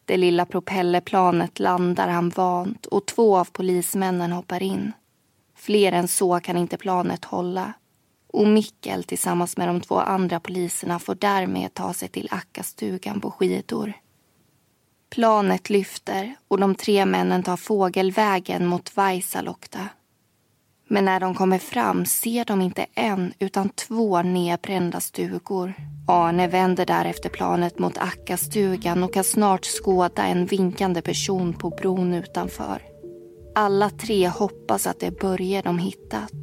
Det 0.05 0.17
lilla 0.17 0.45
propellerplanet 0.45 1.59
landar 1.59 2.07
han 2.07 2.29
vant 2.29 2.85
och 2.85 3.05
två 3.05 3.37
av 3.37 3.45
polismännen 3.51 4.31
hoppar 4.31 4.63
in. 4.63 4.91
Fler 5.55 5.91
än 5.91 6.07
så 6.07 6.39
kan 6.39 6.57
inte 6.57 6.77
planet 6.77 7.25
hålla. 7.25 7.73
Och 8.33 8.47
Mikkel 8.47 9.03
tillsammans 9.03 9.57
med 9.57 9.67
de 9.67 9.81
två 9.81 9.99
andra 9.99 10.39
poliserna 10.39 10.99
får 10.99 11.15
därmed 11.15 11.73
ta 11.73 11.93
sig 11.93 12.09
till 12.09 12.27
Akkastugan 12.31 13.21
på 13.21 13.31
skidor. 13.31 13.93
Planet 15.13 15.69
lyfter 15.69 16.35
och 16.47 16.59
de 16.59 16.75
tre 16.75 17.05
männen 17.05 17.43
tar 17.43 17.57
fågelvägen 17.57 18.65
mot 18.65 18.95
Vaisalokta. 18.97 19.79
Men 20.87 21.05
när 21.05 21.19
de 21.19 21.35
kommer 21.35 21.57
fram 21.57 22.05
ser 22.05 22.45
de 22.45 22.61
inte 22.61 22.85
en 22.95 23.33
utan 23.39 23.69
två 23.69 24.21
nedbrända 24.21 24.99
stugor. 24.99 25.73
Arne 26.07 26.47
vänder 26.47 26.85
därefter 26.85 27.29
planet 27.29 27.79
mot 27.79 27.97
Ackastugan 27.97 29.03
och 29.03 29.13
kan 29.13 29.23
snart 29.23 29.65
skåda 29.65 30.23
en 30.23 30.45
vinkande 30.45 31.01
person 31.01 31.53
på 31.53 31.69
bron 31.69 32.13
utanför. 32.13 32.81
Alla 33.55 33.89
tre 33.89 34.27
hoppas 34.27 34.87
att 34.87 34.99
det 34.99 35.07
är 35.07 35.21
Börje 35.21 35.61
de 35.61 35.79
hittat. 35.79 36.33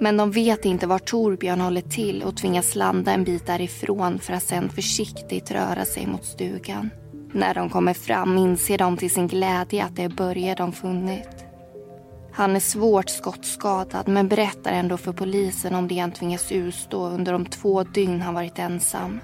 Men 0.00 0.16
de 0.16 0.30
vet 0.30 0.64
inte 0.64 0.86
var 0.86 0.98
Torbjörn 0.98 1.60
håller 1.60 1.80
till 1.80 2.22
och 2.22 2.36
tvingas 2.36 2.74
landa 2.74 3.12
en 3.12 3.24
bit 3.24 3.46
därifrån 3.46 4.18
för 4.18 4.32
att 4.32 4.42
sen 4.42 4.68
försiktigt 4.68 5.50
röra 5.50 5.84
sig 5.84 6.06
mot 6.06 6.24
stugan. 6.24 6.90
När 7.32 7.54
de 7.54 7.70
kommer 7.70 7.94
fram 7.94 8.38
inser 8.38 8.78
de 8.78 8.96
till 8.96 9.10
sin 9.10 9.26
glädje 9.26 9.84
att 9.84 9.96
det 9.96 10.02
är 10.02 10.08
Börje 10.08 10.54
de 10.54 10.72
funnit. 10.72 11.44
Han 12.32 12.56
är 12.56 12.60
svårt 12.60 13.08
skottskadad 13.08 14.08
men 14.08 14.28
berättar 14.28 14.72
ändå 14.72 14.96
för 14.96 15.12
polisen 15.12 15.74
om 15.74 15.88
det 15.88 15.98
han 15.98 16.12
tvingas 16.12 16.52
utstå 16.52 17.06
under 17.06 17.32
de 17.32 17.46
två 17.46 17.82
dygn 17.82 18.20
han 18.20 18.34
varit 18.34 18.58
ensam. 18.58 19.20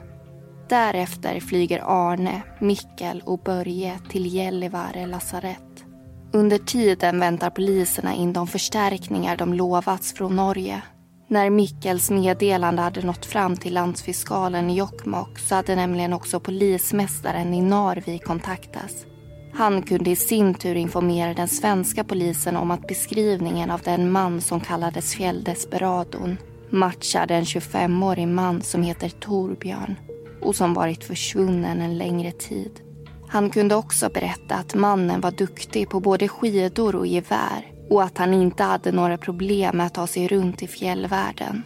Därefter 0.69 1.41
flyger 1.41 1.83
Arne, 1.87 2.43
Mikkel 2.61 3.23
och 3.27 3.39
Börje 3.39 3.99
till 4.09 4.35
Gällivare 4.35 5.07
lasarett. 5.07 5.85
Under 6.33 6.59
tiden 6.59 7.21
väntar 7.21 7.51
poliserna 7.51 8.15
in 8.15 8.33
de 8.33 8.47
förstärkningar 8.47 9.37
de 9.37 9.55
lovats 9.55 10.15
från 10.15 10.37
Norge. 10.37 10.83
När 11.31 11.51
Mickels 11.51 12.11
meddelande 12.11 12.83
hade 12.83 13.07
nått 13.07 13.27
fram 13.27 13.57
till 13.57 13.75
landsfiskalen 13.75 14.71
i 14.71 14.77
Jokkmokk 14.77 15.39
så 15.39 15.55
hade 15.55 15.77
nämligen 15.77 16.13
också 16.13 16.41
polismästaren 16.41 17.55
i 17.55 17.63
Narvik 17.63 18.25
kontaktats. 18.25 19.07
Han 19.53 19.83
kunde 19.83 20.11
i 20.11 20.17
sin 20.17 20.55
tur 20.55 20.75
informera 20.75 21.35
den 21.35 21.49
svenska 21.49 22.05
polisen 22.05 22.57
om 22.57 22.71
att 22.71 22.87
beskrivningen 22.87 23.71
av 23.71 23.81
den 23.81 24.11
man 24.11 24.41
som 24.41 24.61
kallades 24.61 25.15
Fjälldesperadon 25.15 26.37
matchade 26.71 27.35
en 27.35 27.45
25-årig 27.45 28.29
man 28.29 28.63
som 28.63 28.83
heter 28.83 29.09
Torbjörn 29.09 29.97
och 30.43 30.57
som 30.57 30.75
varit 30.75 31.05
försvunnen 31.05 31.81
en 31.81 31.99
längre 31.99 32.33
tid. 32.33 32.81
Han 33.29 33.51
kunde 33.51 33.75
också 33.75 34.11
berätta 34.15 34.55
att 34.55 34.75
mannen 34.75 35.21
var 35.21 35.31
duktig 35.31 35.91
på 35.91 36.01
både 36.01 36.29
skidor 36.29 36.97
och 36.97 37.07
gevär 37.07 37.78
och 37.91 38.03
att 38.03 38.19
han 38.19 38.35
inte 38.35 38.63
hade 38.63 38.93
några 38.93 39.19
problem 39.19 39.77
med 39.77 39.87
att 39.87 39.95
ta 39.95 40.07
sig 40.07 40.29
runt 40.29 40.63
i 40.63 40.67
fjällvärlden. 40.67 41.63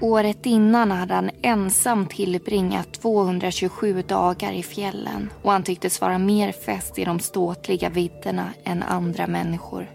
Året 0.00 0.46
innan 0.46 0.90
hade 0.90 1.14
han 1.14 1.30
ensam 1.42 2.06
tillbringat 2.06 2.92
227 2.92 4.02
dagar 4.02 4.52
i 4.52 4.62
fjällen 4.62 5.30
och 5.42 5.52
han 5.52 5.62
tycktes 5.62 6.00
vara 6.00 6.18
mer 6.18 6.52
fäst 6.52 6.98
i 6.98 7.04
de 7.04 7.20
ståtliga 7.20 7.88
vidderna 7.88 8.48
än 8.64 8.82
andra 8.82 9.26
människor. 9.26 9.90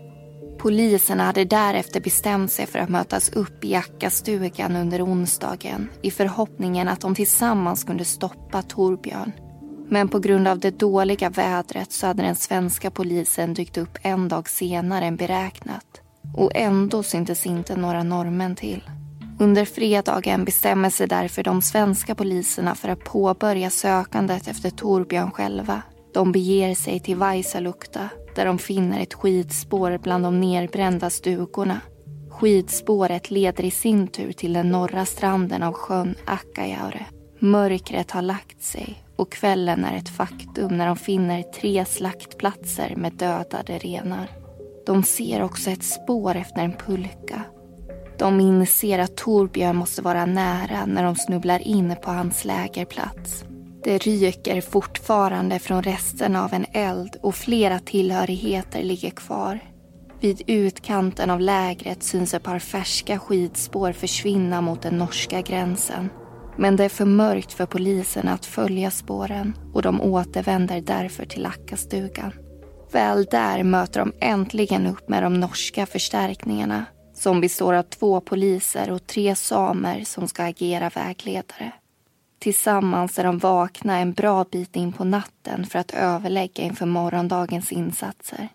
Polisen 0.58 1.20
hade 1.20 1.46
därefter 1.46 2.02
bestämt 2.02 2.52
sig 2.52 2.66
för 2.66 2.80
att 2.80 2.90
mötas 2.90 3.30
upp 3.30 3.64
i 3.64 3.72
Jackastugan 3.72 4.76
under 4.76 5.06
onsdagen 5.06 5.90
i 6.02 6.12
förhoppningen 6.12 6.88
att 6.88 7.02
de 7.02 7.16
tillsammans 7.16 7.84
kunde 7.84 8.06
stoppa 8.06 8.62
Torbjörn. 8.62 9.32
Men 9.92 10.10
på 10.10 10.20
grund 10.20 10.48
av 10.48 10.60
det 10.60 10.80
dåliga 10.80 11.30
vädret 11.30 11.92
så 11.92 12.08
hade 12.08 12.24
den 12.24 12.36
svenska 12.36 12.92
polisen 12.92 13.54
dykt 13.54 13.78
upp 13.78 13.98
en 14.02 14.28
dag 14.28 14.50
senare 14.50 15.06
än 15.06 15.16
beräknat. 15.16 16.02
Och 16.34 16.52
ändå 16.56 17.04
syntes 17.04 17.46
inte 17.46 17.76
några 17.76 18.04
norrmän 18.04 18.56
till. 18.56 18.84
Under 19.40 19.66
fredagen 19.66 20.46
bestämmer 20.46 20.90
sig 20.90 21.08
därför 21.08 21.44
de 21.44 21.62
svenska 21.62 22.16
poliserna 22.16 22.76
för 22.76 22.90
att 22.90 23.04
påbörja 23.04 23.70
sökandet 23.70 24.48
efter 24.48 24.70
Torbjörn 24.70 25.32
själva. 25.32 25.82
De 26.14 26.32
beger 26.32 26.76
sig 26.76 27.00
till 27.00 27.16
Vaisalukta 27.16 28.10
där 28.36 28.46
de 28.46 28.58
finner 28.60 29.00
ett 29.00 29.14
skidspår 29.14 29.98
bland 29.98 30.24
de 30.24 30.42
nerbrända 30.42 31.10
stugorna. 31.10 31.82
Skidspåret 32.30 33.32
leder 33.32 33.66
i 33.66 33.72
sin 33.72 34.08
tur 34.08 34.32
till 34.32 34.54
den 34.54 34.70
norra 34.70 35.06
stranden 35.06 35.64
av 35.64 35.74
sjön 35.74 36.16
Akkajaure. 36.26 37.06
Mörkret 37.40 38.12
har 38.12 38.22
lagt 38.22 38.64
sig 38.64 39.04
och 39.20 39.32
kvällen 39.32 39.86
är 39.86 39.98
ett 39.98 40.10
faktum 40.10 40.78
när 40.78 40.88
de 40.88 40.96
finner 40.96 41.44
tre 41.44 41.86
slaktplatser 41.86 42.96
med 42.96 43.14
dödade 43.14 43.78
renar. 43.78 44.28
De 44.86 45.04
ser 45.04 45.44
också 45.44 45.70
ett 45.70 45.84
spår 45.84 46.36
efter 46.36 46.62
en 46.62 46.74
pulka 46.74 47.46
de 48.20 48.40
inser 48.40 49.00
att 49.00 49.18
Torbjörn 49.18 49.76
måste 49.76 50.02
vara 50.02 50.26
nära 50.26 50.86
när 50.86 51.04
de 51.04 51.16
snubblar 51.16 51.68
in 51.68 51.96
på 52.04 52.12
hans 52.12 52.46
lägerplats. 52.46 53.44
Det 53.84 53.98
ryker 53.98 54.62
fortfarande 54.62 55.60
från 55.60 55.84
resterna 55.84 56.44
av 56.44 56.54
en 56.54 56.66
eld 56.74 57.16
och 57.22 57.36
flera 57.36 57.80
tillhörigheter 57.80 58.84
ligger 58.84 59.10
kvar. 59.10 59.60
Vid 60.20 60.42
utkanten 60.48 61.30
av 61.30 61.40
lägret 61.40 62.04
syns 62.04 62.34
ett 62.34 62.44
par 62.44 62.60
färska 62.60 63.20
skidspår 63.20 63.92
försvinna 63.92 64.62
mot 64.62 64.82
den 64.82 64.98
norska 64.98 65.42
gränsen. 65.42 66.10
Men 66.60 66.76
det 66.76 66.86
är 66.86 66.90
för 66.90 67.06
mörkt 67.06 67.54
för 67.54 67.66
polisen 67.66 68.28
att 68.28 68.46
följa 68.46 68.92
spåren 68.92 69.58
och 69.74 69.82
de 69.82 70.02
återvänder 70.02 70.82
därför 70.82 71.26
till 71.26 71.42
Lackastugan. 71.42 72.32
Väl 72.92 73.26
där 73.26 73.64
möter 73.64 74.00
de 74.00 74.14
äntligen 74.20 74.88
upp 74.88 75.10
med 75.10 75.24
de 75.24 75.40
norska 75.40 75.86
förstärkningarna 75.86 76.86
som 77.14 77.42
består 77.42 77.74
av 77.74 77.84
två 77.84 78.22
poliser 78.22 78.92
och 78.92 79.08
tre 79.08 79.36
samer 79.36 80.04
som 80.04 80.28
ska 80.28 80.44
agera 80.44 80.90
vägledare. 80.90 81.72
Tillsammans 82.40 83.20
är 83.20 83.24
de 83.24 83.38
vakna 83.38 83.98
en 83.98 84.14
bra 84.14 84.46
bit 84.52 84.76
in 84.76 84.94
på 84.94 85.04
natten 85.04 85.66
för 85.66 85.80
att 85.80 85.94
överlägga 85.94 86.64
inför 86.64 86.86
morgondagens 86.86 87.72
insatser. 87.72 88.48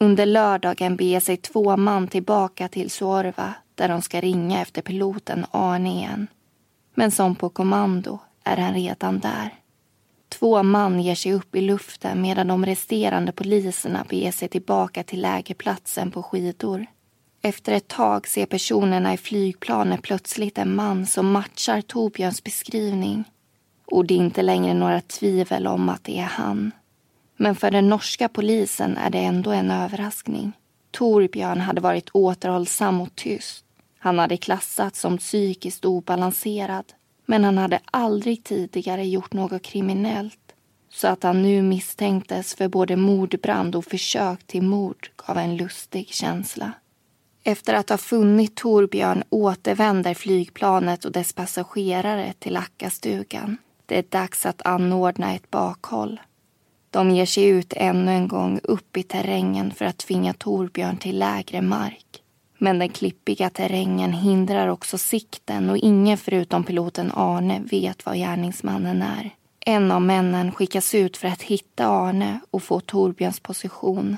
Under 0.00 0.26
lördagen 0.26 0.96
beger 0.96 1.20
sig 1.20 1.36
två 1.36 1.76
man 1.76 2.08
tillbaka 2.08 2.68
till 2.68 2.90
Suorva 2.90 3.54
där 3.74 3.88
de 3.88 4.02
ska 4.02 4.20
ringa 4.20 4.62
efter 4.62 4.82
piloten 4.82 5.46
Arne 5.50 5.94
igen. 5.98 6.26
Men 6.98 7.10
som 7.10 7.34
på 7.34 7.48
kommando 7.48 8.18
är 8.44 8.56
han 8.56 8.74
redan 8.74 9.18
där. 9.18 9.54
Två 10.28 10.62
man 10.62 11.00
ger 11.00 11.14
sig 11.14 11.32
upp 11.32 11.56
i 11.56 11.60
luften 11.60 12.22
medan 12.22 12.48
de 12.48 12.66
resterande 12.66 13.32
poliserna 13.32 14.04
beger 14.08 14.32
sig 14.32 14.48
tillbaka 14.48 15.02
till 15.02 15.20
lägerplatsen 15.20 16.10
på 16.10 16.22
skidor. 16.22 16.86
Efter 17.42 17.72
ett 17.72 17.88
tag 17.88 18.28
ser 18.28 18.46
personerna 18.46 19.14
i 19.14 19.16
flygplanet 19.16 20.02
plötsligt 20.02 20.58
en 20.58 20.74
man 20.74 21.06
som 21.06 21.32
matchar 21.32 21.80
Torbjörns 21.80 22.44
beskrivning. 22.44 23.24
Och 23.86 24.04
det 24.04 24.14
är 24.14 24.18
inte 24.18 24.42
längre 24.42 24.74
några 24.74 25.00
tvivel 25.00 25.66
om 25.66 25.88
att 25.88 26.04
det 26.04 26.18
är 26.18 26.22
han. 26.22 26.72
Men 27.36 27.56
för 27.56 27.70
den 27.70 27.88
norska 27.88 28.28
polisen 28.28 28.96
är 28.96 29.10
det 29.10 29.18
ändå 29.18 29.50
en 29.50 29.70
överraskning. 29.70 30.52
Torbjörn 30.90 31.60
hade 31.60 31.80
varit 31.80 32.10
återhållsam 32.12 33.00
och 33.00 33.14
tyst. 33.14 33.64
Han 34.08 34.18
hade 34.18 34.36
klassats 34.36 35.00
som 35.00 35.18
psykiskt 35.18 35.84
obalanserad 35.84 36.92
men 37.26 37.44
han 37.44 37.58
hade 37.58 37.80
aldrig 37.84 38.44
tidigare 38.44 39.06
gjort 39.06 39.32
något 39.32 39.62
kriminellt 39.62 40.54
så 40.90 41.08
att 41.08 41.22
han 41.22 41.42
nu 41.42 41.62
misstänktes 41.62 42.54
för 42.54 42.68
både 42.68 42.96
mordbrand 42.96 43.76
och 43.76 43.84
försök 43.84 44.46
till 44.46 44.62
mord 44.62 45.10
gav 45.26 45.38
en 45.38 45.56
lustig 45.56 46.08
känsla. 46.08 46.72
Efter 47.44 47.74
att 47.74 47.90
ha 47.90 47.98
funnit 47.98 48.54
Torbjörn 48.54 49.22
återvänder 49.30 50.14
flygplanet 50.14 51.04
och 51.04 51.12
dess 51.12 51.32
passagerare 51.32 52.32
till 52.38 52.56
Ackastugan. 52.56 53.56
Det 53.86 53.98
är 53.98 54.04
dags 54.08 54.46
att 54.46 54.66
anordna 54.66 55.34
ett 55.34 55.50
bakhåll. 55.50 56.20
De 56.90 57.10
ger 57.10 57.26
sig 57.26 57.44
ut 57.44 57.72
ännu 57.76 58.12
en 58.12 58.28
gång 58.28 58.60
upp 58.62 58.96
i 58.96 59.02
terrängen 59.02 59.70
för 59.70 59.84
att 59.84 59.98
tvinga 59.98 60.32
Torbjörn 60.32 60.96
till 60.96 61.18
lägre 61.18 61.62
mark. 61.62 62.22
Men 62.58 62.78
den 62.78 62.88
klippiga 62.88 63.50
terrängen 63.50 64.12
hindrar 64.12 64.68
också 64.68 64.98
sikten 64.98 65.70
och 65.70 65.76
ingen 65.76 66.18
förutom 66.18 66.64
piloten 66.64 67.12
Arne 67.14 67.60
vet 67.70 68.06
var 68.06 68.14
gärningsmannen 68.14 69.02
är. 69.02 69.30
En 69.60 69.92
av 69.92 70.02
männen 70.02 70.52
skickas 70.52 70.94
ut 70.94 71.16
för 71.16 71.28
att 71.28 71.42
hitta 71.42 71.86
Arne 71.86 72.40
och 72.50 72.62
få 72.62 72.80
Torbjörns 72.80 73.40
position. 73.40 74.16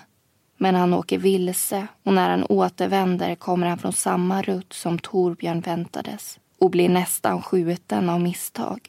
Men 0.56 0.74
han 0.74 0.94
åker 0.94 1.18
vilse 1.18 1.86
och 2.02 2.14
när 2.14 2.30
han 2.30 2.44
återvänder 2.48 3.34
kommer 3.34 3.66
han 3.66 3.78
från 3.78 3.92
samma 3.92 4.42
rutt 4.42 4.72
som 4.72 4.98
Torbjörn 4.98 5.60
väntades 5.60 6.38
och 6.58 6.70
blir 6.70 6.88
nästan 6.88 7.42
skjuten 7.42 8.10
av 8.10 8.20
misstag. 8.20 8.88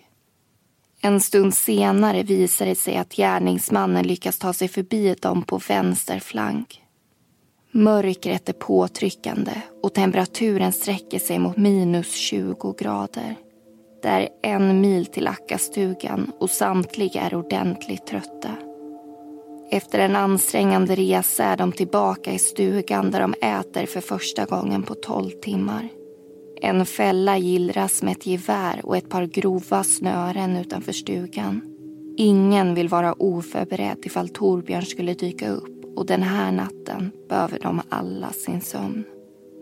En 1.01 1.21
stund 1.21 1.53
senare 1.53 2.23
visar 2.23 2.65
det 2.65 2.75
sig 2.75 2.97
att 2.97 3.15
gärningsmannen 3.15 4.07
lyckas 4.07 4.37
ta 4.37 4.53
sig 4.53 4.67
förbi 4.67 5.15
dem 5.21 5.43
på 5.43 5.57
vänster 5.57 6.19
flank. 6.19 6.80
Mörkret 7.73 8.49
är 8.49 8.53
påtryckande 8.53 9.51
och 9.83 9.93
temperaturen 9.93 10.71
sträcker 10.71 11.19
sig 11.19 11.39
mot 11.39 11.57
minus 11.57 12.13
20 12.13 12.75
grader. 12.77 13.35
Det 14.01 14.07
är 14.07 14.29
en 14.41 14.81
mil 14.81 15.05
till 15.05 15.27
Ackastugan 15.27 16.31
och 16.39 16.49
samtliga 16.49 17.21
är 17.21 17.35
ordentligt 17.35 18.07
trötta. 18.07 18.55
Efter 19.71 19.99
en 19.99 20.15
ansträngande 20.15 20.95
resa 20.95 21.43
är 21.43 21.57
de 21.57 21.71
tillbaka 21.71 22.33
i 22.33 22.39
stugan 22.39 23.11
där 23.11 23.19
de 23.19 23.33
äter 23.33 23.85
för 23.85 24.01
första 24.01 24.45
gången 24.45 24.83
på 24.83 24.95
12 24.95 25.29
timmar. 25.29 25.87
En 26.61 26.85
fälla 26.85 27.37
gillras 27.37 28.03
med 28.03 28.11
ett 28.11 28.25
gevär 28.25 28.81
och 28.83 28.97
ett 28.97 29.09
par 29.09 29.25
grova 29.25 29.83
snören 29.83 30.57
utanför 30.57 30.91
stugan. 30.91 31.61
Ingen 32.17 32.75
vill 32.75 32.89
vara 32.89 33.13
oförberedd 33.13 33.97
ifall 34.03 34.29
Torbjörn 34.29 34.85
skulle 34.85 35.13
dyka 35.13 35.49
upp 35.49 35.70
och 35.95 36.05
den 36.05 36.23
här 36.23 36.51
natten 36.51 37.11
behöver 37.29 37.59
de 37.59 37.81
alla 37.89 38.29
sin 38.29 38.61
sömn. 38.61 39.03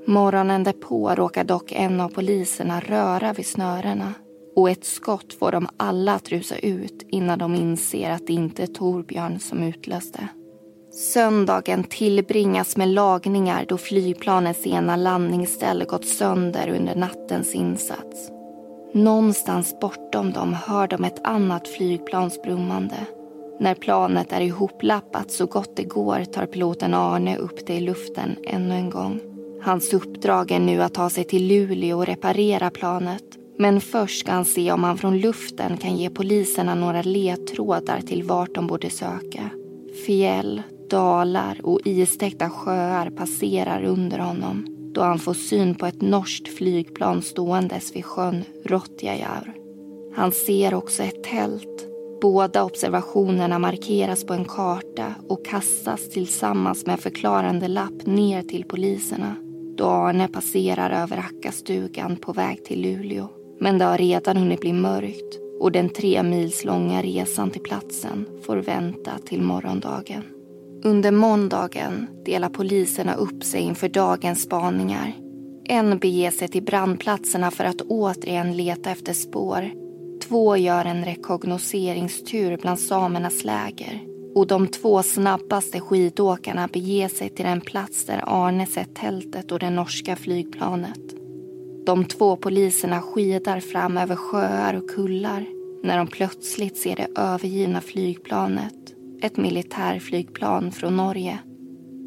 Morgonen 0.05 0.63
därpå 0.63 1.15
råkar 1.15 1.43
dock 1.43 1.71
en 1.71 2.01
av 2.01 2.09
poliserna 2.09 2.79
röra 2.79 3.33
vid 3.33 3.47
snörena 3.47 4.13
och 4.55 4.69
ett 4.69 4.85
skott 4.85 5.33
får 5.33 5.51
dem 5.51 5.67
alla 5.77 6.13
att 6.13 6.29
rusa 6.29 6.57
ut 6.57 7.05
innan 7.07 7.39
de 7.39 7.55
inser 7.55 8.11
att 8.11 8.27
det 8.27 8.33
inte 8.33 8.63
är 8.63 8.67
Torbjörn 8.67 9.39
som 9.39 9.63
utlöste. 9.63 10.27
Söndagen 10.91 11.83
tillbringas 11.83 12.77
med 12.77 12.87
lagningar 12.87 13.65
då 13.69 13.77
flygplanets 13.77 14.67
ena 14.67 14.95
landningsställe 14.95 15.85
gått 15.85 16.05
sönder 16.05 16.69
under 16.69 16.95
nattens 16.95 17.55
insats. 17.55 18.31
Någonstans 18.93 19.79
bortom 19.81 20.31
dem 20.31 20.53
hör 20.53 20.87
de 20.87 21.03
ett 21.03 21.27
annat 21.27 21.67
flygplans 21.67 22.41
brummande. 22.41 22.95
När 23.59 23.75
planet 23.75 24.33
är 24.33 24.41
ihoplappat 24.41 25.31
så 25.31 25.45
gott 25.45 25.75
det 25.75 25.83
går 25.83 26.23
tar 26.23 26.45
piloten 26.45 26.93
Arne 26.93 27.37
upp 27.37 27.67
det 27.67 27.73
i 27.73 27.81
luften 27.81 28.35
ännu 28.43 28.75
en 28.75 28.89
gång. 28.89 29.19
Hans 29.61 29.93
uppdrag 29.93 30.51
är 30.51 30.59
nu 30.59 30.83
att 30.83 30.93
ta 30.93 31.09
sig 31.09 31.23
till 31.23 31.47
Luleå 31.47 31.97
och 31.97 32.05
reparera 32.05 32.69
planet. 32.69 33.23
Men 33.57 33.81
först 33.81 34.19
ska 34.19 34.31
han 34.31 34.45
se 34.45 34.71
om 34.71 34.83
han 34.83 34.97
från 34.97 35.19
luften 35.19 35.77
kan 35.77 35.97
ge 35.97 36.09
poliserna 36.09 36.75
några 36.75 37.01
ledtrådar 37.01 38.01
till 38.01 38.23
vart 38.23 38.55
de 38.55 38.67
borde 38.67 38.89
söka. 38.89 39.49
Fjäll, 40.05 40.61
dalar 40.89 41.59
och 41.63 41.79
istäckta 41.85 42.49
sjöar 42.49 43.09
passerar 43.09 43.83
under 43.83 44.19
honom 44.19 44.75
då 44.93 45.01
han 45.01 45.19
får 45.19 45.33
syn 45.33 45.75
på 45.75 45.85
ett 45.85 46.01
norskt 46.01 46.57
flygplan 46.57 47.21
ståendes 47.21 47.95
vid 47.95 48.05
sjön 48.05 48.43
Rottjajaur. 48.65 49.53
Han 50.15 50.31
ser 50.31 50.73
också 50.73 51.03
ett 51.03 51.23
tält. 51.23 51.88
Båda 52.21 52.63
observationerna 52.63 53.59
markeras 53.59 54.23
på 54.23 54.33
en 54.33 54.45
karta 54.45 55.13
och 55.27 55.45
kastas 55.45 56.09
tillsammans 56.09 56.85
med 56.85 56.93
en 56.93 56.99
förklarande 56.99 57.67
lapp 57.67 58.05
ner 58.05 58.41
till 58.41 58.63
poliserna 58.63 59.35
då 59.79 59.85
Arne 59.85 60.27
passerar 60.27 61.03
över 61.03 61.17
Hackastugan 61.17 62.15
på 62.15 62.33
väg 62.33 62.65
till 62.65 62.81
Luleå. 62.81 63.27
Men 63.59 63.77
det 63.77 63.85
har 63.85 63.97
redan 63.97 64.37
hunnit 64.37 64.59
bli 64.59 64.73
mörkt 64.73 65.39
och 65.59 65.71
den 65.71 65.89
tre 65.89 66.23
mils 66.23 66.65
långa 66.65 67.01
resan 67.01 67.49
till 67.49 67.61
platsen 67.61 68.25
får 68.43 68.57
vänta 68.57 69.11
till 69.25 69.41
morgondagen. 69.41 70.23
Under 70.83 71.11
måndagen 71.11 72.07
delar 72.25 72.49
poliserna 72.49 73.15
upp 73.15 73.43
sig 73.43 73.61
inför 73.61 73.89
dagens 73.89 74.41
spaningar. 74.41 75.13
En 75.65 75.97
beger 75.97 76.31
sig 76.31 76.47
till 76.47 76.63
brandplatserna 76.63 77.51
för 77.51 77.63
att 77.63 77.81
återigen 77.81 78.57
leta 78.57 78.91
efter 78.91 79.13
spår. 79.13 79.71
Två 80.29 80.57
gör 80.57 80.85
en 80.85 81.05
rekognoseringstur 81.05 82.57
bland 82.57 82.79
samernas 82.79 83.43
läger. 83.43 84.01
Och 84.35 84.47
de 84.47 84.67
två 84.67 85.03
snabbaste 85.03 85.79
skidåkarna 85.79 86.67
beger 86.67 87.07
sig 87.07 87.29
till 87.29 87.45
den 87.45 87.61
plats 87.61 88.05
där 88.05 88.23
Arne 88.27 88.65
sett 88.65 88.95
tältet 88.95 89.51
och 89.51 89.59
det 89.59 89.69
norska 89.69 90.15
flygplanet. 90.15 90.99
De 91.85 92.05
två 92.05 92.35
poliserna 92.35 93.01
skidar 93.01 93.59
fram 93.59 93.97
över 93.97 94.15
sjöar 94.15 94.73
och 94.73 94.89
kullar 94.89 95.45
när 95.83 95.97
de 95.97 96.07
plötsligt 96.07 96.77
ser 96.77 96.95
det 96.95 97.07
övergivna 97.15 97.81
flygplanet 97.81 98.93
ett 99.21 99.37
militärflygplan 99.37 100.71
från 100.71 100.97
Norge. 100.97 101.39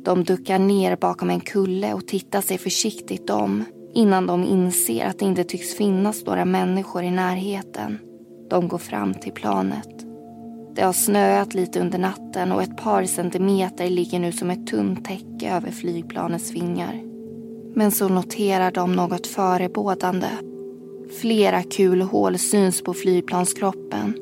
De 0.04 0.24
duckar 0.24 0.58
ner 0.58 0.96
bakom 0.96 1.30
en 1.30 1.40
kulle 1.40 1.94
och 1.94 2.06
tittar 2.06 2.40
sig 2.40 2.58
försiktigt 2.58 3.30
om 3.30 3.64
innan 3.94 4.26
de 4.26 4.44
inser 4.44 5.06
att 5.06 5.18
det 5.18 5.24
inte 5.24 5.44
tycks 5.44 5.74
finnas 5.74 6.26
några 6.26 6.44
människor 6.44 7.02
i 7.02 7.10
närheten. 7.10 7.98
De 8.52 8.68
går 8.68 8.78
fram 8.78 9.14
till 9.14 9.32
planet. 9.32 9.88
Det 10.74 10.82
har 10.82 10.92
snöat 10.92 11.54
lite 11.54 11.80
under 11.80 11.98
natten 11.98 12.52
och 12.52 12.62
ett 12.62 12.76
par 12.76 13.04
centimeter 13.04 13.90
ligger 13.90 14.18
nu 14.18 14.32
som 14.32 14.50
ett 14.50 14.66
tunt 14.66 15.04
täcke 15.04 15.50
över 15.56 15.70
flygplanets 15.70 16.50
vingar. 16.50 17.02
Men 17.74 17.90
så 17.90 18.08
noterar 18.08 18.70
de 18.70 18.92
något 18.92 19.26
förebådande. 19.26 20.28
Flera 21.20 21.62
kulhål 21.62 22.38
syns 22.38 22.82
på 22.82 22.94
flygplanskroppen 22.94 24.14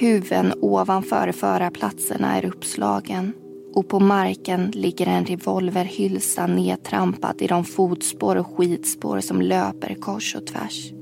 Huven 0.00 0.52
ovanför 0.60 1.32
förarplatserna 1.32 2.36
är 2.36 2.44
uppslagen 2.44 3.32
och 3.74 3.88
på 3.88 4.00
marken 4.00 4.70
ligger 4.74 5.06
en 5.06 5.24
revolverhylsa 5.24 6.46
nedtrampad 6.46 7.42
i 7.42 7.46
de 7.46 7.64
fotspår 7.64 8.36
och 8.36 8.56
skidspår 8.56 9.20
som 9.20 9.42
löper 9.42 9.94
kors 9.94 10.34
och 10.34 10.46
tvärs. 10.46 10.97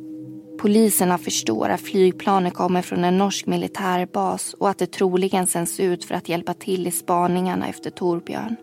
Poliserna 0.67 1.19
förstår 1.19 1.69
att 1.69 1.81
flygplanet 1.81 2.55
kommer 2.55 2.83
från 2.83 3.05
en 3.05 3.19
norsk 3.19 3.47
militärbas 3.47 4.55
och 4.55 4.69
att 4.69 4.79
det 4.79 4.93
troligen 4.93 5.47
sänds 5.47 5.81
ut 5.81 6.05
för 6.05 6.15
att 6.15 6.29
hjälpa 6.29 6.55
till 6.55 6.87
i 6.87 6.91
spaningarna 6.91 7.69
efter 7.69 7.91
Torbjörn. 7.91 8.57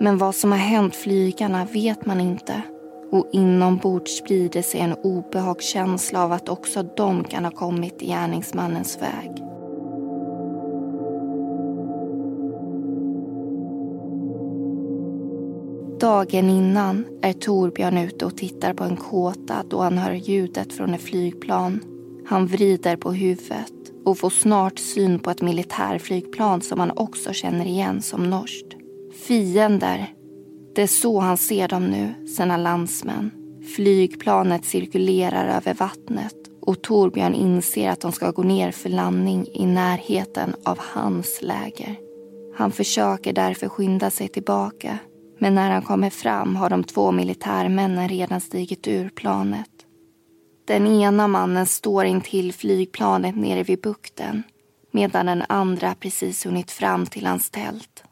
Men 0.00 0.18
vad 0.18 0.34
som 0.34 0.52
har 0.52 0.58
hänt 0.58 0.96
flygarna 0.96 1.64
vet 1.64 2.06
man 2.06 2.20
inte 2.20 2.62
och 3.12 3.28
inombords 3.32 4.16
sprider 4.16 4.62
sig 4.62 4.80
en 4.80 4.94
obehagskänsla 4.94 6.24
av 6.24 6.32
att 6.32 6.48
också 6.48 6.82
de 6.82 7.24
kan 7.24 7.44
ha 7.44 7.52
kommit 7.52 8.02
i 8.02 8.06
gärningsmannens 8.06 8.98
väg. 9.02 9.53
Dagen 16.04 16.50
innan 16.50 17.04
är 17.22 17.32
Torbjörn 17.32 17.98
ute 17.98 18.26
och 18.26 18.36
tittar 18.36 18.74
på 18.74 18.84
en 18.84 18.96
kåta 18.96 19.64
då 19.68 19.80
han 19.80 19.98
hör 19.98 20.12
ljudet 20.12 20.72
från 20.72 20.94
ett 20.94 21.02
flygplan. 21.02 21.80
Han 22.26 22.46
vrider 22.46 22.96
på 22.96 23.12
huvudet 23.12 23.72
och 24.04 24.18
får 24.18 24.30
snart 24.30 24.78
syn 24.78 25.18
på 25.18 25.30
ett 25.30 25.42
militärflygplan 25.42 26.60
som 26.60 26.80
han 26.80 26.90
också 26.96 27.32
känner 27.32 27.66
igen 27.66 28.02
som 28.02 28.30
norskt. 28.30 28.66
Fiender. 29.26 30.06
Det 30.74 30.82
är 30.82 30.86
så 30.86 31.20
han 31.20 31.36
ser 31.36 31.68
dem 31.68 31.86
nu, 31.86 32.26
sina 32.26 32.56
landsmän. 32.56 33.30
Flygplanet 33.76 34.64
cirkulerar 34.64 35.56
över 35.56 35.74
vattnet 35.74 36.36
och 36.60 36.82
Torbjörn 36.82 37.34
inser 37.34 37.90
att 37.90 38.00
de 38.00 38.12
ska 38.12 38.30
gå 38.30 38.42
ner 38.42 38.70
för 38.70 38.88
landning 38.88 39.46
i 39.52 39.66
närheten 39.66 40.54
av 40.64 40.78
hans 40.80 41.42
läger. 41.42 41.96
Han 42.56 42.72
försöker 42.72 43.32
därför 43.32 43.68
skynda 43.68 44.10
sig 44.10 44.28
tillbaka 44.28 44.98
men 45.38 45.54
när 45.54 45.70
han 45.70 45.82
kommer 45.82 46.10
fram 46.10 46.56
har 46.56 46.70
de 46.70 46.84
två 46.84 47.12
militärmännen 47.12 48.08
redan 48.08 48.40
stigit 48.40 48.88
ur 48.88 49.08
planet. 49.08 49.70
Den 50.66 50.86
ena 50.86 51.28
mannen 51.28 51.66
står 51.66 52.04
intill 52.04 52.52
flygplanet 52.52 53.36
nere 53.36 53.62
vid 53.62 53.80
bukten 53.80 54.42
medan 54.94 55.26
den 55.26 55.44
andra 55.48 55.94
precis 55.94 56.46
hunnit 56.46 56.70
fram 56.70 57.06
till 57.06 57.26
hans 57.26 57.50
tält. 57.50 58.04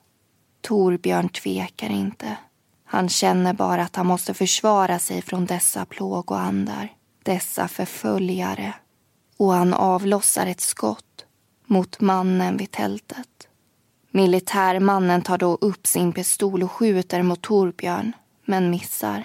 Torbjörn 0.61 1.29
tvekar 1.29 1.91
inte. 1.91 2.37
Han 2.85 3.09
känner 3.09 3.53
bara 3.53 3.83
att 3.83 3.97
han 3.97 4.07
måste 4.07 4.35
försvara 4.35 4.99
sig 4.99 5.23
från 5.23 5.47
dessa 5.47 5.85
plågoandar, 5.85 6.93
dessa 7.23 7.69
förföljare. 7.69 8.75
Och 9.37 9.53
han 9.53 9.75
avlossar 9.75 10.47
ett 10.47 10.61
skott 10.61 11.27
mot 11.67 12.01
mannen 12.01 12.57
vid 12.57 12.71
tältet. 12.71 13.32
Militärmannen 14.15 15.23
tar 15.23 15.39
då 15.39 15.59
upp 15.61 15.87
sin 15.87 16.13
pistol 16.13 16.63
och 16.63 16.73
skjuter 16.73 17.23
mot 17.23 17.43
Torbjörn, 17.43 18.13
men 18.45 18.71
missar. 18.71 19.25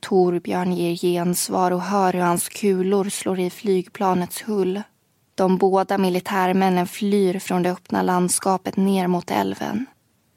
Torbjörn 0.00 0.72
ger 0.72 0.96
gensvar 0.96 1.70
och 1.70 1.80
hör 1.80 2.12
hur 2.12 2.20
hans 2.20 2.48
kulor 2.48 3.08
slår 3.08 3.40
i 3.40 3.50
flygplanets 3.50 4.42
hull. 4.42 4.82
De 5.34 5.56
båda 5.56 5.98
militärmännen 5.98 6.86
flyr 6.86 7.38
från 7.38 7.62
det 7.62 7.70
öppna 7.70 8.02
landskapet 8.02 8.76
ner 8.76 9.06
mot 9.06 9.30
älven. 9.30 9.86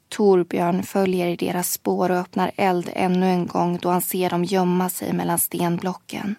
Torbjörn 0.08 0.82
följer 0.82 1.26
i 1.26 1.36
deras 1.36 1.72
spår 1.72 2.10
och 2.10 2.16
öppnar 2.16 2.50
eld 2.56 2.90
ännu 2.92 3.26
en 3.26 3.46
gång 3.46 3.78
då 3.82 3.88
han 3.90 4.02
ser 4.02 4.30
dem 4.30 4.44
gömma 4.44 4.88
sig 4.88 5.12
mellan 5.12 5.38
stenblocken. 5.38 6.34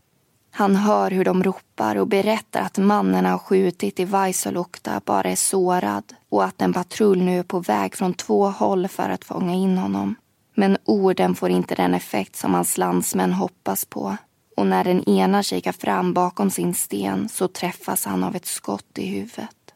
Han 0.60 0.76
hör 0.76 1.12
hur 1.12 1.26
de 1.26 1.43
ropar 1.43 1.95
och 1.95 2.08
berättar 2.08 2.62
att 2.62 2.78
mannen 2.78 3.26
han 3.26 3.39
skjutit 3.39 4.00
i 4.00 4.06
Vaisalukta 4.06 5.02
bara 5.06 5.30
är 5.30 5.36
sårad 5.36 6.04
och 6.30 6.43
att 6.43 6.62
en 6.62 6.74
patrull 6.74 7.22
nu 7.22 7.39
är 7.39 7.43
på 7.43 7.60
väg 7.60 7.95
från 7.95 8.13
två 8.13 8.50
håll 8.50 8.88
för 8.88 9.10
att 9.10 9.26
fånga 9.26 9.54
in 9.54 9.78
honom. 9.78 10.15
Men 10.56 10.78
orden 10.86 11.36
får 11.36 11.50
inte 11.50 11.76
den 11.76 11.93
effekt 11.93 12.36
som 12.36 12.54
hans 12.54 12.78
landsmän 12.78 13.34
hoppas 13.34 13.86
på. 13.86 14.17
Och 14.58 14.67
när 14.67 14.84
den 14.84 15.10
ena 15.10 15.43
kikar 15.43 15.72
fram 15.72 16.13
bakom 16.13 16.52
sin 16.52 16.74
sten 16.74 17.30
så 17.30 17.48
träffas 17.48 18.06
han 18.06 18.24
av 18.24 18.36
ett 18.36 18.45
skott 18.45 18.98
i 18.98 19.06
huvudet. 19.06 19.74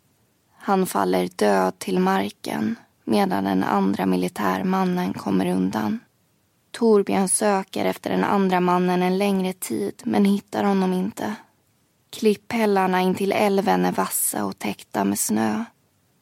Han 0.58 0.86
faller 0.86 1.30
död 1.36 1.80
till 1.80 2.00
marken 2.00 2.76
medan 3.04 3.44
den 3.44 3.64
andra 3.64 4.06
militärmannen 4.06 5.14
kommer 5.14 5.46
undan. 5.46 6.00
Torbjörn 6.74 7.30
söker 7.30 7.86
efter 7.86 8.10
den 8.10 8.24
andra 8.24 8.60
mannen 8.60 9.04
en 9.04 9.18
längre 9.18 9.54
tid 9.54 10.02
men 10.04 10.26
hittar 10.26 10.64
honom 10.64 10.94
inte. 10.94 11.36
Klipphällarna 12.10 13.02
intill 13.02 13.32
älven 13.32 13.86
är 13.86 13.92
vassa 13.92 14.46
och 14.46 14.60
täckta 14.60 15.04
med 15.04 15.20
snö. 15.20 15.64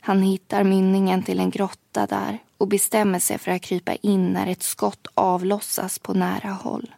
Han 0.01 0.21
hittar 0.21 0.63
mynningen 0.63 1.23
till 1.23 1.39
en 1.39 1.49
grotta 1.49 2.05
där 2.05 2.37
och 2.57 2.67
bestämmer 2.67 3.19
sig 3.19 3.37
för 3.37 3.51
att 3.51 3.61
krypa 3.61 3.95
in 3.95 4.33
när 4.33 4.47
ett 4.47 4.63
skott 4.63 5.07
avlossas 5.13 5.99
på 5.99 6.13
nära 6.13 6.49
håll. 6.49 6.91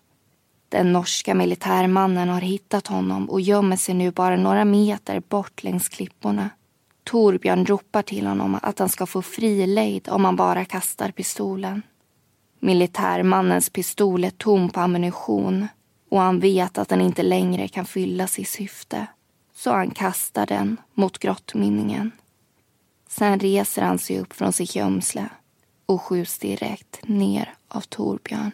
Den 0.69 0.93
norska 0.93 1.33
militärmannen 1.35 2.29
har 2.29 2.41
hittat 2.41 2.87
honom 2.87 3.29
och 3.29 3.41
gömmer 3.41 3.75
sig 3.75 3.95
nu 3.95 4.11
bara 4.11 4.35
några 4.35 4.65
meter 4.65 5.19
bort 5.19 5.63
längs 5.63 5.89
klipporna. 5.89 6.49
Torbjörn 7.03 7.65
ropar 7.65 8.01
till 8.01 8.25
honom 8.25 8.59
att 8.61 8.79
han 8.79 8.89
ska 8.89 9.05
få 9.05 9.21
fri 9.21 9.67
lejd 9.67 10.09
om 10.09 10.25
han 10.25 10.35
bara 10.35 10.65
kastar 10.65 11.11
pistolen. 11.11 11.81
Militärmannens 12.63 13.69
pistol 13.69 14.23
är 14.23 14.29
tom 14.29 14.69
på 14.69 14.79
ammunition 14.79 15.67
och 16.09 16.19
han 16.19 16.39
vet 16.39 16.77
att 16.77 16.89
den 16.89 17.01
inte 17.01 17.23
längre 17.23 17.67
kan 17.67 17.85
fylla 17.85 18.27
sitt 18.27 18.49
syfte. 18.49 19.07
Så 19.55 19.71
han 19.71 19.91
kastar 19.91 20.45
den 20.45 20.77
mot 20.93 21.17
grottmynningen. 21.17 22.11
Sen 23.09 23.39
reser 23.39 23.81
han 23.81 23.99
sig 23.99 24.19
upp 24.19 24.33
från 24.33 24.53
sitt 24.53 24.75
gömsle 24.75 25.29
och 25.85 26.01
skjuts 26.01 26.39
direkt 26.39 26.99
ner 27.07 27.53
av 27.67 27.81
Torbjörn. 27.81 28.51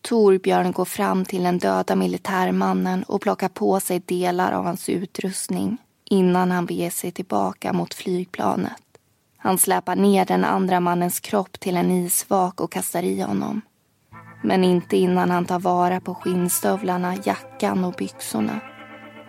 Torbjörn 0.00 0.72
går 0.72 0.84
fram 0.84 1.24
till 1.24 1.42
den 1.42 1.58
döda 1.58 1.96
militärmannen 1.96 3.02
och 3.02 3.20
plockar 3.20 3.48
på 3.48 3.80
sig 3.80 4.00
delar 4.00 4.52
av 4.52 4.64
hans 4.64 4.88
utrustning 4.88 5.78
innan 6.04 6.50
han 6.50 6.66
beger 6.66 6.90
sig 6.90 7.10
tillbaka 7.10 7.72
mot 7.72 7.94
flygplanet. 7.94 8.72
Han 9.46 9.58
släpar 9.58 9.96
ner 9.96 10.24
den 10.24 10.44
andra 10.44 10.80
mannens 10.80 11.20
kropp 11.20 11.60
till 11.60 11.76
en 11.76 11.90
isvak 11.90 12.60
och 12.60 12.72
kastar 12.72 13.02
i 13.02 13.20
honom. 13.20 13.60
Men 14.42 14.64
inte 14.64 14.96
innan 14.96 15.30
han 15.30 15.44
tar 15.44 15.58
vara 15.58 16.00
på 16.00 16.14
skinnstövlarna, 16.14 17.14
jackan 17.24 17.84
och 17.84 17.94
byxorna. 17.98 18.60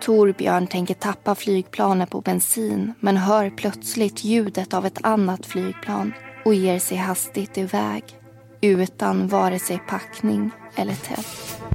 Torbjörn 0.00 0.66
tänker 0.66 0.94
tappa 0.94 1.34
flygplanet 1.34 2.10
på 2.10 2.20
bensin 2.20 2.94
men 3.00 3.16
hör 3.16 3.50
plötsligt 3.50 4.24
ljudet 4.24 4.74
av 4.74 4.86
ett 4.86 5.04
annat 5.04 5.46
flygplan 5.46 6.12
och 6.44 6.54
ger 6.54 6.78
sig 6.78 6.96
hastigt 6.96 7.58
iväg 7.58 8.04
utan 8.60 9.28
vare 9.28 9.58
sig 9.58 9.78
packning 9.88 10.50
eller 10.74 10.94
tält. 10.94 11.67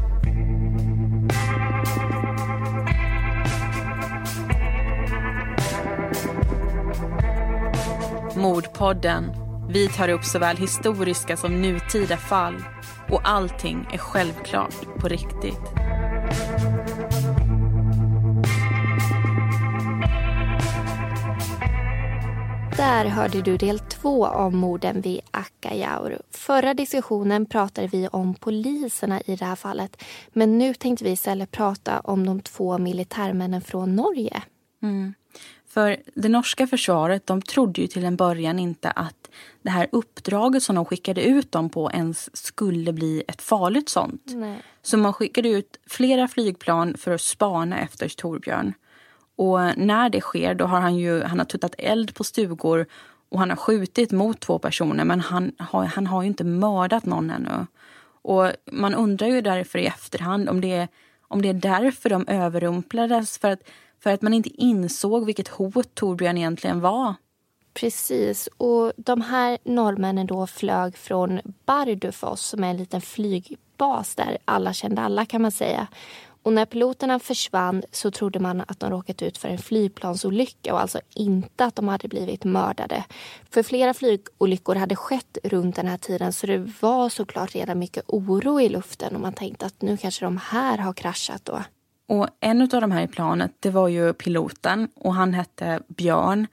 Mordpodden. 8.43 9.32
Vi 9.69 9.88
tar 9.88 10.10
upp 10.10 10.23
såväl 10.23 10.58
historiska 10.58 11.38
som 11.38 11.62
nutida 11.62 12.17
fall 12.17 12.56
och 13.10 13.21
allting 13.23 13.88
är 13.93 13.97
självklart 13.97 14.99
på 14.99 15.08
riktigt. 15.08 15.60
Där 22.77 23.06
hörde 23.06 23.41
du 23.41 23.58
del 23.58 23.79
två 23.79 24.25
av 24.25 24.53
morden 24.53 25.01
vid 25.01 25.21
Akkajaur. 25.32 26.21
Förra 26.32 26.73
diskussionen 26.73 27.45
pratade 27.45 27.88
vi 27.88 28.08
om 28.08 28.34
poliserna 28.34 29.21
i 29.21 29.36
det 29.36 29.45
här 29.45 29.56
fallet. 29.56 30.03
Men 30.29 30.58
nu 30.58 30.73
tänkte 30.73 31.06
vi 31.06 31.12
istället 31.12 31.51
prata 31.51 31.99
om 31.99 32.25
de 32.25 32.39
två 32.41 32.77
militärmännen 32.77 33.62
från 33.62 33.95
Norge. 33.95 34.41
Mm. 34.82 35.13
För 35.73 35.97
det 36.15 36.29
norska 36.29 36.67
försvaret 36.67 37.27
de 37.27 37.41
trodde 37.41 37.81
ju 37.81 37.88
till 37.88 38.05
en 38.05 38.15
början 38.15 38.59
inte 38.59 38.91
att 38.91 39.29
det 39.62 39.69
här 39.69 39.88
uppdraget 39.91 40.63
som 40.63 40.75
de 40.75 40.86
skickade 40.86 41.23
ut 41.23 41.51
dem 41.51 41.69
på 41.69 41.91
ens 41.91 42.38
skulle 42.38 42.93
bli 42.93 43.23
ett 43.27 43.41
farligt 43.41 43.89
sånt. 43.89 44.23
Nej. 44.25 44.62
Så 44.81 44.97
man 44.97 45.13
skickade 45.13 45.49
ut 45.49 45.79
flera 45.88 46.27
flygplan 46.27 46.97
för 46.97 47.12
att 47.12 47.21
spana 47.21 47.79
efter 47.79 48.09
Torbjörn. 48.09 48.73
Och 49.36 49.59
när 49.77 50.09
det 50.09 50.21
sker 50.21 50.53
då 50.53 50.65
har 50.65 50.79
han 50.79 50.95
ju 50.95 51.23
han 51.23 51.39
har 51.39 51.45
tuttat 51.45 51.75
eld 51.77 52.15
på 52.15 52.23
stugor 52.23 52.86
och 53.29 53.39
han 53.39 53.49
har 53.49 53.57
skjutit 53.57 54.12
mot 54.12 54.39
två 54.39 54.59
personer 54.59 55.05
men 55.05 55.19
han 55.19 55.51
har, 55.59 55.86
han 55.86 56.07
har 56.07 56.21
ju 56.21 56.27
inte 56.27 56.43
mördat 56.43 57.05
någon 57.05 57.29
ännu. 57.29 57.65
Och 58.21 58.51
man 58.71 58.95
undrar 58.95 59.27
ju 59.27 59.41
därför 59.41 59.79
i 59.79 59.86
efterhand 59.86 60.49
om 60.49 60.62
det 60.62 60.71
är, 60.71 60.88
om 61.27 61.41
det 61.41 61.49
är 61.49 61.53
därför 61.53 62.09
de 62.09 62.27
överrumplades. 62.27 63.38
För 63.38 63.51
att 63.51 63.62
för 64.04 64.10
att 64.13 64.22
man 64.22 64.34
inte 64.34 64.62
insåg 64.62 65.26
vilket 65.26 65.48
hot 65.48 65.96
Torbjörn 65.96 66.38
egentligen 66.38 66.82
var. 66.82 67.13
Precis. 67.74 68.50
Och 68.58 68.94
de 68.98 69.22
här 69.22 69.58
norrmännen 69.63 70.28
då 70.28 70.48
flög 70.48 70.98
från 70.98 71.39
Bardufoss 71.66 72.42
som 72.42 72.63
är 72.63 72.70
en 72.70 72.78
liten 72.78 73.02
flygbas 73.02 74.16
där 74.16 74.38
alla 74.46 74.74
kände 74.74 75.02
alla 75.02 75.26
kan 75.26 75.42
man 75.42 75.52
säga. 75.52 75.88
Och 76.44 76.54
när 76.54 76.66
piloterna 76.66 77.20
försvann 77.20 77.84
så 77.92 78.12
trodde 78.12 78.39
man 78.39 78.62
att 78.62 78.80
de 78.80 78.89
råkat 78.89 79.22
ut 79.22 79.38
för 79.38 79.50
en 79.50 79.58
flygplansolycka 79.58 80.74
och 80.74 80.82
alltså 80.82 81.00
inte 81.13 81.66
att 81.66 81.76
de 81.76 81.88
hade 81.88 82.08
blivit 82.08 82.44
mördade. 82.44 83.04
För 83.50 83.63
flera 83.63 83.94
flygolyckor 83.94 84.76
hade 84.76 84.96
skett 84.96 85.38
runt 85.44 85.76
den 85.76 85.88
här 85.88 85.98
tiden 85.98 86.34
så 86.34 86.48
det 86.48 86.70
var 86.82 87.10
såklart 87.10 87.56
redan 87.56 87.80
mycket 87.80 88.04
oro 88.08 88.62
i 88.62 88.70
luften 88.70 89.16
och 89.16 89.22
man 89.22 89.34
tänkte 89.34 89.66
att 89.66 89.82
nu 89.82 89.98
kanske 89.98 90.26
de 90.26 90.38
här 90.38 90.78
har 90.78 90.94
kraschat 90.94 91.46
då. 91.46 91.62
Och 92.08 92.28
en 92.39 92.62
av 92.62 92.68
de 92.68 92.92
här 92.92 93.04
i 93.04 93.08
planet, 93.08 93.52
det 93.60 93.70
var 93.70 93.88
ju 93.88 94.13
piloten 94.13 94.88
och 94.96 95.13
han 95.13 95.34
hette 95.34 95.80
Björn. 95.88 96.48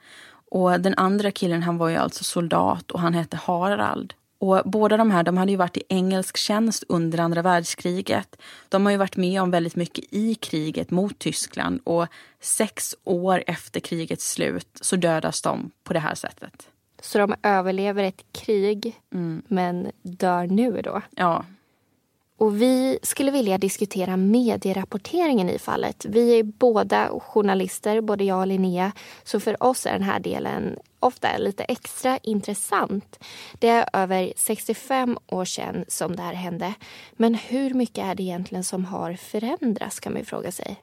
Och 0.51 0.81
den 0.81 0.93
andra 0.97 1.31
killen, 1.31 1.63
han 1.63 1.77
var 1.77 1.89
ju 1.89 1.95
alltså 1.95 2.23
soldat 2.23 2.91
och 2.91 2.99
han 2.99 3.13
hette 3.13 3.37
Harald. 3.37 4.13
Och 4.39 4.61
båda 4.65 4.97
de 4.97 5.11
här 5.11 5.23
de 5.23 5.37
hade 5.37 5.51
ju 5.51 5.57
varit 5.57 5.77
i 5.77 5.83
engelsk 5.89 6.37
tjänst 6.37 6.83
under 6.87 7.19
andra 7.19 7.41
världskriget. 7.41 8.41
De 8.69 8.85
har 8.85 8.91
ju 8.91 8.97
varit 8.97 9.17
med 9.17 9.41
om 9.41 9.51
väldigt 9.51 9.75
mycket 9.75 10.05
i 10.09 10.35
kriget 10.35 10.91
mot 10.91 11.19
Tyskland 11.19 11.79
och 11.83 12.07
sex 12.39 12.95
år 13.03 13.43
efter 13.47 13.79
krigets 13.79 14.31
slut 14.31 14.67
så 14.81 14.95
dödas 14.95 15.41
de 15.41 15.71
på 15.83 15.93
det 15.93 15.99
här 15.99 16.15
sättet. 16.15 16.67
Så 17.01 17.17
de 17.17 17.35
överlever 17.43 18.03
ett 18.03 18.23
krig, 18.31 19.01
mm. 19.13 19.41
men 19.47 19.91
dör 20.01 20.47
nu 20.47 20.81
då? 20.81 21.01
Ja, 21.09 21.45
och 22.41 22.61
vi 22.61 22.99
skulle 23.03 23.31
vilja 23.31 23.57
diskutera 23.57 24.17
medierapporteringen 24.17 25.49
i 25.49 25.59
fallet. 25.59 26.05
Vi 26.05 26.39
är 26.39 26.43
båda 26.43 27.19
journalister, 27.19 28.01
både 28.01 28.23
jag 28.23 28.39
och 28.39 28.47
Linnea. 28.47 28.91
Så 29.23 29.39
för 29.39 29.63
oss 29.63 29.85
är 29.85 29.93
den 29.93 30.03
här 30.03 30.19
delen 30.19 30.79
ofta 30.99 31.37
lite 31.37 31.63
extra 31.63 32.17
intressant. 32.17 33.23
Det 33.53 33.67
är 33.67 33.89
över 33.93 34.33
65 34.35 35.17
år 35.27 35.45
sedan 35.45 35.85
som 35.87 36.15
det 36.15 36.21
här 36.21 36.33
hände. 36.33 36.73
Men 37.13 37.35
hur 37.35 37.73
mycket 37.73 38.05
är 38.05 38.15
det 38.15 38.23
egentligen 38.23 38.63
som 38.63 38.85
har 38.85 39.13
förändrats 39.13 39.99
kan 39.99 40.13
man 40.13 40.25
fråga 40.25 40.51
sig. 40.51 40.77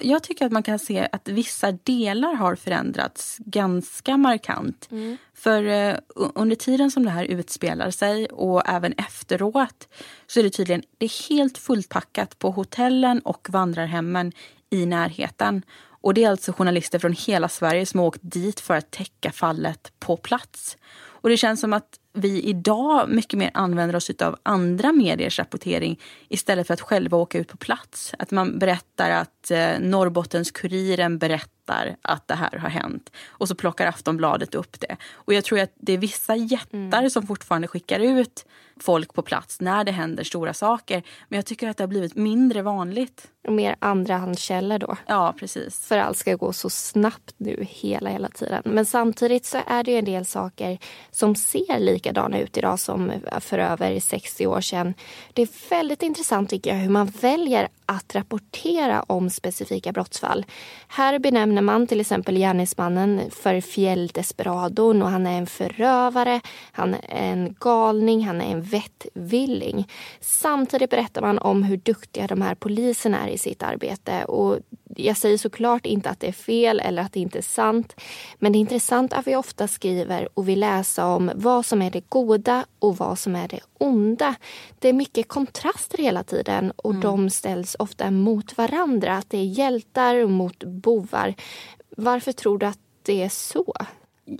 Jag 0.00 0.22
tycker 0.22 0.46
att 0.46 0.52
man 0.52 0.62
kan 0.62 0.78
se 0.78 1.08
att 1.12 1.28
vissa 1.28 1.72
delar 1.72 2.34
har 2.34 2.54
förändrats 2.54 3.38
ganska 3.38 4.16
markant. 4.16 4.88
Mm. 4.90 5.16
För 5.34 5.62
uh, 5.64 5.96
under 6.34 6.56
tiden 6.56 6.90
som 6.90 7.04
det 7.04 7.10
här 7.10 7.24
utspelar 7.24 7.90
sig 7.90 8.26
och 8.26 8.68
även 8.68 8.92
efteråt 8.92 9.88
så 10.26 10.40
är 10.40 10.44
det 10.44 10.50
tydligen 10.50 10.82
det 10.98 11.06
är 11.06 11.28
helt 11.28 11.58
fullpackat 11.58 12.38
på 12.38 12.50
hotellen 12.50 13.20
och 13.20 13.48
vandrarhemmen 13.50 14.32
i 14.70 14.86
närheten. 14.86 15.62
Och 16.00 16.14
det 16.14 16.24
är 16.24 16.30
alltså 16.30 16.52
journalister 16.52 16.98
från 16.98 17.12
hela 17.12 17.48
Sverige 17.48 17.86
som 17.86 18.00
har 18.00 18.06
åkt 18.06 18.20
dit 18.22 18.60
för 18.60 18.74
att 18.74 18.90
täcka 18.90 19.32
fallet 19.32 19.92
på 19.98 20.16
plats. 20.16 20.76
Och 20.96 21.28
det 21.28 21.36
känns 21.36 21.60
som 21.60 21.72
att 21.72 21.98
vi 22.18 22.42
idag 22.42 23.08
mycket 23.08 23.38
mer 23.38 23.50
använder 23.54 23.96
oss 23.96 24.10
av 24.10 24.36
andra 24.42 24.92
mediers 24.92 25.38
rapportering 25.38 26.00
istället 26.28 26.66
för 26.66 26.74
att 26.74 26.80
själva 26.80 27.16
åka 27.16 27.38
ut 27.38 27.48
på 27.48 27.56
plats. 27.56 28.14
Att 28.18 28.30
man 28.30 28.58
berättar 28.58 29.10
att 29.10 29.50
eh, 29.50 29.78
Norrbottens-Kuriren 29.80 31.18
berättar 31.18 31.57
att 32.02 32.28
det 32.28 32.34
här 32.34 32.58
har 32.58 32.68
hänt 32.68 33.12
och 33.28 33.48
så 33.48 33.54
plockar 33.54 33.86
Aftonbladet 33.86 34.54
upp 34.54 34.80
det. 34.80 34.96
Och 35.12 35.34
jag 35.34 35.44
tror 35.44 35.60
att 35.60 35.72
det 35.74 35.92
är 35.92 35.98
vissa 35.98 36.36
jättar 36.36 36.98
mm. 36.98 37.10
som 37.10 37.26
fortfarande 37.26 37.68
skickar 37.68 38.00
ut 38.00 38.46
folk 38.80 39.14
på 39.14 39.22
plats 39.22 39.60
när 39.60 39.84
det 39.84 39.92
händer 39.92 40.24
stora 40.24 40.54
saker. 40.54 41.02
Men 41.28 41.36
jag 41.36 41.46
tycker 41.46 41.68
att 41.68 41.76
det 41.76 41.82
har 41.82 41.88
blivit 41.88 42.16
mindre 42.16 42.62
vanligt. 42.62 43.30
Och 43.46 43.54
mer 43.54 43.76
andrahandskällor 43.78 44.78
då. 44.78 44.96
Ja, 45.06 45.34
precis. 45.38 45.86
För 45.86 45.98
allt 45.98 46.16
ska 46.16 46.34
gå 46.34 46.52
så 46.52 46.70
snabbt 46.70 47.34
nu 47.36 47.66
hela, 47.70 48.10
hela 48.10 48.28
tiden. 48.28 48.62
Men 48.64 48.86
samtidigt 48.86 49.46
så 49.46 49.58
är 49.66 49.84
det 49.84 49.90
ju 49.90 49.98
en 49.98 50.04
del 50.04 50.26
saker 50.26 50.78
som 51.10 51.34
ser 51.34 51.78
likadana 51.78 52.38
ut 52.38 52.56
idag 52.56 52.80
som 52.80 53.12
för 53.40 53.58
över 53.58 54.00
60 54.00 54.46
år 54.46 54.60
sedan. 54.60 54.94
Det 55.32 55.42
är 55.42 55.70
väldigt 55.70 56.02
intressant 56.02 56.50
tycker 56.50 56.70
jag 56.70 56.76
hur 56.76 56.90
man 56.90 57.06
väljer 57.06 57.68
att 57.86 58.14
rapportera 58.14 59.02
om 59.02 59.30
specifika 59.30 59.92
brottsfall. 59.92 60.46
Här 60.88 61.18
benämner 61.18 61.57
man 61.62 61.86
till 61.86 62.00
exempel 62.00 62.38
gärningsmannen 62.38 63.30
för 63.30 63.60
fjälldesperadon 63.60 65.02
och 65.02 65.08
han 65.08 65.26
är 65.26 65.38
en 65.38 65.46
förövare, 65.46 66.40
han 66.72 66.94
är 66.94 67.32
en 67.32 67.56
galning, 67.60 68.26
han 68.26 68.40
är 68.40 68.52
en 68.52 68.62
vettvilling. 68.62 69.88
Samtidigt 70.20 70.90
berättar 70.90 71.22
man 71.22 71.38
om 71.38 71.62
hur 71.62 71.76
duktiga 71.76 72.26
de 72.26 72.42
här 72.42 72.54
poliserna 72.54 73.28
är 73.28 73.32
i 73.32 73.38
sitt 73.38 73.62
arbete. 73.62 74.24
Och 74.24 74.58
jag 74.96 75.16
säger 75.16 75.38
såklart 75.38 75.86
inte 75.86 76.10
att 76.10 76.20
det 76.20 76.28
är 76.28 76.32
fel 76.32 76.80
eller 76.80 77.02
att 77.02 77.12
det 77.12 77.20
inte 77.20 77.38
är 77.38 77.42
sant. 77.42 78.00
Men 78.38 78.52
det 78.52 78.58
är 78.58 78.60
intressant 78.60 79.12
att 79.12 79.26
vi 79.26 79.36
ofta 79.36 79.68
skriver 79.68 80.28
och 80.34 80.48
vill 80.48 80.60
läsa 80.60 81.06
om 81.06 81.30
vad 81.34 81.66
som 81.66 81.82
är 81.82 81.90
det 81.90 82.08
goda 82.08 82.64
och 82.78 82.96
vad 82.96 83.18
som 83.18 83.36
är 83.36 83.48
det 83.48 83.60
onda. 83.78 84.34
Det 84.78 84.88
är 84.88 84.92
mycket 84.92 85.28
kontraster 85.28 85.98
hela 85.98 86.22
tiden 86.22 86.72
och 86.76 86.90
mm. 86.90 87.02
de 87.02 87.30
ställs 87.30 87.76
ofta 87.78 88.10
mot 88.10 88.58
varandra. 88.58 89.16
Att 89.16 89.30
det 89.30 89.38
är 89.38 89.44
hjältar 89.44 90.26
mot 90.26 90.64
bovar. 90.64 91.34
Varför 91.96 92.32
tror 92.32 92.58
du 92.58 92.66
att 92.66 92.78
det 93.02 93.22
är 93.22 93.28
så? 93.28 93.74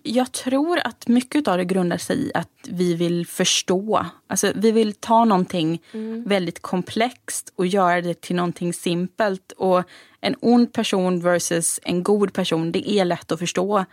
Jag 0.02 0.32
tror 0.32 0.78
att 0.84 1.08
mycket 1.08 1.48
av 1.48 1.58
det 1.58 1.64
grundar 1.64 1.96
sig 1.96 2.26
i 2.26 2.30
att 2.34 2.48
vi 2.68 2.94
vill 2.94 3.26
förstå. 3.26 4.06
Alltså, 4.26 4.52
vi 4.54 4.70
vill 4.70 4.94
ta 4.94 5.24
någonting 5.24 5.82
mm. 5.92 6.24
väldigt 6.24 6.62
komplext 6.62 7.52
och 7.56 7.66
göra 7.66 8.00
det 8.00 8.20
till 8.20 8.36
någonting 8.36 8.72
simpelt. 8.72 9.52
Och 9.52 9.82
en 10.20 10.36
ond 10.40 10.72
person 10.72 11.20
versus 11.20 11.80
en 11.82 12.02
god 12.02 12.32
person, 12.32 12.72
det 12.72 12.90
är 12.90 13.04
lätt 13.04 13.32
att 13.32 13.38
förstå. 13.38 13.84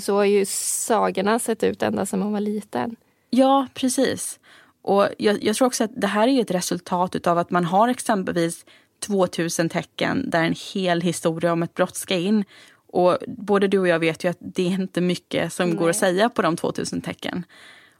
Så 0.00 0.14
har 0.14 0.24
ju 0.24 0.44
sagorna 0.46 1.38
sett 1.38 1.64
ut 1.64 1.82
ända 1.82 2.06
sedan 2.06 2.20
man 2.20 2.32
var 2.32 2.40
liten. 2.40 2.96
Ja, 3.30 3.66
precis. 3.74 4.38
Och 4.82 5.08
jag, 5.18 5.44
jag, 5.44 5.56
tror 5.56 5.66
också 5.66 5.84
att 5.84 5.90
det 5.96 6.06
här 6.06 6.28
är 6.28 6.40
ett 6.40 6.50
resultat 6.50 7.26
av 7.26 7.38
att 7.38 7.50
man 7.50 7.64
har 7.64 7.88
exempelvis 7.88 8.64
2000 9.08 9.68
tecken 9.68 10.30
där 10.30 10.44
en 10.44 10.54
hel 10.74 11.00
historia 11.00 11.52
om 11.52 11.62
ett 11.62 11.74
brott 11.74 11.96
ska 11.96 12.14
in. 12.14 12.44
Och 12.92 13.18
både 13.26 13.68
du 13.68 13.78
och 13.78 13.88
jag 13.88 13.98
vet 13.98 14.24
ju 14.24 14.28
att 14.30 14.38
det 14.40 14.62
är 14.66 14.80
inte 14.80 15.00
mycket 15.00 15.52
som 15.52 15.68
Nej. 15.68 15.78
går 15.78 15.90
att 15.90 15.96
säga 15.96 16.28
på 16.28 16.42
de 16.42 16.56
2000 16.56 17.00
tecken. 17.00 17.44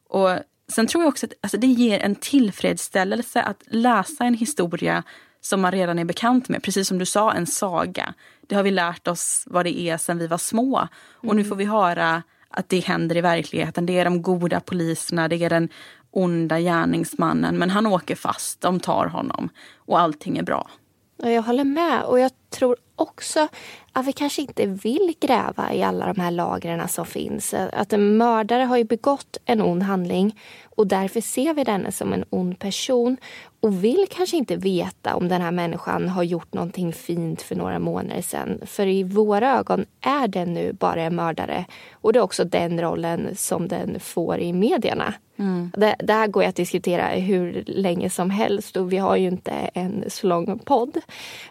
Och 0.09 0.30
sen 0.68 0.86
tror 0.86 1.02
jag 1.04 1.09
också 1.09 1.26
att 1.26 1.32
alltså, 1.40 1.59
det 1.59 1.66
ger 1.66 2.00
en 2.00 2.14
tillfredsställelse 2.14 3.42
att 3.42 3.62
läsa 3.66 4.24
en 4.24 4.34
historia 4.34 5.02
som 5.40 5.61
man 5.61 5.72
redan 5.72 5.98
är 5.98 6.04
bekant 6.04 6.48
med. 6.48 6.62
Precis 6.62 6.88
som 6.88 6.98
du 6.98 7.06
sa, 7.06 7.32
en 7.32 7.46
saga. 7.46 8.14
Det 8.46 8.54
har 8.54 8.62
vi 8.62 8.70
lärt 8.70 9.09
oss 9.09 9.44
vad 9.46 9.66
det 9.66 9.80
är 9.80 9.96
sen 9.96 10.18
vi 10.18 10.26
var 10.26 10.38
små. 10.38 10.88
Och 11.14 11.24
mm. 11.24 11.36
nu 11.36 11.44
får 11.44 11.56
vi 11.56 11.64
höra 11.64 12.22
att 12.50 12.68
det 12.68 12.80
händer 12.80 13.16
i 13.16 13.20
verkligheten. 13.20 13.86
Det 13.86 13.98
är 13.98 14.04
de 14.04 14.22
goda 14.22 14.61
poliserna, 14.61 15.28
det 15.28 15.44
är 15.44 15.50
den 15.50 15.68
onda 16.11 16.61
gärningsmannen. 16.61 17.59
Men 17.59 17.70
han 17.70 17.86
åker 17.86 18.14
fast, 18.14 18.61
de 18.61 18.80
tar 18.80 19.06
honom 19.06 19.48
och 19.76 20.00
allting 20.00 20.38
är 20.38 20.42
bra. 20.42 20.70
Jag 21.22 21.42
håller 21.42 21.64
med 21.64 22.02
och 22.02 22.20
jag 22.20 22.30
tror 22.50 22.76
också 22.96 23.48
att 23.92 24.06
vi 24.06 24.12
kanske 24.12 24.42
inte 24.42 24.66
vill 24.66 25.14
gräva 25.20 25.74
i 25.74 25.82
alla 25.82 26.12
de 26.12 26.20
här 26.20 26.30
lagren 26.30 26.88
som 26.88 27.06
finns. 27.06 27.54
Att 27.54 27.92
en 27.92 28.16
mördare 28.16 28.62
har 28.62 28.76
ju 28.76 28.84
begått 28.84 29.36
en 29.44 29.62
ond 29.62 29.82
handling 29.82 30.40
och 30.79 30.87
därför 30.87 31.20
ser 31.20 31.55
vi 31.55 31.64
denne 31.64 31.93
som 31.93 32.12
en 32.12 32.24
ond 32.31 32.59
person 32.59 33.16
och 33.61 33.85
vill 33.85 34.07
kanske 34.11 34.37
inte 34.37 34.57
veta 34.57 35.16
om 35.16 35.29
den 35.29 35.43
här 35.43 35.51
människan 35.51 36.09
har 36.09 36.22
gjort 36.22 36.53
någonting 36.53 36.93
fint 36.93 37.43
för 37.43 37.55
några 37.55 37.79
månader 37.79 38.22
sedan. 38.22 38.61
För 38.66 38.87
i 38.87 39.03
våra 39.03 39.59
ögon 39.59 39.85
är 40.01 40.29
den 40.29 40.55
nu 40.55 40.72
bara 40.72 41.03
en 41.03 41.16
mördare 41.16 41.64
och 41.93 42.12
det 42.12 42.18
är 42.18 42.22
också 42.22 42.45
den 42.45 42.81
rollen 42.81 43.37
som 43.37 43.68
den 43.68 44.01
får 44.01 44.39
i 44.39 44.53
medierna. 44.53 45.14
Mm. 45.37 45.70
Det, 45.76 45.97
det, 45.99 46.12
här 46.12 46.26
går 46.26 46.45
att 46.45 46.57
diskutera 46.57 47.07
hur 47.09 47.64
länge 47.66 48.11
som 48.11 48.31
helst 48.31 48.76
och 48.76 48.93
vi 48.93 48.97
har 48.97 49.16
ju 49.16 49.29
inte 49.29 49.53
en 49.53 50.05
så 50.09 50.26
lång 50.26 50.59
podd. 50.59 51.01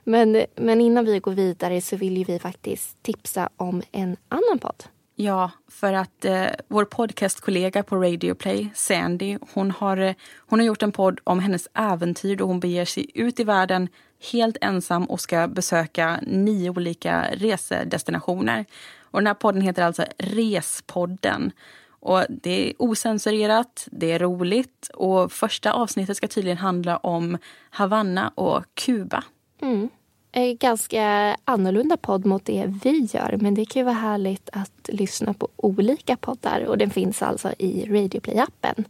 Men, 0.03 0.45
men 0.55 0.81
innan 0.81 1.05
vi 1.05 1.19
går 1.19 1.31
vidare 1.31 1.81
så 1.81 1.95
vill 1.95 2.25
vi 2.25 2.39
faktiskt 2.39 3.03
tipsa 3.03 3.49
om 3.57 3.81
en 3.91 4.17
annan 4.29 4.59
podd. 4.59 4.83
Ja, 5.19 5.51
för 5.67 5.93
att 5.93 6.25
eh, 6.25 6.47
vår 6.67 6.85
podcastkollega 6.85 7.83
på 7.83 7.95
Radio 7.95 8.33
Play, 8.33 8.69
Sandy, 8.75 9.37
hon 9.53 9.71
har, 9.71 9.97
eh, 9.97 10.15
hon 10.37 10.59
har 10.59 10.65
gjort 10.65 10.83
en 10.83 10.91
podd 10.91 11.19
om 11.23 11.39
hennes 11.39 11.67
äventyr 11.73 12.35
då 12.35 12.45
hon 12.45 12.59
beger 12.59 12.85
sig 12.85 13.11
ut 13.13 13.39
i 13.39 13.43
världen 13.43 13.89
helt 14.31 14.57
ensam 14.61 15.05
och 15.05 15.21
ska 15.21 15.47
besöka 15.47 16.19
nio 16.27 16.69
olika 16.69 17.25
resedestinationer. 17.31 18.65
Och 19.01 19.19
den 19.19 19.27
här 19.27 19.33
podden 19.33 19.61
heter 19.61 19.83
alltså 19.83 20.05
Respodden. 20.17 21.51
Och 21.89 22.25
det 22.29 22.69
är 22.69 22.73
osensurerat, 22.77 23.87
det 23.91 24.11
är 24.11 24.19
roligt 24.19 24.89
och 24.93 25.31
första 25.31 25.73
avsnittet 25.73 26.17
ska 26.17 26.27
tydligen 26.27 26.57
handla 26.57 26.97
om 26.97 27.37
Havanna 27.69 28.31
och 28.35 28.65
Kuba. 28.73 29.23
Mm. 29.61 29.89
En 30.37 30.57
ganska 30.57 31.35
annorlunda 31.45 31.97
podd 31.97 32.25
mot 32.25 32.45
det 32.45 32.73
vi 32.83 33.07
gör 33.13 33.37
men 33.41 33.53
det 33.53 33.65
kan 33.65 33.79
ju 33.79 33.83
vara 33.83 33.95
härligt 33.95 34.49
att 34.53 34.89
lyssna 34.89 35.33
på 35.33 35.47
olika 35.55 36.17
poddar 36.17 36.65
och 36.65 36.77
den 36.77 36.89
finns 36.89 37.21
alltså 37.21 37.53
i 37.59 37.85
Radioplay-appen. 37.85 38.83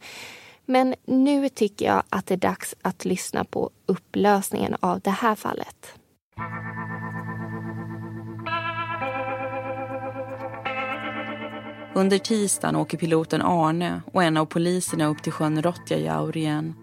Men 0.65 0.95
nu 1.05 1.49
tycker 1.49 1.85
jag 1.85 2.03
att 2.09 2.25
det 2.25 2.33
är 2.33 2.37
dags 2.37 2.75
att 2.81 3.05
lyssna 3.05 3.43
på 3.43 3.69
upplösningen 3.85 4.75
av 4.79 4.99
det 4.99 5.09
här 5.09 5.35
fallet. 5.35 5.93
Under 11.95 12.17
tisdagen 12.17 12.75
åker 12.75 12.97
piloten 12.97 13.41
Arne 13.41 14.01
och 14.13 14.23
en 14.23 14.37
av 14.37 14.45
poliserna 14.45 15.07
upp 15.07 15.23
till 15.23 15.31
sjön 15.31 15.61
Rottjajaur 15.61 16.37
igen. 16.37 16.73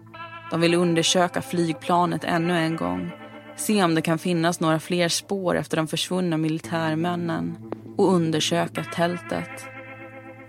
De 0.51 0.61
vill 0.61 0.73
undersöka 0.73 1.41
flygplanet 1.41 2.23
ännu 2.23 2.57
en 2.57 2.75
gång. 2.75 3.24
Se 3.57 3.83
om 3.83 3.95
det 3.95 4.01
kan 4.01 4.19
finnas 4.19 4.59
några 4.59 4.79
fler 4.79 5.09
spår 5.09 5.55
efter 5.55 5.77
de 5.77 5.87
försvunna 5.87 6.37
militärmännen 6.37 7.57
och 7.97 8.13
undersöka 8.13 8.83
tältet. 8.83 9.65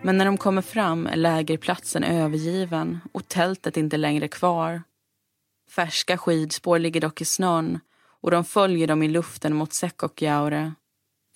Men 0.03 0.19
när 0.19 0.25
de 0.25 0.37
kommer 0.37 0.63
fram 0.63 1.07
är 1.07 1.17
lägerplatsen 1.17 2.05
övergiven 2.05 3.01
och 3.13 3.29
tältet 3.29 3.77
inte 3.77 3.97
längre 3.97 4.29
kvar. 4.29 4.83
Färska 5.71 6.19
skidspår 6.19 6.79
ligger 6.79 7.01
dock 7.01 7.21
i 7.21 7.25
snön 7.25 7.81
och 8.21 8.31
de 8.31 8.45
följer 8.45 8.87
dem 8.87 9.03
i 9.03 9.09
luften 9.09 9.55
mot 9.55 9.73
Sekkokjaure 9.73 10.73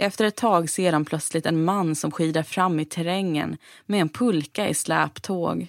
efter 0.00 0.24
ett 0.24 0.36
tag 0.36 0.70
ser 0.70 0.92
de 0.92 1.04
plötsligt 1.04 1.46
en 1.46 1.64
man 1.64 1.94
som 1.94 2.10
skidar 2.10 2.42
fram 2.42 2.80
i 2.80 2.84
terrängen 2.84 3.56
med 3.86 4.00
en 4.00 4.08
pulka 4.08 4.68
i 4.68 4.74
släptåg. 4.74 5.66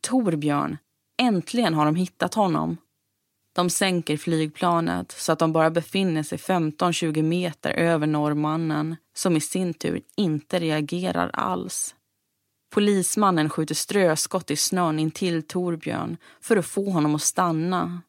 Torbjörn! 0.00 0.78
Äntligen 1.22 1.74
har 1.74 1.84
de 1.84 1.94
hittat 1.94 2.34
honom. 2.34 2.76
De 3.54 3.70
sänker 3.70 4.16
flygplanet 4.16 5.12
så 5.12 5.32
att 5.32 5.38
de 5.38 5.52
bara 5.52 5.70
befinner 5.70 6.22
sig 6.22 6.38
15-20 6.38 7.22
meter 7.22 7.70
över 7.70 8.06
norrmannen 8.06 8.96
som 9.14 9.36
i 9.36 9.40
sin 9.40 9.74
tur 9.74 10.02
inte 10.16 10.58
reagerar 10.58 11.30
alls. 11.32 11.94
Polismannen 12.72 13.50
skjuter 13.50 13.74
ströskott 13.74 14.50
i 14.50 14.56
snön 14.56 14.98
intill 14.98 15.42
Torbjörn 15.42 16.16
för 16.40 16.56
att 16.56 16.66
få 16.66 16.90
honom 16.90 17.14
att 17.14 17.22
stanna. 17.22 18.02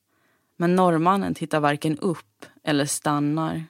Men 0.58 0.76
norrmannen 0.76 1.34
tittar 1.34 1.60
varken 1.60 1.98
upp 1.98 2.46
eller 2.64 2.86
stannar. 2.86 3.66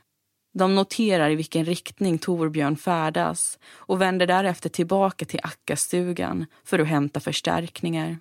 De 0.53 0.75
noterar 0.75 1.29
i 1.29 1.35
vilken 1.35 1.65
riktning 1.65 2.17
Torbjörn 2.17 2.77
färdas 2.77 3.59
och 3.71 4.01
vänder 4.01 4.27
därefter 4.27 4.69
tillbaka 4.69 5.25
till 5.25 5.39
Ackastugan 5.43 6.45
för 6.63 6.79
att 6.79 6.87
hämta 6.87 7.19
förstärkningar. 7.19 8.17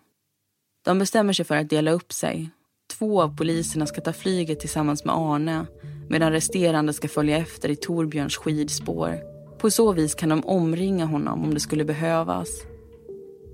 De 0.84 0.98
bestämmer 0.98 1.32
sig 1.32 1.44
för 1.44 1.56
att 1.56 1.70
dela 1.70 1.90
upp 1.90 2.12
sig. 2.12 2.50
Två 2.98 3.22
av 3.22 3.36
poliserna 3.36 3.86
ska 3.86 4.00
ta 4.00 4.12
flyget 4.12 4.60
tillsammans 4.60 5.04
med 5.04 5.14
Arne 5.14 5.66
medan 6.08 6.32
resterande 6.32 6.92
ska 6.92 7.08
följa 7.08 7.36
efter 7.36 7.68
i 7.68 7.76
Torbjörns 7.76 8.36
skidspår. 8.36 9.20
På 9.58 9.70
så 9.70 9.92
vis 9.92 10.14
kan 10.14 10.28
de 10.28 10.44
omringa 10.44 11.04
honom 11.04 11.44
om 11.44 11.54
det 11.54 11.60
skulle 11.60 11.84
behövas. 11.84 12.48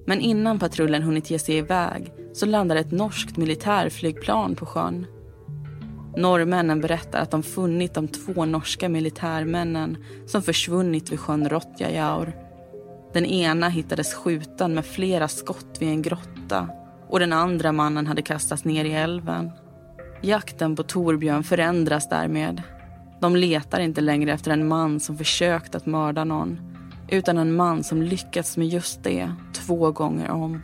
Men 0.06 0.20
innan 0.20 0.58
patrullen 0.58 1.02
hunnit 1.02 1.30
ge 1.30 1.38
sig 1.38 1.56
iväg 1.56 2.12
så 2.32 2.46
landar 2.46 2.76
ett 2.76 2.92
norskt 2.92 3.36
militärflygplan 3.36 4.54
på 4.54 4.66
sjön. 4.66 5.06
Norrmännen 6.16 6.80
berättar 6.80 7.20
att 7.20 7.30
de 7.30 7.42
funnit 7.42 7.94
de 7.94 8.08
två 8.08 8.44
norska 8.44 8.88
militärmännen 8.88 9.96
som 10.26 10.42
försvunnit 10.42 11.12
vid 11.12 11.20
sjön 11.20 11.48
Rottjajaur. 11.48 12.32
Den 13.12 13.26
ena 13.26 13.68
hittades 13.68 14.14
skjuten 14.14 14.74
med 14.74 14.86
flera 14.86 15.28
skott 15.28 15.76
vid 15.80 15.88
en 15.88 16.02
grotta 16.02 16.68
och 17.08 17.20
den 17.20 17.32
andra 17.32 17.72
mannen 17.72 18.06
hade 18.06 18.22
kastats 18.22 18.64
ner 18.64 18.84
i 18.84 18.92
älven. 18.92 19.50
Jakten 20.20 20.76
på 20.76 20.82
Torbjörn 20.82 21.44
förändras 21.44 22.08
därmed. 22.08 22.62
De 23.20 23.36
letar 23.36 23.80
inte 23.80 24.00
längre 24.00 24.32
efter 24.32 24.50
en 24.50 24.68
man 24.68 25.00
som 25.00 25.18
försökt 25.18 25.74
att 25.74 25.86
mörda 25.86 26.24
någon 26.24 26.60
utan 27.08 27.38
en 27.38 27.56
man 27.56 27.84
som 27.84 28.02
lyckats 28.02 28.56
med 28.56 28.68
just 28.68 29.02
det 29.02 29.32
två 29.52 29.92
gånger 29.92 30.30
om. 30.30 30.62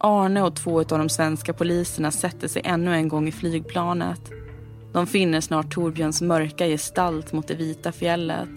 Arne 0.00 0.42
och 0.42 0.56
två 0.56 0.78
av 0.78 0.84
de 0.84 1.08
svenska 1.08 1.52
poliserna 1.52 2.10
sätter 2.10 2.48
sig 2.48 2.62
ännu 2.64 2.94
en 2.94 3.08
gång 3.08 3.28
i 3.28 3.32
flygplanet. 3.32 4.20
De 4.92 5.06
finner 5.06 5.40
snart 5.40 5.74
Torbjörns 5.74 6.22
mörka 6.22 6.66
gestalt 6.66 7.32
mot 7.32 7.48
det 7.48 7.54
vita 7.54 7.92
fjället. 7.92 8.50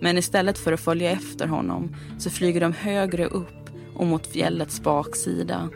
Men 0.00 0.18
istället 0.18 0.58
för 0.58 0.72
att 0.72 0.80
följa 0.80 1.10
efter 1.10 1.46
honom 1.46 1.96
så 2.18 2.30
flyger 2.30 2.60
de 2.60 2.72
högre 2.72 3.26
upp 3.26 3.70
och 3.94 4.06
mot 4.06 4.26
fjällets 4.26 4.82
baksida. 4.82 5.68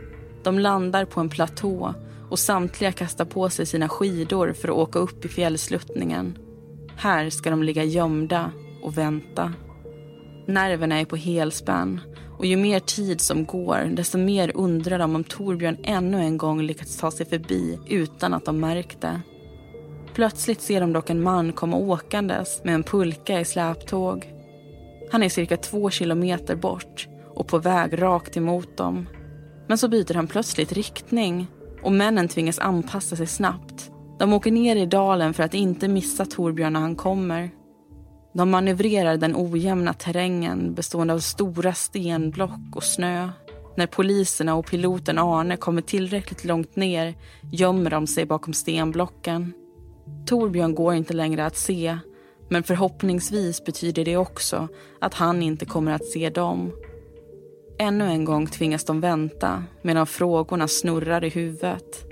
De 0.43 0.59
landar 0.59 1.05
på 1.05 1.21
en 1.21 1.29
platå 1.29 1.95
och 2.31 2.39
samtliga 2.39 2.93
kastar 2.93 3.25
på 3.25 3.51
sig 3.51 3.67
sina 3.67 3.89
skidor 3.89 4.53
för 4.53 4.69
att 4.69 4.75
åka 4.75 4.99
upp 4.99 5.25
i 5.25 5.29
fjällsluttningen. 5.29 6.39
Här 6.97 7.31
ska 7.31 7.51
de 7.51 7.63
ligga 7.63 7.85
gömda 7.85 8.51
och 8.83 8.99
vänta. 8.99 9.53
Nerverna 10.47 11.01
är 11.01 11.05
på 11.05 11.17
helspänn 11.17 12.01
och 12.39 12.47
ju 12.47 12.57
mer 12.57 12.81
tid 12.81 13.21
som 13.21 13.45
går 13.45 13.91
desto 13.93 14.19
mer 14.19 14.53
undrar 14.55 14.99
de 14.99 15.15
om 15.15 15.25
Torbjörn 15.25 15.77
ännu 15.83 16.19
en 16.19 16.37
gång 16.37 16.63
lyckats 16.63 16.97
ta 16.97 17.11
sig 17.11 17.27
förbi 17.27 17.79
utan 17.87 18.35
att 18.35 18.45
de 18.45 18.61
märkte. 18.61 19.21
Plötsligt 20.15 20.61
ser 20.61 20.81
de 20.81 20.93
dock 20.93 21.11
en 21.11 21.23
man 21.23 21.53
komma 21.53 21.77
åkandes 21.77 22.61
med 22.65 22.75
en 22.75 22.83
pulka 22.83 23.41
i 23.41 23.45
släptåg. 23.45 24.33
Han 25.11 25.23
är 25.23 25.29
cirka 25.29 25.57
två 25.57 25.91
kilometer 25.91 26.57
bort 26.57 27.09
och 27.35 27.47
på 27.47 27.59
väg 27.59 28.03
rakt 28.03 28.37
emot 28.37 28.77
dem. 28.77 29.07
Men 29.69 29.79
så 29.79 29.89
byter 29.89 30.15
han 30.15 30.27
plötsligt 30.27 30.73
riktning 30.73 31.47
och 31.83 31.93
männen 31.93 32.29
tvingas 32.29 32.59
anpassa 32.59 33.17
sig 33.17 33.27
snabbt. 33.27 33.91
De 34.19 34.33
åker 34.33 34.51
ner 34.51 34.77
i 34.77 34.87
dalen 34.87 35.35
för 35.35 35.43
att 35.43 35.55
inte 35.55 35.89
missa 35.89 36.25
Torbjörn 36.25 36.73
när 36.73 36.81
han 36.81 36.97
kommer. 36.97 37.51
De 38.35 38.51
manövrerar 38.51 39.17
den 39.17 39.37
ojämna 39.37 39.95
terrängen 39.95 40.75
bestående 40.75 41.15
av 41.15 41.19
stora 41.19 41.75
stenblock 41.75 42.77
och 42.77 42.85
snö. 42.85 43.31
När 43.77 43.87
poliserna 43.87 44.55
och 44.55 44.67
piloten 44.67 45.19
Arne 45.19 45.57
kommer 45.57 45.83
tillräckligt 45.83 46.45
långt 46.45 46.77
ner 46.77 47.15
gömmer 47.53 47.91
de 47.91 48.07
sig 48.07 48.27
bakom 48.27 48.53
stenblocken. 48.53 49.53
Torbjörn 50.27 50.75
går 50.75 50.95
inte 50.95 51.15
längre 51.15 51.47
att 51.47 51.57
se 51.57 51.99
men 52.49 52.63
förhoppningsvis 52.63 53.65
betyder 53.65 54.05
det 54.05 54.17
också 54.17 54.69
att 55.01 55.15
han 55.15 55.43
inte 55.43 55.65
kommer 55.65 55.93
att 55.93 56.05
se 56.05 56.31
dem. 56.31 56.73
Ännu 57.81 58.05
en 58.05 58.25
gång 58.25 58.47
tvingas 58.47 58.85
de 58.85 59.01
vänta 59.01 59.65
medan 59.83 60.07
frågorna 60.07 60.69
snurrar 60.69 61.25
i 61.25 61.29
huvudet. 61.29 62.05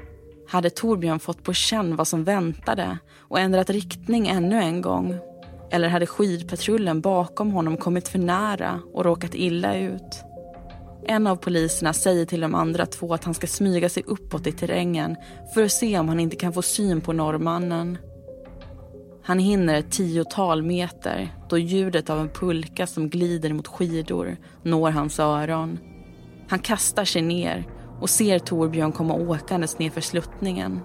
Hade 0.48 0.70
Torbjörn 0.70 1.18
fått 1.18 1.42
på 1.42 1.52
känn 1.52 1.96
vad 1.96 2.08
som 2.08 2.24
väntade 2.24 2.98
och 3.18 3.40
ändrat 3.40 3.70
riktning 3.70 4.28
ännu 4.28 4.56
en 4.56 4.82
gång? 4.82 5.18
Eller 5.70 5.88
hade 5.88 6.06
skidpatrullen 6.06 7.00
bakom 7.00 7.52
honom 7.52 7.76
kommit 7.76 8.08
för 8.08 8.18
nära 8.18 8.80
och 8.92 9.04
råkat 9.04 9.34
illa 9.34 9.78
ut? 9.78 10.22
En 11.08 11.26
av 11.26 11.36
poliserna 11.36 11.92
säger 11.92 12.26
till 12.26 12.40
de 12.40 12.54
andra 12.54 12.86
två 12.86 13.14
att 13.14 13.24
han 13.24 13.34
ska 13.34 13.46
smyga 13.46 13.88
sig 13.88 14.02
uppåt 14.06 14.46
i 14.46 14.52
terrängen 14.52 15.16
för 15.54 15.62
att 15.62 15.72
se 15.72 15.98
om 15.98 16.08
han 16.08 16.20
inte 16.20 16.36
kan 16.36 16.52
få 16.52 16.62
syn 16.62 17.00
på 17.00 17.12
norrmannen. 17.12 17.98
Han 19.26 19.38
hinner 19.38 19.74
ett 19.74 19.90
tiotal 19.90 20.62
meter 20.62 21.36
då 21.48 21.58
ljudet 21.58 22.10
av 22.10 22.18
en 22.20 22.28
pulka 22.28 22.86
som 22.86 23.08
glider 23.08 23.52
mot 23.52 23.68
skidor 23.68 24.36
når 24.62 24.90
hans 24.90 25.20
öron. 25.20 25.78
Han 26.48 26.58
kastar 26.58 27.04
sig 27.04 27.22
ner 27.22 27.64
och 28.00 28.10
ser 28.10 28.38
Torbjörn 28.38 28.92
komma 28.92 29.14
åkandes 29.14 29.78
nerför 29.78 30.00
sluttningen. 30.00 30.80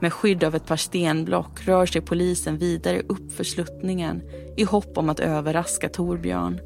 Med 0.00 0.12
skydd 0.12 0.44
av 0.44 0.54
ett 0.54 0.66
par 0.66 0.76
stenblock 0.76 1.66
rör 1.66 1.86
sig 1.86 2.00
polisen 2.00 2.58
vidare 2.58 3.00
upp 3.00 3.32
för 3.32 3.44
sluttningen 3.44 4.22
i 4.56 4.64
hopp 4.64 4.98
om 4.98 5.08
att 5.08 5.20
överraska 5.20 5.88
Torbjörn. 5.88 6.60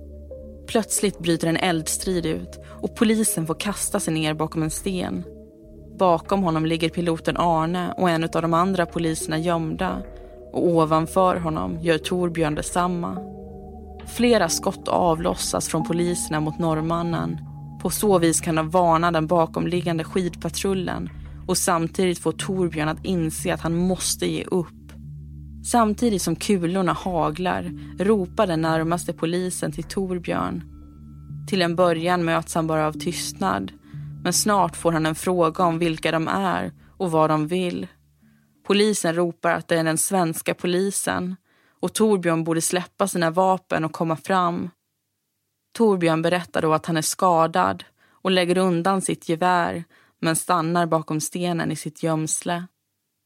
Plötsligt 0.67 1.19
bryter 1.19 1.49
en 1.49 1.57
eldstrid 1.57 2.27
ut 2.27 2.61
och 2.83 2.97
polisen 2.97 3.47
får 3.47 3.55
kasta 3.55 4.01
sig 4.01 4.15
ner 4.15 4.35
bakom 4.35 4.63
en 4.63 4.71
sten. 4.71 5.25
Bakom 5.99 6.43
honom 6.43 6.67
ligger 6.67 6.89
piloten 6.89 7.37
Arne 7.37 7.93
och 7.97 8.11
en 8.11 8.25
av 8.25 8.43
de 8.43 8.55
andra 8.55 8.87
poliserna 8.87 9.39
gömda 9.39 10.03
och 10.53 10.67
ovanför 10.67 11.37
honom 11.37 11.81
gör 11.81 11.99
Torbjörn 11.99 12.55
detsamma. 12.55 13.19
Flera 14.07 14.49
skott 14.49 14.89
avlossas 14.89 15.69
från 15.69 15.85
poliserna 15.85 16.41
mot 16.41 16.59
norrmannen. 16.59 17.41
På 17.83 17.91
så 17.91 18.19
vis 18.19 18.41
kan 18.41 18.55
de 18.55 18.71
varna 18.71 19.11
den 19.11 19.27
bakomliggande 19.27 20.05
skidpatrullen 20.05 21.11
och 21.47 21.59
samtidigt 21.59 22.19
få 22.19 22.33
Torbjörn 22.33 22.89
att 22.89 23.05
inse 23.05 23.55
att 23.55 23.61
han 23.61 23.77
måste 23.77 24.27
ge 24.27 24.45
upp. 24.45 24.93
Samtidigt 25.65 26.23
som 26.23 26.37
kulorna 26.37 26.93
haglar 26.93 27.71
ropar 27.99 28.47
den 28.47 28.63
närmaste 28.63 29.13
polisen 29.13 29.73
till 29.73 29.85
Torbjörn. 29.85 30.63
Till 31.49 31.63
en 31.63 31.77
början 31.77 32.25
möts 32.25 32.55
han 32.55 32.67
bara 32.67 32.87
av 32.87 32.93
tystnad 32.93 33.73
men 34.23 34.33
snart 34.33 34.77
får 34.77 34.93
han 34.93 35.07
en 35.07 35.15
fråga 35.15 35.65
om 35.65 35.79
vilka 35.79 36.13
de 36.13 36.29
är 36.29 36.73
och 36.97 37.11
vad 37.11 37.31
de 37.31 37.47
vill. 37.47 37.87
Polisen 38.69 39.15
ropar 39.15 39.51
att 39.51 39.69
det 39.69 39.77
är 39.77 39.85
den 39.85 39.99
svenska 39.99 40.55
polisen 40.55 41.37
och 41.81 41.95
Torbjörn 41.95 42.45
borde 42.45 42.61
släppa 42.61 43.09
sina 43.09 43.31
vapen 43.31 43.85
och 43.85 43.93
komma 43.93 44.17
fram. 44.17 44.71
Torbjörn 45.77 46.23
berättar 46.23 46.63
då 46.63 46.73
att 46.73 46.87
han 46.87 46.97
är 46.97 47.03
skadad 47.03 47.85
och 48.11 48.31
lägger 48.31 48.59
undan 48.59 49.03
sitt 49.03 49.29
gevär 49.29 49.85
men 50.21 50.37
stannar 50.37 50.87
bakom 50.87 51.21
stenen 51.21 51.73
i 51.73 51.77
sitt 51.77 52.03
gömsle. 52.03 52.67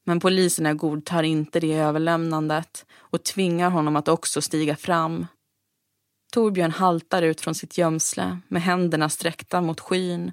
Men 0.06 0.20
poliserna 0.20 0.74
godtar 0.74 1.22
inte 1.22 1.60
det 1.60 1.74
överlämnandet 1.74 2.86
och 2.96 3.24
tvingar 3.24 3.70
honom 3.70 3.96
att 3.96 4.08
också 4.08 4.42
stiga 4.42 4.76
fram. 4.76 5.26
Torbjörn 6.32 6.70
haltar 6.70 7.22
ut 7.22 7.40
från 7.40 7.54
sitt 7.54 7.78
gömsle 7.78 8.38
med 8.48 8.62
händerna 8.62 9.08
sträckta 9.08 9.60
mot 9.60 9.80
skyn. 9.80 10.32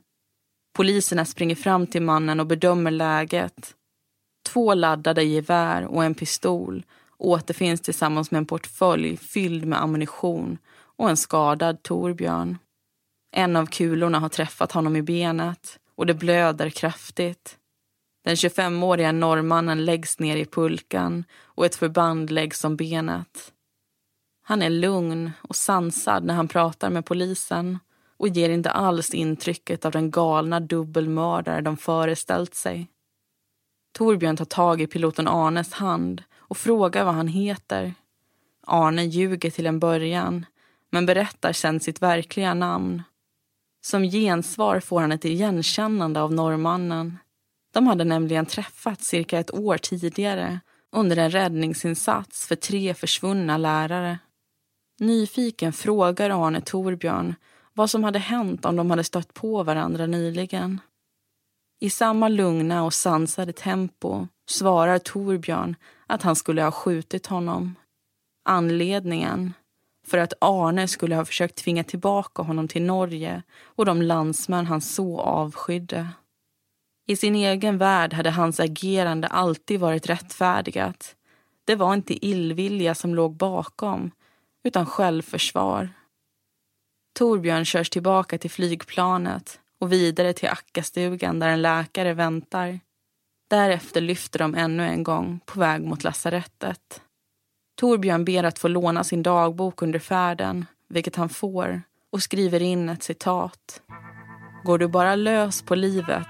Poliserna 0.74 1.26
springer 1.26 1.56
fram 1.56 1.88
till 1.88 2.02
mannen 2.02 2.40
och 2.40 2.48
bedömer 2.48 2.92
läget. 2.92 3.76
Två 4.44 4.74
laddade 4.74 5.24
gevär 5.24 5.86
och 5.86 6.04
en 6.04 6.16
pistol 6.16 6.86
återfinns 7.18 7.82
tillsammans 7.82 8.32
med 8.32 8.38
en 8.38 8.46
portfölj 8.46 9.18
fylld 9.18 9.66
med 9.66 9.82
ammunition 9.82 10.58
och 10.98 11.10
en 11.10 11.18
skadad 11.18 11.84
Torbjörn. 11.84 12.58
En 13.32 13.56
av 13.56 13.66
kulorna 13.66 14.20
har 14.20 14.30
träffat 14.30 14.72
honom 14.72 14.96
i 14.96 15.02
benet 15.02 15.80
och 15.96 16.06
det 16.06 16.14
blöder 16.14 16.70
kraftigt. 16.70 17.58
Den 18.26 18.36
25-åriga 18.36 19.12
norrmannen 19.12 19.86
läggs 19.86 20.20
ner 20.20 20.38
i 20.38 20.46
pulkan 20.46 21.24
och 21.42 21.66
ett 21.66 21.76
förband 21.76 22.30
läggs 22.30 22.64
om 22.64 22.76
benet. 22.76 23.54
Han 24.42 24.62
är 24.62 24.70
lugn 24.70 25.32
och 25.42 25.56
sansad 25.56 26.24
när 26.24 26.34
han 26.34 26.48
pratar 26.48 26.90
med 26.90 27.06
polisen 27.06 27.80
och 28.18 28.28
ger 28.28 28.50
inte 28.50 28.72
alls 28.72 29.14
intrycket 29.14 29.86
av 29.86 29.92
den 29.92 30.12
galna 30.12 30.60
dubbelmördare 30.60 31.62
de 31.62 31.78
föreställt 31.78 32.56
sig. 32.56 32.88
Torbjörn 34.00 34.38
tar 34.38 34.46
tag 34.46 34.82
i 34.82 34.88
piloten 34.88 35.28
Arnes 35.28 35.74
hand 35.74 36.24
och 36.38 36.58
frågar 36.58 37.06
vad 37.06 37.14
han 37.14 37.28
heter. 37.28 37.94
Arne 38.68 39.06
ljuger 39.06 39.50
till 39.50 39.66
en 39.66 39.80
början 39.80 40.46
men 40.92 41.06
berättar 41.06 41.54
sen 41.54 41.80
sitt 41.80 42.02
verkliga 42.02 42.54
namn. 42.54 43.04
Som 43.82 44.04
gensvar 44.04 44.80
får 44.80 45.02
han 45.02 45.12
ett 45.12 45.26
igenkännande 45.26 46.22
av 46.22 46.34
norrmannen. 46.34 47.18
De 47.74 47.88
hade 47.88 48.04
nämligen 48.04 48.46
träffats 48.46 49.08
cirka 49.08 49.40
ett 49.40 49.54
år 49.54 49.78
tidigare 49.78 50.60
under 50.92 51.18
en 51.18 51.32
räddningsinsats 51.32 52.48
för 52.48 52.56
tre 52.56 52.94
försvunna 52.94 53.58
lärare. 53.58 54.20
Nyfiken 55.00 55.74
frågar 55.74 56.48
Arne 56.48 56.62
Torbjörn 56.62 57.36
vad 57.74 57.90
som 57.90 58.04
hade 58.04 58.20
hänt 58.20 58.66
om 58.66 58.76
de 58.76 58.90
hade 58.90 59.04
stött 59.04 59.34
på 59.34 59.64
varandra 59.64 60.06
nyligen. 60.06 60.80
I 61.82 61.90
samma 61.90 62.28
lugna 62.28 62.84
och 62.84 62.94
sansade 62.94 63.54
tempo 63.54 64.28
svarar 64.50 65.00
Torbjörn 65.00 65.76
att 66.08 66.22
han 66.22 66.36
skulle 66.36 66.64
ha 66.64 66.72
skjutit 66.72 67.28
honom. 67.28 67.76
Anledningen 68.46 69.54
för 70.08 70.18
att 70.18 70.34
Arne 70.42 70.88
skulle 70.88 71.16
ha 71.16 71.26
försökt 71.26 71.56
tvinga 71.56 71.84
tillbaka 71.84 72.42
honom 72.42 72.68
till 72.68 72.82
Norge 72.82 73.44
och 73.64 73.86
de 73.86 74.02
landsmän 74.02 74.66
han 74.66 74.82
så 74.82 75.20
avskydde. 75.20 76.08
I 77.08 77.16
sin 77.16 77.36
egen 77.36 77.78
värld 77.78 78.14
hade 78.14 78.30
hans 78.30 78.60
agerande 78.60 79.28
alltid 79.28 79.80
varit 79.80 80.10
rättfärdigat. 80.10 81.16
Det 81.66 81.76
var 81.76 81.94
inte 81.94 82.26
illvilja 82.26 82.96
som 82.96 83.16
låg 83.16 83.36
bakom, 83.36 84.12
utan 84.64 84.86
självförsvar. 84.86 85.90
Torbjörn 87.14 87.66
körs 87.66 87.90
tillbaka 87.90 88.38
till 88.38 88.52
flygplanet 88.52 89.60
och 89.80 89.92
vidare 89.92 90.34
till 90.34 90.50
Ackastugan 90.50 91.40
där 91.40 91.48
en 91.48 91.62
läkare 91.62 92.14
väntar. 92.14 92.80
Därefter 93.50 94.02
lyfter 94.02 94.40
de 94.40 94.56
ännu 94.56 94.84
en 94.84 95.04
gång 95.04 95.40
på 95.46 95.60
väg 95.60 95.82
mot 95.82 96.04
lasarettet. 96.04 97.02
Torbjörn 97.80 98.26
ber 98.26 98.44
att 98.44 98.60
få 98.60 98.68
låna 98.68 99.04
sin 99.04 99.24
dagbok 99.24 99.82
under 99.82 100.00
färden, 100.00 100.66
vilket 100.90 101.16
han 101.16 101.30
får 101.30 101.82
och 102.12 102.24
skriver 102.24 102.62
in 102.62 102.90
ett 102.90 103.04
citat. 103.04 103.82
Går 104.64 104.78
du 104.78 104.88
bara 104.88 105.16
lös 105.16 105.62
på 105.62 105.76
livet 105.76 106.28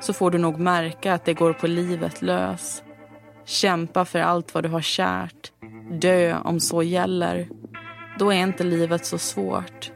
så 0.00 0.12
får 0.12 0.30
du 0.30 0.38
nog 0.38 0.58
märka 0.58 1.14
att 1.14 1.24
det 1.24 1.34
går 1.34 1.52
på 1.52 1.66
livet 1.66 2.22
lös. 2.22 2.82
Kämpa 3.44 4.04
för 4.04 4.18
allt 4.18 4.54
vad 4.54 4.64
du 4.64 4.68
har 4.68 4.80
kärt. 4.80 5.52
Dö 6.00 6.38
om 6.44 6.60
så 6.60 6.82
gäller. 6.82 7.48
Då 8.18 8.32
är 8.32 8.42
inte 8.42 8.64
livet 8.64 9.06
så 9.06 9.18
svårt. 9.18 9.92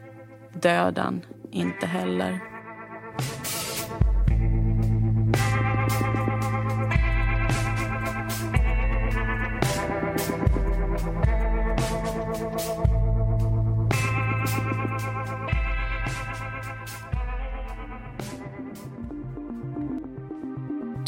Döden 0.53 1.25
inte 1.51 1.85
heller. 1.85 2.52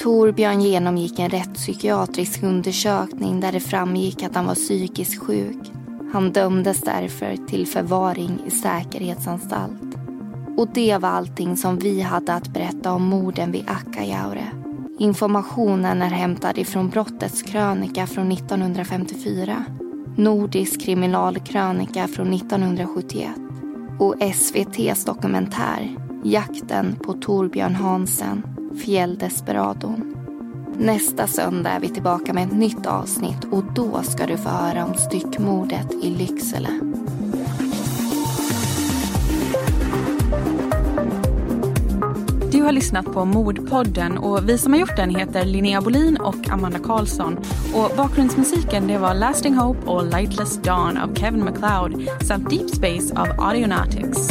Torbjörn 0.05 0.61
genomgick 0.61 1.19
en 1.19 1.29
rättspsykiatrisk 1.29 2.43
undersökning 2.43 3.39
där 3.39 3.51
det 3.51 3.59
framgick 3.59 4.23
att 4.23 4.35
han 4.35 4.45
var 4.45 4.55
psykiskt 4.55 5.21
sjuk. 5.21 5.71
Han 6.13 6.31
dömdes 6.31 6.81
därför 6.81 7.47
till 7.47 7.67
förvaring 7.67 8.39
i 8.47 8.51
säkerhetsanstalt. 8.51 9.84
Och 10.57 10.67
det 10.73 10.97
var 10.97 11.09
allting 11.09 11.57
som 11.57 11.79
vi 11.79 12.01
hade 12.01 12.33
att 12.33 12.53
berätta 12.53 12.93
om 12.93 13.03
morden 13.03 13.51
vid 13.51 13.69
Akkajaure. 13.69 14.47
Informationen 14.99 16.01
är 16.01 16.09
hämtad 16.09 16.57
ifrån 16.57 16.89
brottets 16.89 17.41
krönika 17.41 18.07
från 18.07 18.31
1954, 18.31 19.65
Nordisk 20.17 20.81
kriminalkrönika 20.81 22.07
från 22.07 22.33
1971 22.33 23.29
och 23.99 24.15
SVTs 24.19 25.05
dokumentär 25.05 25.97
Jakten 26.23 26.95
på 26.95 27.13
Torbjörn 27.13 27.75
Hansen 27.75 28.43
Fjälldesperadon. 28.85 30.15
Nästa 30.77 31.27
söndag 31.27 31.69
är 31.69 31.79
vi 31.79 31.89
tillbaka 31.89 32.33
med 32.33 32.47
ett 32.47 32.57
nytt 32.57 32.85
avsnitt 32.85 33.43
och 33.51 33.63
då 33.73 34.01
ska 34.03 34.25
du 34.25 34.37
få 34.37 34.49
höra 34.49 34.85
om 34.85 34.93
styckmordet 34.93 35.93
i 36.03 36.09
Lycksele. 36.09 36.94
Du 42.51 42.61
har 42.61 42.71
lyssnat 42.71 43.05
på 43.05 43.25
Mordpodden 43.25 44.17
och 44.17 44.49
vi 44.49 44.57
som 44.57 44.73
har 44.73 44.79
gjort 44.79 44.95
den 44.95 45.15
heter 45.15 45.45
Linnea 45.45 45.81
Bolin 45.81 46.17
och 46.17 46.49
Amanda 46.49 46.79
Karlsson. 46.79 47.37
Och 47.73 47.91
bakgrundsmusiken 47.97 48.87
det 48.87 48.97
var 48.97 49.13
Lasting 49.13 49.55
Hope 49.55 49.87
och 49.87 50.05
Lightless 50.05 50.61
Dawn 50.61 50.97
av 50.97 51.15
Kevin 51.15 51.43
MacLeod 51.43 52.07
samt 52.21 52.49
Deep 52.49 52.69
Space 52.69 53.19
av 53.19 53.27
Audionautics. 53.39 54.29